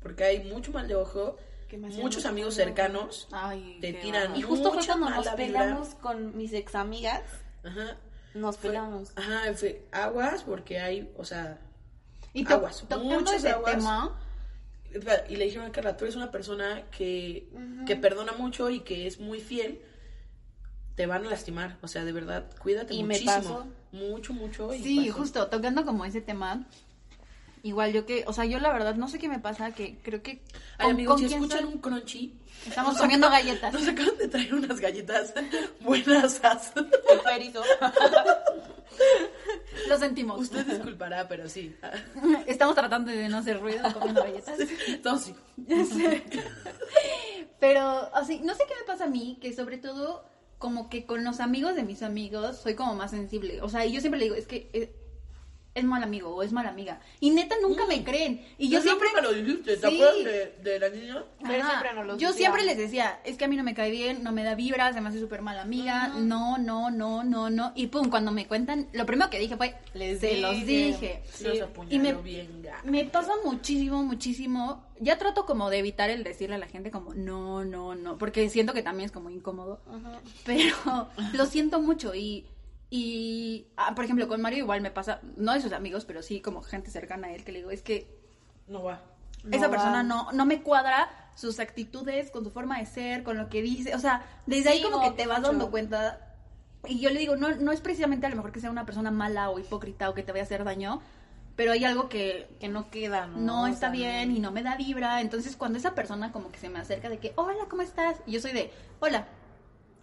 porque 0.00 0.22
hay 0.22 0.44
mucho 0.44 0.70
mal 0.70 0.86
de 0.86 0.94
ojo, 0.94 1.36
muchos 1.78 1.98
mucho 2.00 2.28
amigos 2.28 2.54
cercanos 2.54 3.28
Ay, 3.32 3.78
te 3.80 3.92
tiran. 3.94 4.36
Y 4.36 4.42
justo 4.42 4.72
fue 4.72 4.84
cuando 4.86 5.10
nos 5.10 5.18
vibra. 5.24 5.36
peleamos 5.36 5.88
con 5.96 6.36
mis 6.36 6.52
ex 6.52 6.74
amigas, 6.74 7.22
Ajá. 7.64 7.96
nos 8.34 8.56
Fue- 8.56 8.68
peleamos. 8.70 9.12
Ajá, 9.16 9.52
fue 9.54 9.86
aguas 9.92 10.42
porque 10.44 10.78
hay, 10.80 11.12
o 11.16 11.24
sea, 11.24 11.58
Y 12.32 12.44
to- 12.44 12.54
aguas, 12.54 12.80
tocando 12.88 13.04
muchas 13.20 13.36
ese 13.36 13.50
aguas. 13.50 13.76
tema, 13.76 14.18
y 15.28 15.36
le 15.36 15.44
dijeron 15.44 15.66
a 15.66 15.72
Carla, 15.72 15.96
tú 15.96 16.04
eres 16.04 16.16
una 16.16 16.30
persona 16.30 16.82
que, 16.90 17.48
que 17.86 17.96
perdona 17.96 18.32
mucho 18.32 18.70
y 18.70 18.80
que 18.80 19.06
es 19.06 19.20
muy 19.20 19.40
fiel, 19.40 19.80
te 20.96 21.06
van 21.06 21.24
a 21.26 21.30
lastimar, 21.30 21.78
o 21.82 21.88
sea, 21.88 22.04
de 22.04 22.12
verdad, 22.12 22.50
cuídate 22.60 22.94
Y 22.94 23.02
me 23.04 23.14
muchísimo. 23.14 23.32
pasó. 23.34 23.66
Mucho, 23.92 24.32
mucho. 24.32 24.72
y 24.74 24.82
Sí, 24.82 25.06
pasó. 25.06 25.18
justo, 25.18 25.46
tocando 25.48 25.84
como 25.84 26.04
ese 26.04 26.20
tema. 26.20 26.66
Igual 27.62 27.92
yo 27.92 28.06
que, 28.06 28.24
o 28.26 28.32
sea, 28.32 28.44
yo 28.46 28.58
la 28.58 28.72
verdad 28.72 28.94
no 28.94 29.06
sé 29.08 29.18
qué 29.18 29.28
me 29.28 29.38
pasa, 29.38 29.72
que 29.72 29.98
creo 30.02 30.22
que... 30.22 30.40
Ay, 30.78 30.86
¿con- 30.86 30.90
amigos, 30.92 31.20
con 31.20 31.28
si 31.28 31.34
escuchan 31.34 31.66
un 31.66 31.78
crunchy, 31.78 32.34
Estamos 32.66 32.92
nos 32.94 33.00
comiendo 33.02 33.26
acaban- 33.28 33.46
galletas. 33.46 33.72
Nos 33.74 33.88
acaban 33.88 34.16
de 34.18 34.28
traer 34.28 34.54
unas 34.54 34.80
galletas 34.80 35.34
buenas. 35.80 36.40
Lo 39.88 39.98
sentimos. 39.98 40.40
Usted 40.40 40.66
disculpará, 40.66 41.26
pero 41.28 41.48
sí. 41.48 41.74
Estamos 42.46 42.74
tratando 42.74 43.10
de 43.10 43.28
no 43.28 43.38
hacer 43.38 43.60
ruido 43.60 43.82
comiendo 43.92 44.22
galletas. 44.22 44.58
No, 45.04 45.18
sí. 45.18 45.34
Pero, 47.58 47.82
así, 48.14 48.40
no 48.40 48.54
sé 48.54 48.64
qué 48.68 48.74
me 48.78 48.84
pasa 48.86 49.04
a 49.04 49.08
mí, 49.08 49.38
que 49.40 49.52
sobre 49.52 49.78
todo, 49.78 50.24
como 50.58 50.88
que 50.90 51.04
con 51.06 51.24
los 51.24 51.40
amigos 51.40 51.74
de 51.76 51.82
mis 51.82 52.02
amigos, 52.02 52.58
soy 52.58 52.74
como 52.74 52.94
más 52.94 53.10
sensible. 53.10 53.60
O 53.62 53.68
sea, 53.68 53.84
y 53.86 53.92
yo 53.92 54.00
siempre 54.00 54.18
le 54.18 54.24
digo, 54.26 54.36
es 54.36 54.46
que 54.46 54.68
es, 55.74 55.84
mal 55.84 56.02
amigo 56.02 56.34
o 56.34 56.42
es 56.42 56.52
mala 56.52 56.70
amiga. 56.70 57.00
Y 57.20 57.30
neta, 57.30 57.54
nunca 57.62 57.86
me 57.86 58.02
creen. 58.02 58.44
Y 58.58 58.68
yo 58.70 58.78
Tú 58.80 58.84
siempre... 58.84 59.08
me 59.14 59.22
lo 59.22 59.32
dijiste, 59.32 59.76
¿te 59.76 59.88
Sí. 59.88 59.94
acuerdas 59.94 60.24
de, 60.24 60.70
de 60.70 60.78
la 60.80 60.88
niña? 60.88 61.24
Pero 61.40 61.64
siempre 61.66 61.90
Yo 62.06 62.14
decía. 62.14 62.32
siempre 62.32 62.64
les 62.64 62.76
decía, 62.76 63.20
es 63.24 63.36
que 63.36 63.44
a 63.44 63.48
mí 63.48 63.56
no 63.56 63.62
me 63.62 63.74
cae 63.74 63.90
bien, 63.90 64.22
no 64.24 64.32
me 64.32 64.42
da 64.42 64.54
vibra, 64.54 64.92
se 64.92 65.00
me 65.00 65.08
hace 65.08 65.20
súper 65.20 65.42
mala 65.42 65.62
amiga, 65.62 66.08
no, 66.16 66.58
no, 66.58 66.90
no, 66.90 67.22
no, 67.24 67.50
no. 67.50 67.72
Y 67.76 67.86
pum, 67.86 68.10
cuando 68.10 68.32
me 68.32 68.46
cuentan, 68.46 68.88
lo 68.92 69.06
primero 69.06 69.30
que 69.30 69.38
dije 69.38 69.56
fue, 69.56 69.74
Les 69.94 70.18
se 70.20 70.38
los 70.38 70.64
dije. 70.66 71.22
Sí. 71.32 71.46
Y 71.88 71.98
me- 71.98 72.14
bien 72.14 72.62
gacho. 72.62 72.84
Me 72.84 73.04
pasa 73.04 73.32
muchísimo, 73.44 74.02
muchísimo. 74.02 74.84
Ya 74.98 75.16
trato 75.18 75.46
como 75.46 75.70
de 75.70 75.78
evitar 75.78 76.10
el 76.10 76.24
decirle 76.24 76.56
a 76.56 76.58
la 76.58 76.66
gente 76.66 76.90
como, 76.90 77.14
no, 77.14 77.64
no, 77.64 77.94
no, 77.94 78.18
porque 78.18 78.50
siento 78.50 78.74
que 78.74 78.82
también 78.82 79.06
es 79.06 79.12
como 79.12 79.30
incómodo. 79.30 79.80
Ajá. 79.88 80.20
Pero 80.44 80.74
lo 81.32 81.46
siento 81.46 81.80
mucho 81.80 82.14
y, 82.14 82.44
y 82.90 83.68
ah, 83.76 83.94
por 83.94 84.04
ejemplo, 84.04 84.26
con 84.28 84.42
Mario 84.42 84.58
igual 84.60 84.80
me 84.80 84.90
pasa, 84.90 85.20
no 85.36 85.52
de 85.54 85.60
sus 85.60 85.72
amigos, 85.72 86.04
pero 86.04 86.22
sí 86.22 86.40
como 86.40 86.62
gente 86.62 86.90
cercana 86.90 87.28
a 87.28 87.32
él 87.32 87.44
que 87.44 87.52
le 87.52 87.60
digo, 87.60 87.70
es 87.70 87.82
que 87.82 88.08
No 88.66 88.82
va. 88.82 89.02
No 89.44 89.56
esa 89.56 89.66
va. 89.66 89.70
persona 89.70 90.02
no, 90.02 90.32
no 90.32 90.44
me 90.46 90.62
cuadra 90.62 91.08
sus 91.34 91.60
actitudes, 91.60 92.30
con 92.30 92.44
su 92.44 92.50
forma 92.50 92.78
de 92.78 92.86
ser, 92.86 93.22
con 93.22 93.38
lo 93.38 93.48
que 93.48 93.62
dice. 93.62 93.94
O 93.94 93.98
sea, 93.98 94.26
desde 94.46 94.70
ahí 94.70 94.82
como 94.82 94.98
no, 94.98 95.02
que 95.02 95.10
te 95.12 95.26
vas 95.26 95.40
mucho. 95.40 95.52
dando 95.52 95.70
cuenta. 95.70 96.36
Y 96.86 97.00
yo 97.00 97.10
le 97.10 97.20
digo, 97.20 97.36
no, 97.36 97.50
no 97.56 97.72
es 97.72 97.80
precisamente 97.80 98.26
a 98.26 98.30
lo 98.30 98.36
mejor 98.36 98.52
que 98.52 98.60
sea 98.60 98.70
una 98.70 98.86
persona 98.86 99.10
mala 99.10 99.50
o 99.50 99.58
hipócrita 99.58 100.10
o 100.10 100.14
que 100.14 100.22
te 100.22 100.32
vaya 100.32 100.42
a 100.42 100.46
hacer 100.46 100.64
daño, 100.64 101.00
pero 101.56 101.72
hay 101.72 101.84
algo 101.84 102.08
que 102.08 102.56
Que 102.60 102.68
no 102.68 102.90
queda, 102.90 103.26
¿no? 103.26 103.38
no 103.40 103.62
O 103.62 103.66
está 103.66 103.88
sea, 103.88 103.90
bien 103.90 104.30
y 104.36 104.40
no 104.40 104.50
me 104.52 104.62
da 104.62 104.76
vibra. 104.76 105.20
Entonces, 105.20 105.56
cuando 105.56 105.78
esa 105.78 105.94
persona 105.94 106.32
como 106.32 106.50
que 106.50 106.58
se 106.58 106.68
me 106.68 106.78
acerca 106.78 107.08
de 107.08 107.18
que, 107.18 107.32
hola, 107.36 107.66
¿cómo 107.68 107.82
estás? 107.82 108.20
Y 108.26 108.32
yo 108.32 108.40
soy 108.40 108.52
de, 108.52 108.72
hola. 109.00 109.28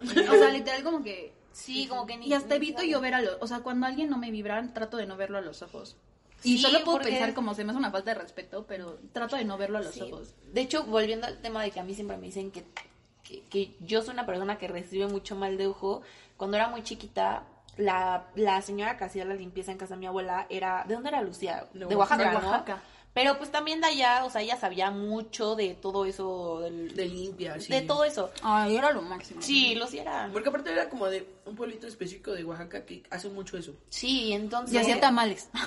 O 0.00 0.34
sea, 0.34 0.50
literal 0.50 0.82
como 0.84 1.02
que... 1.02 1.37
Sí, 1.58 1.86
como 1.88 2.06
que 2.06 2.16
ni... 2.16 2.26
Y 2.28 2.34
hasta 2.34 2.50
ni 2.50 2.54
evito 2.56 2.82
yo 2.84 3.00
ver 3.00 3.14
a 3.14 3.20
los... 3.22 3.36
O 3.40 3.46
sea, 3.46 3.60
cuando 3.60 3.86
alguien 3.86 4.08
no 4.08 4.16
me 4.16 4.30
vibra, 4.30 4.62
trato 4.72 4.96
de 4.96 5.06
no 5.06 5.16
verlo 5.16 5.38
a 5.38 5.40
los 5.40 5.60
ojos. 5.62 5.96
Y 6.44 6.56
Sí, 6.56 6.58
solo 6.58 6.84
puedo 6.84 6.98
porque- 6.98 7.10
pensar 7.10 7.34
como 7.34 7.52
se 7.54 7.64
me 7.64 7.70
hace 7.70 7.78
una 7.78 7.90
falta 7.90 8.14
de 8.14 8.20
respeto, 8.20 8.64
pero 8.68 8.98
trato 9.12 9.34
de 9.36 9.44
no 9.44 9.58
verlo 9.58 9.78
a 9.78 9.82
los 9.82 9.92
Sí. 9.94 10.02
ojos. 10.02 10.34
De 10.52 10.60
hecho, 10.60 10.84
volviendo 10.84 11.26
al 11.26 11.38
tema 11.38 11.62
de 11.62 11.72
que 11.72 11.80
a 11.80 11.82
mí 11.84 11.94
siempre 11.94 12.16
me 12.16 12.26
dicen 12.26 12.52
que, 12.52 12.64
que, 13.24 13.42
que 13.44 13.74
yo 13.80 14.02
soy 14.02 14.14
una 14.14 14.24
persona 14.24 14.56
que 14.56 14.68
recibe 14.68 15.08
mucho 15.08 15.34
mal 15.34 15.58
de 15.58 15.66
ojo, 15.66 16.02
cuando 16.36 16.56
era 16.56 16.68
muy 16.68 16.84
chiquita, 16.84 17.42
la, 17.76 18.28
la 18.36 18.62
señora 18.62 18.96
que 18.96 19.04
hacía 19.04 19.24
la 19.24 19.34
limpieza 19.34 19.72
en 19.72 19.78
casa 19.78 19.94
de 19.94 20.00
mi 20.00 20.06
abuela 20.06 20.46
era... 20.48 20.84
¿De 20.86 20.94
dónde 20.94 21.08
era 21.08 21.22
Lucía? 21.22 21.66
De 21.74 21.86
De 21.86 21.96
Oaxaca, 21.96 22.30
De 22.30 22.38
¿no? 22.38 22.64
Pero 23.20 23.36
pues 23.36 23.50
también 23.50 23.80
de 23.80 23.88
allá, 23.88 24.24
o 24.24 24.30
sea, 24.30 24.42
ella 24.42 24.56
sabía 24.56 24.92
mucho 24.92 25.56
de 25.56 25.74
todo 25.74 26.04
eso, 26.04 26.60
del- 26.60 26.94
De 26.94 27.06
limpia, 27.06 27.58
sí. 27.60 27.72
de 27.72 27.82
todo 27.82 28.04
eso. 28.04 28.30
Ay, 28.42 28.76
era 28.76 28.92
lo 28.92 29.02
máximo. 29.02 29.42
Sí, 29.42 29.74
Lucía 29.74 30.02
era... 30.02 30.28
Porque 30.32 30.50
aparte 30.50 30.70
era 30.70 30.88
como 30.88 31.06
de 31.08 31.28
un 31.44 31.56
pueblito 31.56 31.88
específico 31.88 32.30
de 32.30 32.44
Oaxaca 32.44 32.84
que 32.86 33.02
hace 33.10 33.28
mucho 33.28 33.58
eso. 33.58 33.74
Sí, 33.88 34.32
entonces... 34.32 34.72
Y 34.72 34.78
hacía 34.78 35.00
tamales. 35.00 35.48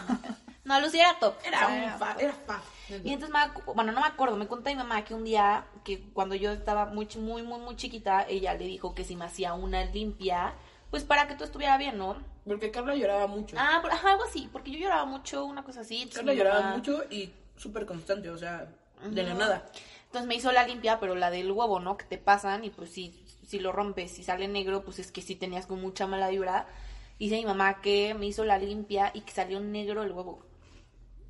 No, 0.64 0.80
Lucía 0.80 1.10
era 1.10 1.20
top. 1.20 1.34
Era 1.44 1.58
O 1.58 1.70
sea, 1.70 1.92
un 1.94 2.00
fa, 2.00 2.16
era 2.20 2.34
fa. 2.34 2.62
Y 2.88 3.12
entonces, 3.14 3.30
me 3.32 3.74
bueno, 3.74 3.92
no 3.92 4.00
me 4.00 4.06
acuerdo, 4.06 4.38
me 4.38 4.48
contó 4.48 4.70
mi 4.70 4.76
mamá 4.76 5.04
que 5.04 5.16
un 5.16 5.24
día, 5.24 5.66
que 5.84 6.00
cuando 6.14 6.36
yo 6.36 6.52
estaba 6.52 6.86
muy, 6.86 7.08
muy, 7.18 7.42
muy, 7.42 7.60
muy 7.60 7.76
chiquita, 7.76 8.28
ella 8.30 8.54
le 8.54 8.66
dijo 8.66 8.94
que 8.94 9.04
si 9.04 9.16
me 9.16 9.26
hacía 9.26 9.56
una 9.56 9.84
limpia, 9.86 10.54
pues 10.92 11.04
para 11.04 11.28
que 11.28 11.34
todo 11.34 11.46
estuviera 11.46 11.78
bien, 11.80 11.98
¿no? 11.98 12.16
Porque 12.46 12.70
Carla 12.70 12.96
lloraba 12.96 13.26
mucho. 13.26 13.56
Ah, 13.60 13.82
ajá, 13.92 14.12
algo 14.12 14.24
así, 14.24 14.50
porque 14.54 14.70
yo 14.72 14.78
lloraba 14.78 15.06
mucho, 15.06 15.46
una 15.46 15.64
cosa 15.64 15.82
así. 15.82 16.08
Carla 16.14 16.34
lloraba 16.36 16.76
mucho 16.78 17.04
y 17.10 17.34
súper 17.62 17.86
constante, 17.86 18.30
o 18.30 18.38
sea, 18.38 18.74
de 19.10 19.24
la 19.24 19.34
nada. 19.34 19.66
Entonces 20.06 20.28
me 20.28 20.36
hizo 20.36 20.52
la 20.52 20.68
limpia, 20.68 21.00
pero 21.00 21.16
la 21.16 21.32
del 21.32 21.52
huevo, 21.52 21.80
¿no? 21.80 21.98
Que 21.98 22.06
te 22.06 22.18
pasan 22.18 22.66
y 22.66 22.70
pues 22.70 22.90
si, 22.90 23.26
si 23.48 23.60
lo 23.60 23.72
rompes, 23.72 24.12
si 24.12 24.24
sale 24.24 24.48
negro, 24.48 24.84
pues 24.84 25.00
es 25.00 25.12
que 25.12 25.22
sí 25.22 25.36
tenías 25.36 25.66
con 25.66 25.82
mucha 25.82 26.08
mala 26.08 26.30
vibra. 26.30 26.68
Dice 27.18 27.36
mi 27.36 27.46
mamá 27.46 27.82
que 27.82 28.14
me 28.14 28.26
hizo 28.26 28.44
la 28.44 28.58
limpia 28.58 29.12
y 29.14 29.22
que 29.22 29.32
salió 29.32 29.60
negro 29.60 30.04
el 30.04 30.12
huevo. 30.12 30.44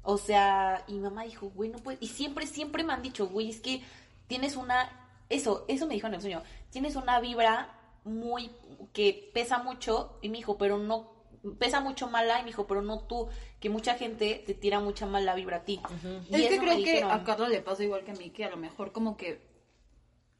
O 0.03 0.17
sea, 0.17 0.84
y 0.88 0.93
mi 0.93 0.99
mamá 1.01 1.23
dijo, 1.23 1.49
güey, 1.49 1.69
no 1.69 1.77
puedes. 1.77 2.01
Y 2.01 2.07
siempre, 2.07 2.47
siempre 2.47 2.84
me 2.84 2.93
han 2.93 3.01
dicho, 3.01 3.27
güey, 3.27 3.49
es 3.49 3.59
que 3.59 3.84
tienes 4.27 4.55
una. 4.55 4.89
Eso, 5.29 5.65
eso 5.67 5.86
me 5.86 5.93
dijo 5.93 6.07
en 6.07 6.15
el 6.15 6.21
sueño. 6.21 6.41
Tienes 6.71 6.95
una 6.95 7.19
vibra 7.19 7.77
muy. 8.03 8.51
que 8.93 9.29
pesa 9.34 9.59
mucho. 9.59 10.17
Y 10.21 10.29
me 10.29 10.38
dijo, 10.38 10.57
pero 10.57 10.77
no. 10.77 11.11
Pesa 11.59 11.79
mucho 11.81 12.07
mala. 12.07 12.39
Y 12.39 12.43
me 12.43 12.47
dijo, 12.47 12.67
pero 12.67 12.81
no 12.81 12.99
tú. 12.99 13.27
Que 13.59 13.69
mucha 13.69 13.95
gente 13.95 14.43
te 14.45 14.53
tira 14.53 14.79
mucha 14.79 15.05
mala 15.05 15.35
vibra 15.35 15.57
a 15.57 15.63
ti. 15.63 15.81
Y 16.29 16.35
Es 16.43 16.49
que 16.49 16.59
creo 16.59 16.83
que 16.83 17.03
a 17.03 17.23
Carlos 17.23 17.49
le 17.49 17.61
pasa 17.61 17.83
igual 17.83 18.03
que 18.03 18.11
a 18.11 18.15
mí, 18.15 18.29
que 18.29 18.45
a 18.45 18.49
lo 18.49 18.57
mejor 18.57 18.91
como 18.91 19.17
que 19.17 19.41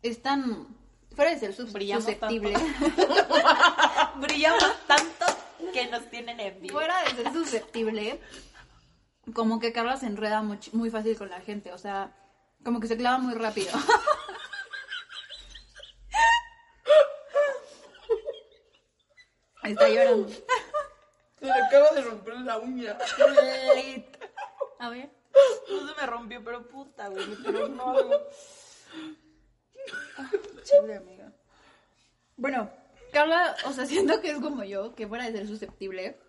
es 0.02 0.22
tan 0.22 0.68
Fuera 1.16 1.32
de 1.32 1.40
ser 1.40 1.54
sus- 1.54 1.74
Brillamos 1.74 2.06
susceptible. 2.06 2.54
Brillamos 4.16 4.64
tanto 4.88 5.26
que 5.74 5.88
nos 5.88 6.10
tienen 6.10 6.40
envidia. 6.40 6.72
Fuera 6.72 7.04
de 7.04 7.10
ser 7.12 7.34
susceptible, 7.34 8.20
como 9.34 9.60
que 9.60 9.74
Carla 9.74 9.98
se 9.98 10.06
enreda 10.06 10.42
much- 10.42 10.72
muy 10.72 10.90
fácil 10.90 11.18
con 11.18 11.30
la 11.30 11.42
gente. 11.42 11.74
O 11.74 11.78
sea, 11.78 12.16
como 12.64 12.80
que 12.80 12.88
se 12.88 12.96
clava 12.96 13.18
muy 13.18 13.34
rápido. 13.34 13.72
Está 19.64 19.90
llorando. 19.90 20.30
Se 21.42 21.48
le 21.48 21.54
acaba 21.54 21.90
de 21.90 22.02
romper 22.02 22.36
la 22.42 22.60
uña. 22.60 22.98
A 24.80 24.90
ver. 24.90 25.10
No 25.70 25.88
se 25.88 26.00
me 26.00 26.08
rompió, 26.08 26.44
pero 26.44 26.68
puta, 26.68 27.08
güey. 27.08 27.26
Pero 27.44 27.68
no, 27.68 27.94
güey. 27.94 28.20
Chale, 30.64 30.98
amiga. 30.98 31.34
Bueno, 32.38 32.70
Carla, 33.12 33.56
o 33.66 33.74
sea, 33.74 33.86
siento 33.88 34.22
que 34.22 34.30
es 34.30 34.40
como 34.40 34.64
yo, 34.64 34.94
que 34.94 35.08
fuera 35.08 35.26
de 35.26 35.32
ser 35.32 35.48
susceptible, 35.48 36.20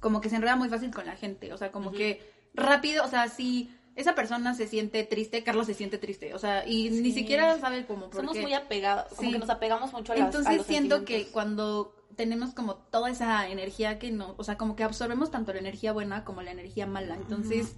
como 0.00 0.20
que 0.20 0.28
se 0.28 0.36
enreda 0.36 0.56
muy 0.56 0.68
fácil 0.68 0.90
con 0.90 1.06
la 1.06 1.14
gente. 1.14 1.52
O 1.52 1.56
sea, 1.56 1.70
como 1.70 1.92
que 1.92 2.28
rápido, 2.54 3.04
o 3.04 3.08
sea, 3.08 3.28
si 3.28 3.72
esa 3.96 4.14
persona 4.14 4.54
se 4.54 4.66
siente 4.66 5.04
triste, 5.04 5.42
Carla 5.44 5.64
se 5.64 5.74
siente 5.74 5.98
triste. 5.98 6.34
O 6.34 6.38
sea, 6.38 6.66
y 6.66 6.90
ni 6.90 7.12
siquiera 7.12 7.58
sabe 7.58 7.86
cómo. 7.86 8.06
por 8.10 8.16
Somos 8.20 8.34
qué. 8.34 8.42
muy 8.42 8.52
apegados, 8.54 9.08
como 9.14 9.22
Sí. 9.22 9.32
que 9.32 9.38
nos 9.38 9.50
apegamos 9.50 9.92
mucho 9.92 10.12
a 10.12 10.16
las 10.16 10.24
a 10.24 10.26
Entonces 10.26 10.56
los 10.56 10.66
siento 10.66 11.04
que 11.04 11.26
cuando 11.28 11.94
tenemos 12.16 12.54
como 12.54 12.76
toda 12.76 13.10
esa 13.10 13.48
energía 13.48 13.98
que 13.98 14.10
no, 14.12 14.34
o 14.36 14.44
sea, 14.44 14.56
como 14.56 14.76
que 14.76 14.84
absorbemos 14.84 15.30
tanto 15.30 15.52
la 15.52 15.58
energía 15.60 15.92
buena 15.92 16.24
como 16.24 16.42
la 16.42 16.50
energía 16.52 16.86
mala. 16.86 17.14
Entonces, 17.16 17.74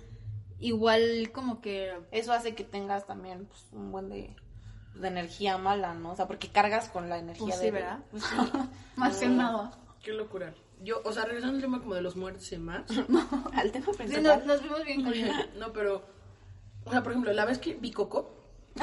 igual 0.59 1.31
como 1.33 1.61
que 1.61 1.93
Eso 2.11 2.33
hace 2.33 2.55
que 2.55 2.65
tengas 2.65 3.07
también 3.07 3.47
pues, 3.47 3.67
un 3.73 3.93
buen 3.93 4.09
de, 4.09 4.35
de 4.95 5.09
energía 5.09 5.59
mala, 5.59 5.95
¿no? 5.95 6.13
O 6.13 6.17
sea, 6.17 6.27
porque 6.27 6.49
cargas 6.49 6.89
con 6.89 7.09
la 7.09 7.19
energía 7.19 7.47
Pues 7.47 7.59
de... 7.61 7.65
sí, 7.67 7.71
¿verdad? 7.71 7.99
Pues 8.11 8.25
sí. 8.25 8.37
más 8.97 9.17
que 9.19 9.29
nada. 9.29 9.73
Qué 10.03 10.13
locura. 10.13 10.55
Yo, 10.83 11.01
o 11.05 11.13
sea, 11.13 11.25
regresando 11.25 11.57
al 11.57 11.63
tema 11.63 11.81
como 11.81 11.95
de 11.95 12.03
los 12.03 12.17
muertos 12.17 12.51
y 12.53 12.59
más. 12.59 12.85
Al 13.55 13.73
tema 13.73 13.87
Sí, 13.87 13.93
principal. 13.97 14.25
nos, 14.25 14.47
nos 14.47 14.63
vimos 14.63 14.85
bien 14.85 15.03
con. 15.03 15.59
No, 15.59 15.73
pero. 15.73 16.05
O 16.85 16.91
sea, 16.91 17.03
por 17.03 17.13
ejemplo, 17.13 17.33
la 17.33 17.45
vez 17.45 17.59
que 17.59 17.75
vi 17.75 17.91
Coco. 17.93 18.33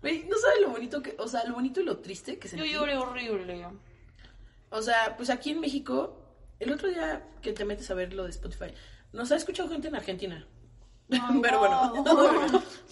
No 0.00 0.36
sabes 0.38 0.60
lo 0.62 0.70
bonito 0.70 1.02
que. 1.02 1.16
O 1.18 1.26
sea, 1.26 1.44
lo 1.44 1.54
bonito 1.54 1.80
y 1.80 1.84
lo 1.84 1.98
triste 1.98 2.38
que 2.38 2.46
Yo 2.48 2.56
sentí. 2.58 2.72
lloré 2.72 2.96
horrible. 2.96 3.66
O 4.70 4.80
sea, 4.80 5.16
pues 5.16 5.28
aquí 5.28 5.50
en 5.50 5.60
México, 5.60 6.22
el 6.60 6.72
otro 6.72 6.88
día 6.88 7.24
que 7.42 7.52
te 7.52 7.64
metes 7.64 7.90
a 7.90 7.94
ver 7.94 8.14
lo 8.14 8.22
de 8.24 8.30
Spotify, 8.30 8.72
nos 9.12 9.32
ha 9.32 9.36
escuchado 9.36 9.68
gente 9.68 9.88
en 9.88 9.96
Argentina. 9.96 10.46
pero 11.42 11.58
bueno, 11.58 11.92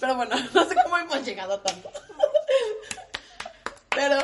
pero 0.00 0.16
bueno, 0.16 0.34
no 0.52 0.64
sé 0.64 0.74
cómo 0.82 0.98
hemos 0.98 1.24
llegado 1.24 1.54
a 1.54 1.62
tanto. 1.62 1.90
pero 3.90 4.18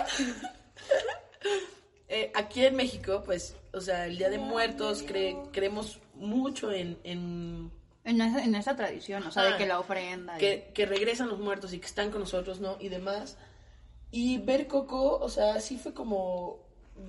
eh, 2.13 2.31
aquí 2.35 2.65
en 2.65 2.77
México, 2.77 3.23
pues, 3.25 3.57
o 3.73 3.81
sea, 3.81 4.07
el 4.07 4.19
Día 4.19 4.29
de 4.29 4.39
Muertos 4.39 5.05
cre- 5.07 5.49
creemos 5.53 5.99
mucho 6.15 6.71
en, 6.71 6.99
en 7.05 7.73
En 8.05 8.21
esa, 8.21 8.45
en 8.45 8.55
esa 8.55 8.77
tradición, 8.77 9.23
o 9.27 9.31
sea, 9.31 9.43
de 9.45 9.49
Ajá. 9.51 9.59
que 9.59 9.67
la 9.67 9.79
ofrenda. 9.81 10.37
y- 10.37 10.41
que, 10.41 10.71
que 10.75 10.87
regresan 10.87 11.29
los 11.29 11.39
muertos 11.39 11.73
y 11.73 11.79
que 11.79 11.87
están 11.87 12.11
con 12.11 12.21
nosotros, 12.21 12.61
¿no? 12.61 12.77
Y 12.81 12.89
demás. 12.89 13.39
Y 14.11 14.39
ver 14.39 14.67
Coco, 14.67 15.17
o 15.19 15.29
sea, 15.31 15.59
sí 15.61 15.79
fue 15.79 15.95
como, 15.95 16.59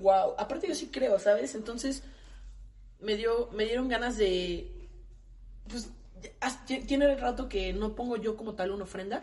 wow. 0.00 0.34
Aparte 0.38 0.66
yo 0.68 0.74
sí 0.74 0.88
creo, 0.90 1.18
¿sabes? 1.18 1.54
Entonces 1.54 2.02
me 3.00 3.16
dio, 3.16 3.50
me 3.52 3.64
dieron 3.64 3.88
ganas 3.88 4.16
de, 4.16 4.88
pues, 5.68 5.90
tiene 6.86 7.04
el 7.12 7.20
rato 7.20 7.48
que 7.50 7.74
no 7.74 7.94
pongo 7.94 8.16
yo 8.16 8.36
como 8.36 8.54
tal 8.54 8.70
una 8.70 8.84
ofrenda. 8.84 9.22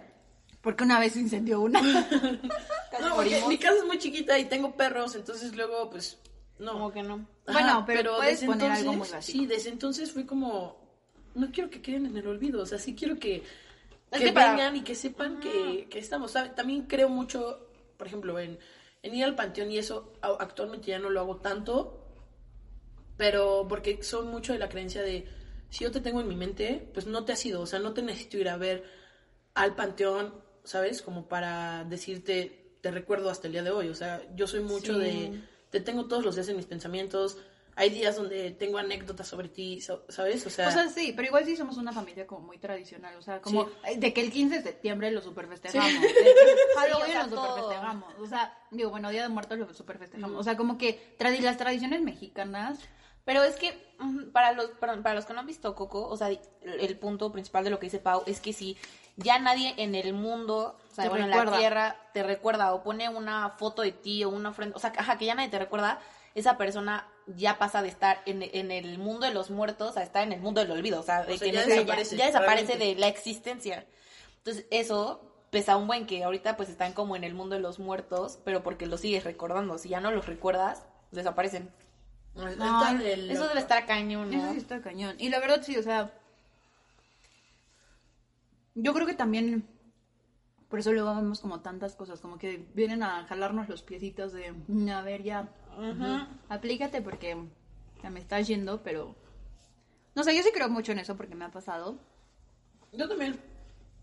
Porque 0.61 0.83
una 0.83 0.99
vez 0.99 1.13
se 1.13 1.19
incendió 1.19 1.61
una. 1.61 1.81
No, 2.99 3.15
porque 3.15 3.41
mi 3.47 3.57
casa 3.57 3.77
es 3.77 3.85
muy 3.85 3.97
chiquita 3.97 4.37
y 4.37 4.45
tengo 4.45 4.75
perros, 4.75 5.15
entonces 5.15 5.55
luego, 5.55 5.89
pues, 5.89 6.19
no. 6.59 6.73
Como 6.73 6.91
que 6.91 7.01
no. 7.01 7.25
Bueno, 7.51 7.83
pero 7.87 8.17
puedes 8.17 8.41
desde 8.41 8.45
poner 8.47 8.71
algo 8.71 8.91
entonces- 8.91 8.97
muy 8.97 9.17
básico. 9.17 9.39
Sí, 9.39 9.45
desde 9.47 9.69
entonces 9.69 10.11
fui 10.11 10.25
como, 10.25 10.77
no 11.33 11.49
quiero 11.51 11.69
que 11.69 11.81
queden 11.81 12.05
en 12.05 12.17
el 12.17 12.27
olvido, 12.27 12.61
o 12.61 12.65
sea, 12.65 12.77
sí 12.77 12.93
quiero 12.93 13.17
que, 13.17 13.37
Es 14.11 14.19
que 14.19 14.25
que 14.25 14.33
para- 14.33 14.51
vengan 14.51 14.75
y 14.75 14.81
que 14.81 14.93
sepan 14.93 15.39
que, 15.39 15.87
que 15.89 15.97
estamos. 15.99 16.33
También 16.55 16.83
creo 16.83 17.09
mucho, 17.09 17.65
por 17.97 18.05
ejemplo, 18.07 18.37
en, 18.37 18.59
en 19.01 19.15
ir 19.15 19.23
al 19.23 19.35
panteón 19.35 19.71
y 19.71 19.77
eso, 19.79 20.13
actualmente 20.21 20.87
ya 20.91 20.99
no 20.99 21.09
lo 21.09 21.21
hago 21.21 21.37
tanto, 21.37 22.05
pero 23.17 23.65
porque 23.67 24.03
son 24.03 24.27
mucho 24.27 24.53
de 24.53 24.59
la 24.59 24.69
creencia 24.69 25.01
de, 25.01 25.27
si 25.69 25.85
yo 25.85 25.91
te 25.91 26.01
tengo 26.01 26.21
en 26.21 26.27
mi 26.27 26.35
mente, 26.35 26.87
pues 26.93 27.07
no 27.07 27.23
te 27.25 27.31
has 27.33 27.45
ido, 27.45 27.61
o 27.61 27.65
sea, 27.65 27.79
no 27.79 27.93
te 27.93 28.01
necesito 28.01 28.37
ir 28.37 28.49
a 28.49 28.57
ver 28.57 28.83
al 29.55 29.75
panteón, 29.75 30.33
¿sabes? 30.63 31.01
Como 31.01 31.27
para 31.27 31.83
decirte, 31.85 32.73
te 32.81 32.91
recuerdo 32.91 33.29
hasta 33.29 33.47
el 33.47 33.53
día 33.53 33.63
de 33.63 33.71
hoy, 33.71 33.89
o 33.89 33.95
sea, 33.95 34.21
yo 34.35 34.47
soy 34.47 34.61
mucho 34.61 34.93
Sí. 34.95 34.99
de, 34.99 35.41
te 35.69 35.79
tengo 35.79 36.05
todos 36.07 36.23
los 36.25 36.35
días 36.35 36.47
en 36.49 36.57
mis 36.57 36.65
pensamientos, 36.65 37.37
hay 37.75 37.89
días 37.89 38.17
donde 38.17 38.51
tengo 38.51 38.77
anécdotas 38.79 39.27
sobre 39.27 39.47
ti, 39.47 39.79
¿sabes? 40.09 40.45
O 40.45 40.49
sea, 40.49 40.67
O 40.67 40.71
sea, 40.71 40.89
sí, 40.89 41.13
pero 41.15 41.27
igual 41.29 41.45
sí 41.45 41.55
somos 41.55 41.77
una 41.77 41.93
familia 41.93 42.27
como 42.27 42.45
muy 42.45 42.57
tradicional. 42.57 43.15
O 43.15 43.21
sea, 43.21 43.39
como 43.41 43.63
Sí. 43.65 43.71
eh, 43.93 43.97
de 43.97 44.13
que 44.13 44.19
el 44.21 44.29
15 44.31 44.57
de 44.57 44.61
septiembre 44.63 45.09
lo 45.09 45.21
super 45.21 45.47
festejamos. 45.47 45.89
Sí. 46.01 46.77
Halloween 46.77 47.13
lo 47.17 47.23
super 47.23 47.35
todo. 47.35 47.69
festejamos. 47.69 48.13
O 48.19 48.27
sea, 48.27 48.57
digo, 48.71 48.89
bueno, 48.89 49.09
Día 49.09 49.23
de 49.23 49.29
Muertos 49.29 49.57
lo 49.57 49.73
super 49.73 49.97
festejamos. 49.97 50.37
O 50.39 50.43
sea, 50.43 50.57
como 50.57 50.77
que 50.77 51.15
las 51.41 51.57
tradiciones 51.57 52.01
mexicanas. 52.01 52.77
Pero 53.25 53.43
es 53.43 53.55
que 53.55 53.91
para 54.31 54.53
los 54.53 54.67
para, 54.71 55.01
para 55.01 55.15
los 55.15 55.25
que 55.25 55.33
no 55.33 55.39
han 55.39 55.47
visto 55.47 55.75
Coco, 55.75 56.07
o 56.07 56.17
sea, 56.17 56.29
el 56.29 56.97
punto 56.97 57.31
principal 57.31 57.63
de 57.63 57.69
lo 57.69 57.79
que 57.79 57.87
dice 57.87 57.99
Pau 57.99 58.23
es 58.25 58.39
que 58.39 58.53
si 58.53 58.77
ya 59.17 59.39
nadie 59.39 59.73
en 59.77 59.95
el 59.95 60.13
mundo, 60.13 60.77
o 60.91 60.95
sea, 60.95 61.05
Te 61.05 61.09
bueno, 61.09 61.25
en 61.25 61.31
la 61.31 61.57
tierra 61.57 61.95
te 62.13 62.23
recuerda 62.23 62.73
o 62.73 62.83
pone 62.83 63.09
una 63.09 63.49
foto 63.51 63.81
de 63.81 63.91
ti 63.91 64.23
o 64.23 64.29
una 64.29 64.49
ofrenda, 64.49 64.75
o 64.75 64.79
sea, 64.79 64.93
ajá, 64.97 65.17
que 65.17 65.25
ya 65.25 65.35
nadie 65.35 65.49
te 65.49 65.59
recuerda, 65.59 65.99
esa 66.33 66.57
persona 66.57 67.07
ya 67.27 67.57
pasa 67.57 67.81
de 67.81 67.89
estar 67.89 68.21
en, 68.25 68.41
en 68.41 68.71
el 68.71 68.97
mundo 68.97 69.27
de 69.27 69.33
los 69.33 69.49
muertos 69.49 69.97
a 69.97 70.03
estar 70.03 70.23
en 70.23 70.31
el 70.31 70.41
mundo 70.41 70.61
del 70.61 70.71
olvido, 70.71 71.01
o 71.01 71.03
sea, 71.03 71.23
de 71.23 71.37
sea, 71.37 71.47
que 71.47 71.53
ya 71.53 71.65
desaparece, 71.65 72.15
ya 72.15 72.25
desaparece 72.25 72.67
realmente. 72.67 72.95
de 72.95 72.99
la 72.99 73.07
existencia. 73.07 73.85
Entonces, 74.37 74.65
eso 74.71 75.21
pesa 75.51 75.75
un 75.75 75.85
buen 75.85 76.07
que 76.07 76.23
ahorita 76.23 76.57
pues 76.57 76.69
están 76.69 76.93
como 76.93 77.15
en 77.15 77.23
el 77.23 77.33
mundo 77.33 77.55
de 77.55 77.61
los 77.61 77.77
muertos, 77.77 78.39
pero 78.43 78.63
porque 78.63 78.87
los 78.87 79.01
sigues 79.01 79.23
recordando, 79.23 79.77
si 79.77 79.89
ya 79.89 79.99
no 79.99 80.11
los 80.11 80.25
recuerdas, 80.25 80.83
desaparecen. 81.11 81.69
Está 82.35 82.91
el- 82.91 83.29
Eso 83.31 83.47
debe 83.47 83.59
estar 83.59 83.85
cañón, 83.85 84.33
Eso 84.33 84.45
¿no? 84.45 84.51
sí 84.53 84.57
está 84.57 84.81
cañón. 84.81 85.15
Y 85.19 85.29
la 85.29 85.39
verdad 85.39 85.61
sí, 85.63 85.75
o 85.77 85.83
sea. 85.83 86.11
Yo 88.75 88.93
creo 88.93 89.05
que 89.07 89.13
también. 89.13 89.67
Por 90.69 90.79
eso 90.79 90.93
luego 90.93 91.13
vemos 91.13 91.41
como 91.41 91.59
tantas 91.59 91.95
cosas, 91.95 92.21
como 92.21 92.37
que 92.37 92.65
vienen 92.73 93.03
a 93.03 93.25
jalarnos 93.25 93.67
los 93.67 93.81
piecitos 93.83 94.31
de. 94.31 94.53
"Mm, 94.67 94.89
A 94.89 95.01
ver, 95.01 95.23
ya. 95.23 95.49
Aplícate 96.49 97.01
porque 97.01 97.37
ya 98.01 98.09
me 98.09 98.19
estás 98.21 98.47
yendo, 98.47 98.81
pero. 98.81 99.15
No 100.15 100.23
sé, 100.23 100.35
yo 100.35 100.43
sí 100.43 100.49
creo 100.53 100.69
mucho 100.69 100.91
en 100.93 100.99
eso 100.99 101.15
porque 101.17 101.35
me 101.35 101.45
ha 101.45 101.51
pasado. 101.51 101.97
Yo 102.93 103.07
también. 103.09 103.39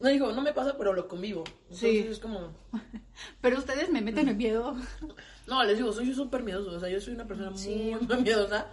No 0.00 0.08
digo, 0.08 0.30
no 0.30 0.40
me 0.42 0.52
pasa, 0.52 0.76
pero 0.78 0.92
lo 0.92 1.08
convivo. 1.08 1.42
Entonces 1.62 1.80
Sí. 1.80 1.98
es 2.08 2.18
como... 2.20 2.54
Pero 3.40 3.58
ustedes 3.58 3.90
me 3.90 4.00
meten 4.00 4.28
en 4.28 4.36
miedo. 4.36 4.76
No, 5.48 5.64
les 5.64 5.78
digo, 5.78 5.90
soy 5.92 6.12
súper 6.14 6.42
miedoso. 6.42 6.72
O 6.72 6.78
sea, 6.78 6.90
yo 6.90 7.00
soy 7.00 7.14
una 7.14 7.26
persona 7.26 7.50
muy, 7.50 7.94
muy 8.06 8.16
miedosa. 8.22 8.66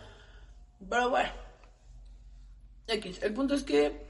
Pero 0.89 1.09
bueno. 1.09 1.31
X. 2.87 3.23
El 3.23 3.33
punto 3.33 3.55
es 3.55 3.63
que 3.63 4.05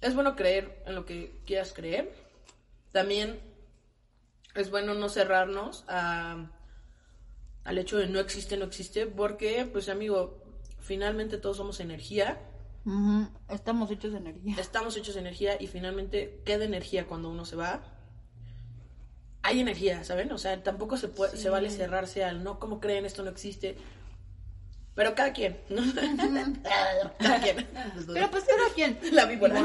es 0.00 0.14
bueno 0.14 0.34
creer 0.34 0.82
en 0.86 0.96
lo 0.96 1.06
que 1.06 1.40
quieras 1.46 1.72
creer. 1.72 2.12
También 2.90 3.38
es 4.56 4.68
bueno 4.70 4.94
no 4.94 5.08
cerrarnos 5.08 5.84
a, 5.86 6.50
al 7.62 7.78
hecho 7.78 7.96
de 7.98 8.08
no 8.08 8.18
existe, 8.18 8.56
no 8.56 8.64
existe. 8.64 9.06
Porque, 9.06 9.64
pues, 9.72 9.88
amigo, 9.88 10.42
finalmente 10.80 11.38
todos 11.38 11.56
somos 11.58 11.78
energía. 11.78 12.40
Ujú, 12.84 13.28
Estamos 13.48 13.90
hechos 13.90 14.12
de 14.12 14.18
energía. 14.18 14.56
Estamos 14.58 14.96
hechos 14.96 15.14
de 15.14 15.20
energía 15.20 15.60
y 15.60 15.66
finalmente 15.66 16.40
queda 16.44 16.64
energía 16.64 17.06
cuando 17.06 17.30
uno 17.30 17.44
se 17.44 17.56
va. 17.56 17.82
Hay 19.42 19.60
energía, 19.60 20.04
¿saben? 20.04 20.30
O 20.32 20.38
sea, 20.38 20.62
tampoco 20.62 20.96
se 20.96 21.08
puede, 21.08 21.36
se 21.36 21.48
vale 21.50 21.70
cerrarse 21.70 22.24
al 22.24 22.44
no, 22.44 22.58
como 22.58 22.80
creen, 22.80 23.04
esto 23.06 23.22
no 23.22 23.30
existe. 23.30 23.76
Pero 24.94 25.14
cada 25.14 25.32
quien, 25.32 25.58
¿no? 25.68 25.82
cada 27.18 27.40
quien. 27.40 27.68
Pero 28.12 28.30
pues 28.30 28.44
cada 28.44 28.74
quien. 28.74 28.98
la 29.12 29.24
víbora. 29.24 29.62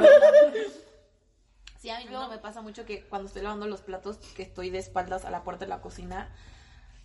Sí, 1.80 1.90
a 1.90 2.00
mí 2.00 2.06
luego 2.10 2.30
me 2.30 2.38
pasa 2.38 2.62
mucho 2.62 2.86
que 2.86 3.04
cuando 3.04 3.28
estoy 3.28 3.42
lavando 3.42 3.68
los 3.68 3.82
platos, 3.82 4.18
que 4.36 4.44
estoy 4.44 4.70
de 4.70 4.80
espaldas 4.80 5.26
a 5.26 5.32
la 5.32 5.44
puerta 5.44 5.66
de 5.66 5.70
la 5.70 5.82
cocina, 5.82 6.34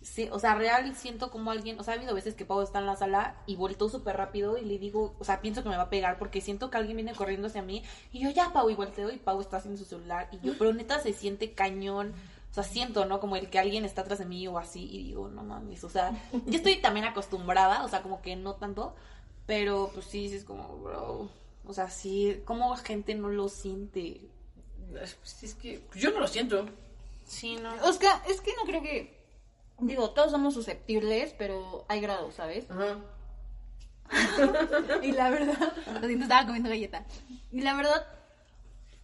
sí, 0.01 0.27
o 0.31 0.39
sea, 0.39 0.55
real 0.55 0.95
siento 0.95 1.31
como 1.31 1.51
alguien, 1.51 1.79
o 1.79 1.83
sea, 1.83 1.93
ha 1.93 1.97
habido 1.97 2.13
veces 2.13 2.35
que 2.35 2.45
Pau 2.45 2.61
está 2.61 2.79
en 2.79 2.85
la 2.85 2.95
sala 2.95 3.35
y 3.45 3.55
volteo 3.55 3.89
súper 3.89 4.17
rápido 4.17 4.57
y 4.57 4.65
le 4.65 4.77
digo, 4.77 5.15
o 5.19 5.23
sea, 5.23 5.41
pienso 5.41 5.63
que 5.63 5.69
me 5.69 5.77
va 5.77 5.83
a 5.83 5.89
pegar 5.89 6.17
porque 6.17 6.41
siento 6.41 6.69
que 6.69 6.77
alguien 6.77 6.97
viene 6.97 7.13
corriendo 7.13 7.47
hacia 7.47 7.61
mí 7.61 7.83
y 8.11 8.23
yo 8.23 8.29
ya, 8.29 8.51
Pau, 8.53 8.69
y 8.69 8.75
volteo 8.75 9.11
y 9.11 9.17
Pau 9.17 9.39
está 9.41 9.57
haciendo 9.57 9.77
su 9.77 9.85
celular 9.85 10.27
y 10.31 10.39
yo, 10.45 10.53
pero 10.57 10.73
neta 10.73 10.99
se 10.99 11.13
siente 11.13 11.53
cañón. 11.53 12.13
O 12.49 12.53
sea, 12.53 12.63
siento, 12.63 13.05
¿no? 13.05 13.21
Como 13.21 13.37
el 13.37 13.49
que 13.49 13.59
alguien 13.59 13.85
está 13.85 14.01
atrás 14.01 14.19
de 14.19 14.25
mí 14.25 14.45
o 14.45 14.57
así 14.57 14.83
y 14.83 15.03
digo, 15.03 15.29
no 15.29 15.41
mames, 15.41 15.85
o 15.85 15.89
sea, 15.89 16.11
yo 16.45 16.57
estoy 16.57 16.81
también 16.81 17.05
acostumbrada, 17.05 17.85
o 17.85 17.87
sea, 17.87 18.01
como 18.01 18.21
que 18.21 18.35
no 18.35 18.55
tanto, 18.55 18.93
pero 19.45 19.89
pues 19.93 20.05
sí, 20.07 20.27
sí 20.27 20.35
es 20.35 20.43
como, 20.43 20.67
bro, 20.79 21.29
o 21.65 21.73
sea, 21.73 21.89
sí, 21.89 22.41
¿cómo 22.43 22.75
gente 22.75 23.15
no 23.15 23.29
lo 23.29 23.47
siente? 23.47 24.19
Pues 24.91 25.43
es 25.43 25.55
que 25.55 25.81
yo 25.95 26.11
no 26.11 26.19
lo 26.19 26.27
siento. 26.27 26.65
Sí, 27.25 27.55
no. 27.55 27.73
Oscar, 27.83 28.21
es 28.27 28.41
que 28.41 28.51
no 28.57 28.63
creo 28.63 28.81
que. 28.81 29.20
Digo, 29.81 30.11
todos 30.11 30.31
somos 30.31 30.53
susceptibles, 30.53 31.33
pero 31.37 31.85
hay 31.89 32.01
grados, 32.01 32.35
¿sabes? 32.35 32.65
Ajá. 32.69 32.97
Y 35.03 35.11
la 35.13 35.29
verdad, 35.29 35.73
lo 36.01 36.07
siento, 36.07 36.23
estaba 36.23 36.45
comiendo 36.45 36.69
galleta. 36.69 37.05
Y 37.51 37.61
la 37.61 37.75
verdad, 37.75 38.05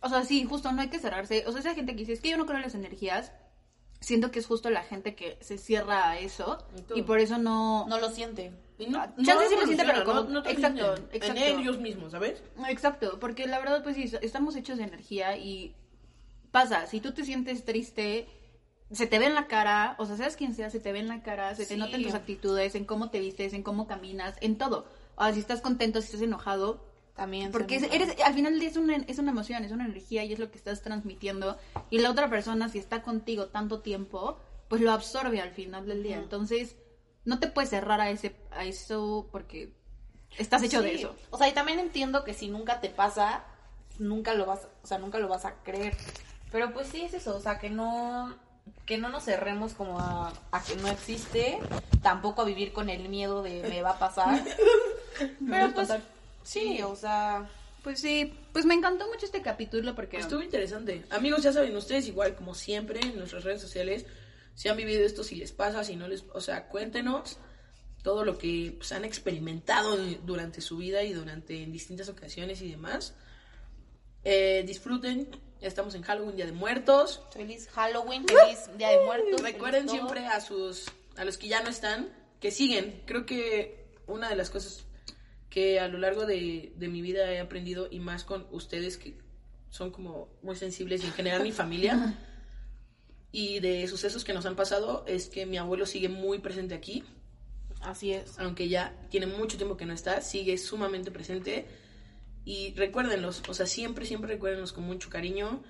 o 0.02 0.10
sea, 0.10 0.24
sí, 0.24 0.44
justo 0.46 0.72
no 0.72 0.82
hay 0.82 0.90
que 0.90 1.00
cerrarse. 1.00 1.44
O 1.48 1.52
sea, 1.52 1.62
esa 1.62 1.74
gente 1.76 1.94
que 1.94 2.00
dice, 2.00 2.14
es 2.14 2.22
que 2.22 2.30
yo 2.30 2.38
no 2.38 2.46
creo 2.46 2.58
en 2.58 2.64
las 2.64 2.76
energías, 2.76 3.32
siento 4.00 4.32
que 4.32 4.40
es 4.40 4.46
justo 4.48 4.70
la 4.70 4.84
gente 4.84 5.16
que 5.16 5.38
se 5.42 5.58
cierra 5.58 6.10
a 6.10 6.20
eso 6.20 6.58
todo. 6.88 6.98
y 6.98 7.02
por 7.02 7.20
eso 7.20 7.38
no... 7.38 7.86
No 7.88 8.00
lo 8.00 8.10
siente. 8.10 8.52
Y 8.78 8.88
no, 8.88 9.00
Ah, 9.00 9.12
chance 9.24 9.48
sí 9.50 9.56
lo 9.56 9.66
siente, 9.66 9.84
pero 9.86 10.04
como- 10.04 10.22
no, 10.24 10.42
no 10.42 10.50
exacto, 10.50 10.94
exacto. 11.12 11.42
En 11.42 11.60
ellos 11.60 11.80
mismos, 11.80 12.12
¿sabes? 12.12 12.44
Exacto, 12.70 13.18
porque 13.20 13.48
la 13.48 13.58
verdad, 13.60 13.82
pues 13.84 13.96
sí, 13.96 14.12
estamos 14.22 14.56
hechos 14.56 14.78
de 14.78 14.84
energía 14.84 15.36
y 15.38 15.74
pasa, 16.52 16.86
si 16.86 17.00
tú 17.02 17.12
te 17.12 17.24
sientes 17.26 17.66
triste, 17.66 18.28
se 18.92 19.08
te 19.08 19.20
ve 19.20 19.26
en 19.26 19.36
la 19.36 19.48
cara, 19.48 19.96
o 20.00 20.06
sea, 20.06 20.16
seas 20.18 20.36
quien 20.38 20.54
sea, 20.54 20.70
se 20.70 20.80
te 20.80 20.92
ve 20.92 21.00
en 21.00 21.08
la 21.08 21.22
cara, 21.22 21.54
se 21.56 21.66
te 21.66 21.74
Sí. 21.76 21.80
nota 21.80 21.98
en 21.98 22.04
tus 22.04 22.14
actitudes, 22.14 22.76
en 22.76 22.86
cómo 22.86 23.10
te 23.10 23.20
vistes, 23.20 23.54
en 23.54 23.64
cómo 23.64 23.88
caminas, 23.88 24.36
en 24.42 24.58
todo. 24.58 24.86
O 25.16 25.24
sea, 25.24 25.34
si 25.34 25.40
estás 25.40 25.62
contento, 25.62 26.00
si 26.02 26.06
estás 26.08 26.22
enojado, 26.22 26.86
También. 27.16 27.52
porque 27.52 27.76
es- 27.78 27.84
eres, 27.92 28.16
al 28.24 28.34
final 28.34 28.62
es 28.62 28.78
una, 28.78 28.96
es 28.96 29.20
una 29.20 29.32
emoción, 29.32 29.64
es 29.66 29.72
una 29.72 29.86
energía 29.86 30.24
y 30.24 30.32
es 30.34 30.40
lo 30.40 30.52
que 30.52 30.58
estás 30.58 30.82
transmitiendo. 30.84 31.58
Y 31.90 32.00
la 32.00 32.12
otra 32.12 32.30
persona, 32.30 32.70
si 32.70 32.78
está 32.78 33.02
contigo 33.02 33.48
tanto 33.48 33.80
tiempo, 33.82 34.38
pues 34.70 34.82
lo 34.82 34.92
absorbe 34.92 35.42
al 35.42 35.52
final 35.52 35.86
del 35.88 36.04
día. 36.04 36.18
Entonces, 36.18 36.76
no 37.26 37.40
te 37.40 37.48
puedes 37.48 37.70
cerrar 37.72 38.00
a, 38.00 38.10
ese, 38.10 38.36
a 38.52 38.64
eso 38.66 39.28
porque 39.32 39.74
estás 40.38 40.62
hecho 40.64 40.82
de 40.82 40.96
eso. 40.96 41.16
O 41.30 41.38
sea, 41.38 41.50
y 41.50 41.54
también 41.54 41.80
entiendo 41.80 42.24
que 42.24 42.34
si 42.34 42.48
nunca 42.48 42.80
te 42.80 42.90
pasa, 42.90 43.44
nunca 44.00 44.34
lo 44.34 44.46
vas, 44.46 44.68
o 44.84 44.88
sea, 44.88 44.98
nunca 44.98 45.20
lo 45.20 45.28
vas 45.28 45.44
a 45.46 45.56
creer. 45.64 45.94
Pero 46.52 46.72
pues 46.74 46.88
sí 46.88 47.02
es 47.02 47.14
eso, 47.14 47.36
o 47.36 47.40
sea, 47.42 47.60
que 47.60 47.70
no 47.70 48.36
que 48.86 48.98
no 48.98 49.10
nos 49.10 49.26
cerremos 49.26 49.74
como 49.74 50.00
a, 50.00 50.34
a 50.52 50.64
que 50.64 50.76
no 50.76 50.88
existe, 50.88 51.60
tampoco 52.02 52.42
a 52.42 52.46
vivir 52.46 52.74
con 52.74 52.90
el 52.90 53.10
miedo 53.10 53.44
de 53.44 53.64
me 53.64 53.82
va 53.82 53.92
a 53.92 54.00
pasar. 54.00 54.44
Pero 55.50 55.74
pues 55.74 55.90
sí, 56.44 56.82
o 56.84 56.96
sea, 56.96 57.50
Pues 57.84 58.02
sí, 58.02 58.34
pues 58.52 58.66
me 58.66 58.74
encantó 58.74 59.08
mucho 59.08 59.26
este 59.26 59.42
capítulo 59.42 59.96
porque... 59.96 60.18
Estuvo 60.18 60.42
interesante. 60.42 61.06
Amigos, 61.10 61.44
ya 61.44 61.54
saben, 61.54 61.76
ustedes 61.76 62.08
igual, 62.08 62.36
como 62.36 62.54
siempre, 62.54 63.00
en 63.00 63.18
nuestras 63.18 63.44
redes 63.44 63.62
sociales, 63.62 64.06
si 64.56 64.68
han 64.68 64.78
vivido 64.78 65.06
esto, 65.06 65.24
si 65.24 65.36
les 65.36 65.52
pasa, 65.54 65.84
si 65.84 65.96
no 65.96 66.08
les... 66.08 66.26
O 66.34 66.42
sea, 66.42 66.68
cuéntenos 66.68 67.38
todo 68.04 68.26
lo 68.26 68.38
que 68.38 68.74
pues, 68.78 68.92
han 68.92 69.06
experimentado 69.06 69.98
durante 70.26 70.62
su 70.62 70.78
vida 70.78 71.04
y 71.04 71.14
durante 71.14 71.64
en 71.64 71.72
distintas 71.72 72.10
ocasiones 72.10 72.62
y 72.62 72.72
demás. 72.72 73.14
Eh, 74.30 74.66
disfruten, 74.68 75.26
ya 75.62 75.70
estamos 75.70 75.96
en 75.96 76.02
Halloween, 76.02 76.36
Día 76.36 76.46
de 76.46 76.52
Muertos. 76.52 77.22
feliz 77.32 77.70
Halloween, 77.70 78.26
feliz 78.28 78.70
Día 78.78 78.90
de 78.90 79.06
Muertos. 79.06 79.42
Recuerden 79.42 79.88
siempre 79.88 80.28
a 80.28 80.42
sus 80.42 80.92
a 81.16 81.24
los 81.24 81.38
que 81.38 81.48
ya 81.48 81.64
no 81.64 81.70
están 81.70 82.10
que 82.42 82.52
siguen. 82.52 83.04
Creo 83.06 83.26
que 83.26 83.86
una 84.06 84.28
de 84.28 84.36
las 84.36 84.50
cosas 84.50 84.84
que 85.50 85.80
a 85.80 85.88
lo 85.88 85.98
largo 85.98 86.26
de, 86.26 86.74
de 86.76 86.90
mi 86.90 87.02
vida 87.02 87.32
he 87.32 87.40
aprendido 87.40 87.88
y 87.90 88.00
más 88.00 88.26
con 88.26 88.46
ustedes 88.52 88.98
que 88.98 89.18
son 89.70 89.92
como 89.92 90.28
muy 90.42 90.58
sensibles 90.58 91.06
y 91.06 91.08
en 91.08 91.14
general 91.14 91.42
mi 91.42 91.54
familia 91.54 92.18
y 93.32 93.62
de 93.62 93.88
sucesos 93.88 94.26
que 94.26 94.34
nos 94.34 94.46
han 94.46 94.58
pasado 94.58 95.06
es 95.08 95.30
que 95.30 95.46
mi 95.46 95.58
abuelo 95.58 95.86
sigue 95.86 96.10
muy 96.10 96.40
presente 96.40 96.76
aquí, 96.76 97.06
Así 97.80 98.12
es. 98.12 98.38
aunque 98.40 98.68
ya 98.68 98.94
tiene 99.10 99.26
mucho 99.26 99.56
tiempo 99.56 99.78
que 99.78 99.86
no 99.86 99.94
está, 99.94 100.20
sigue 100.20 100.58
sumamente 100.58 101.12
presente 101.12 101.66
y 102.48 102.74
recuérdenlos, 102.76 103.44
o 103.50 103.54
sea, 103.54 103.66
siempre, 103.66 104.06
siempre 104.06 104.32
recuérdenlos 104.32 104.72
con 104.72 104.86
mucho 104.86 105.10
cariño 105.10 105.62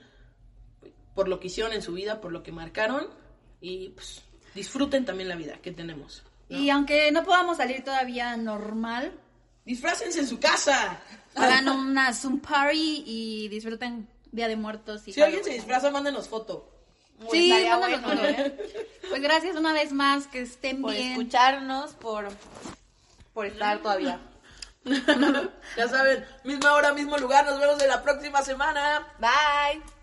por 1.15 1.27
lo 1.27 1.39
que 1.39 1.47
hicieron 1.47 1.73
en 1.73 1.81
su 1.81 1.93
vida, 1.93 2.21
por 2.21 2.31
lo 2.31 2.43
que 2.43 2.51
marcaron 2.51 3.07
y 3.59 3.89
pues 3.89 4.21
disfruten 4.53 5.03
también 5.03 5.27
la 5.27 5.35
vida 5.35 5.57
que 5.59 5.71
tenemos. 5.71 6.21
¿no? 6.49 6.59
Y 6.59 6.69
aunque 6.69 7.11
no 7.11 7.23
podamos 7.23 7.57
salir 7.57 7.83
todavía 7.83 8.37
normal, 8.37 9.11
Disfrácense 9.65 10.19
en 10.19 10.27
su 10.27 10.39
casa. 10.39 11.01
hagan 11.33 11.67
una 11.87 12.13
Zoom 12.13 12.41
party 12.41 13.03
y 13.07 13.47
disfruten 13.49 14.07
Día 14.31 14.47
de 14.47 14.55
Muertos. 14.55 15.07
Y 15.07 15.13
Si 15.13 15.21
alguien 15.21 15.43
se 15.43 15.53
disfraza, 15.53 15.89
mándenos 15.89 16.29
foto. 16.29 16.71
Sí, 17.31 17.51
Estaría 17.51 17.75
mándanos 17.79 18.01
bueno, 18.03 18.21
foto, 18.21 18.27
¿eh? 18.27 18.89
Pues 19.09 19.21
gracias 19.23 19.55
una 19.55 19.73
vez 19.73 19.91
más, 19.91 20.27
que 20.27 20.41
estén 20.41 20.83
Por 20.83 20.91
bien. 20.91 21.13
escucharnos, 21.13 21.93
por, 21.93 22.27
por 23.33 23.47
estar 23.47 23.81
todavía. 23.81 24.21
ya 25.77 25.87
saben, 25.87 26.25
misma 26.43 26.73
hora, 26.73 26.93
mismo 26.93 27.17
lugar. 27.17 27.45
Nos 27.45 27.59
vemos 27.59 27.81
en 27.81 27.89
la 27.89 28.01
próxima 28.01 28.41
semana. 28.41 29.07
Bye. 29.19 29.96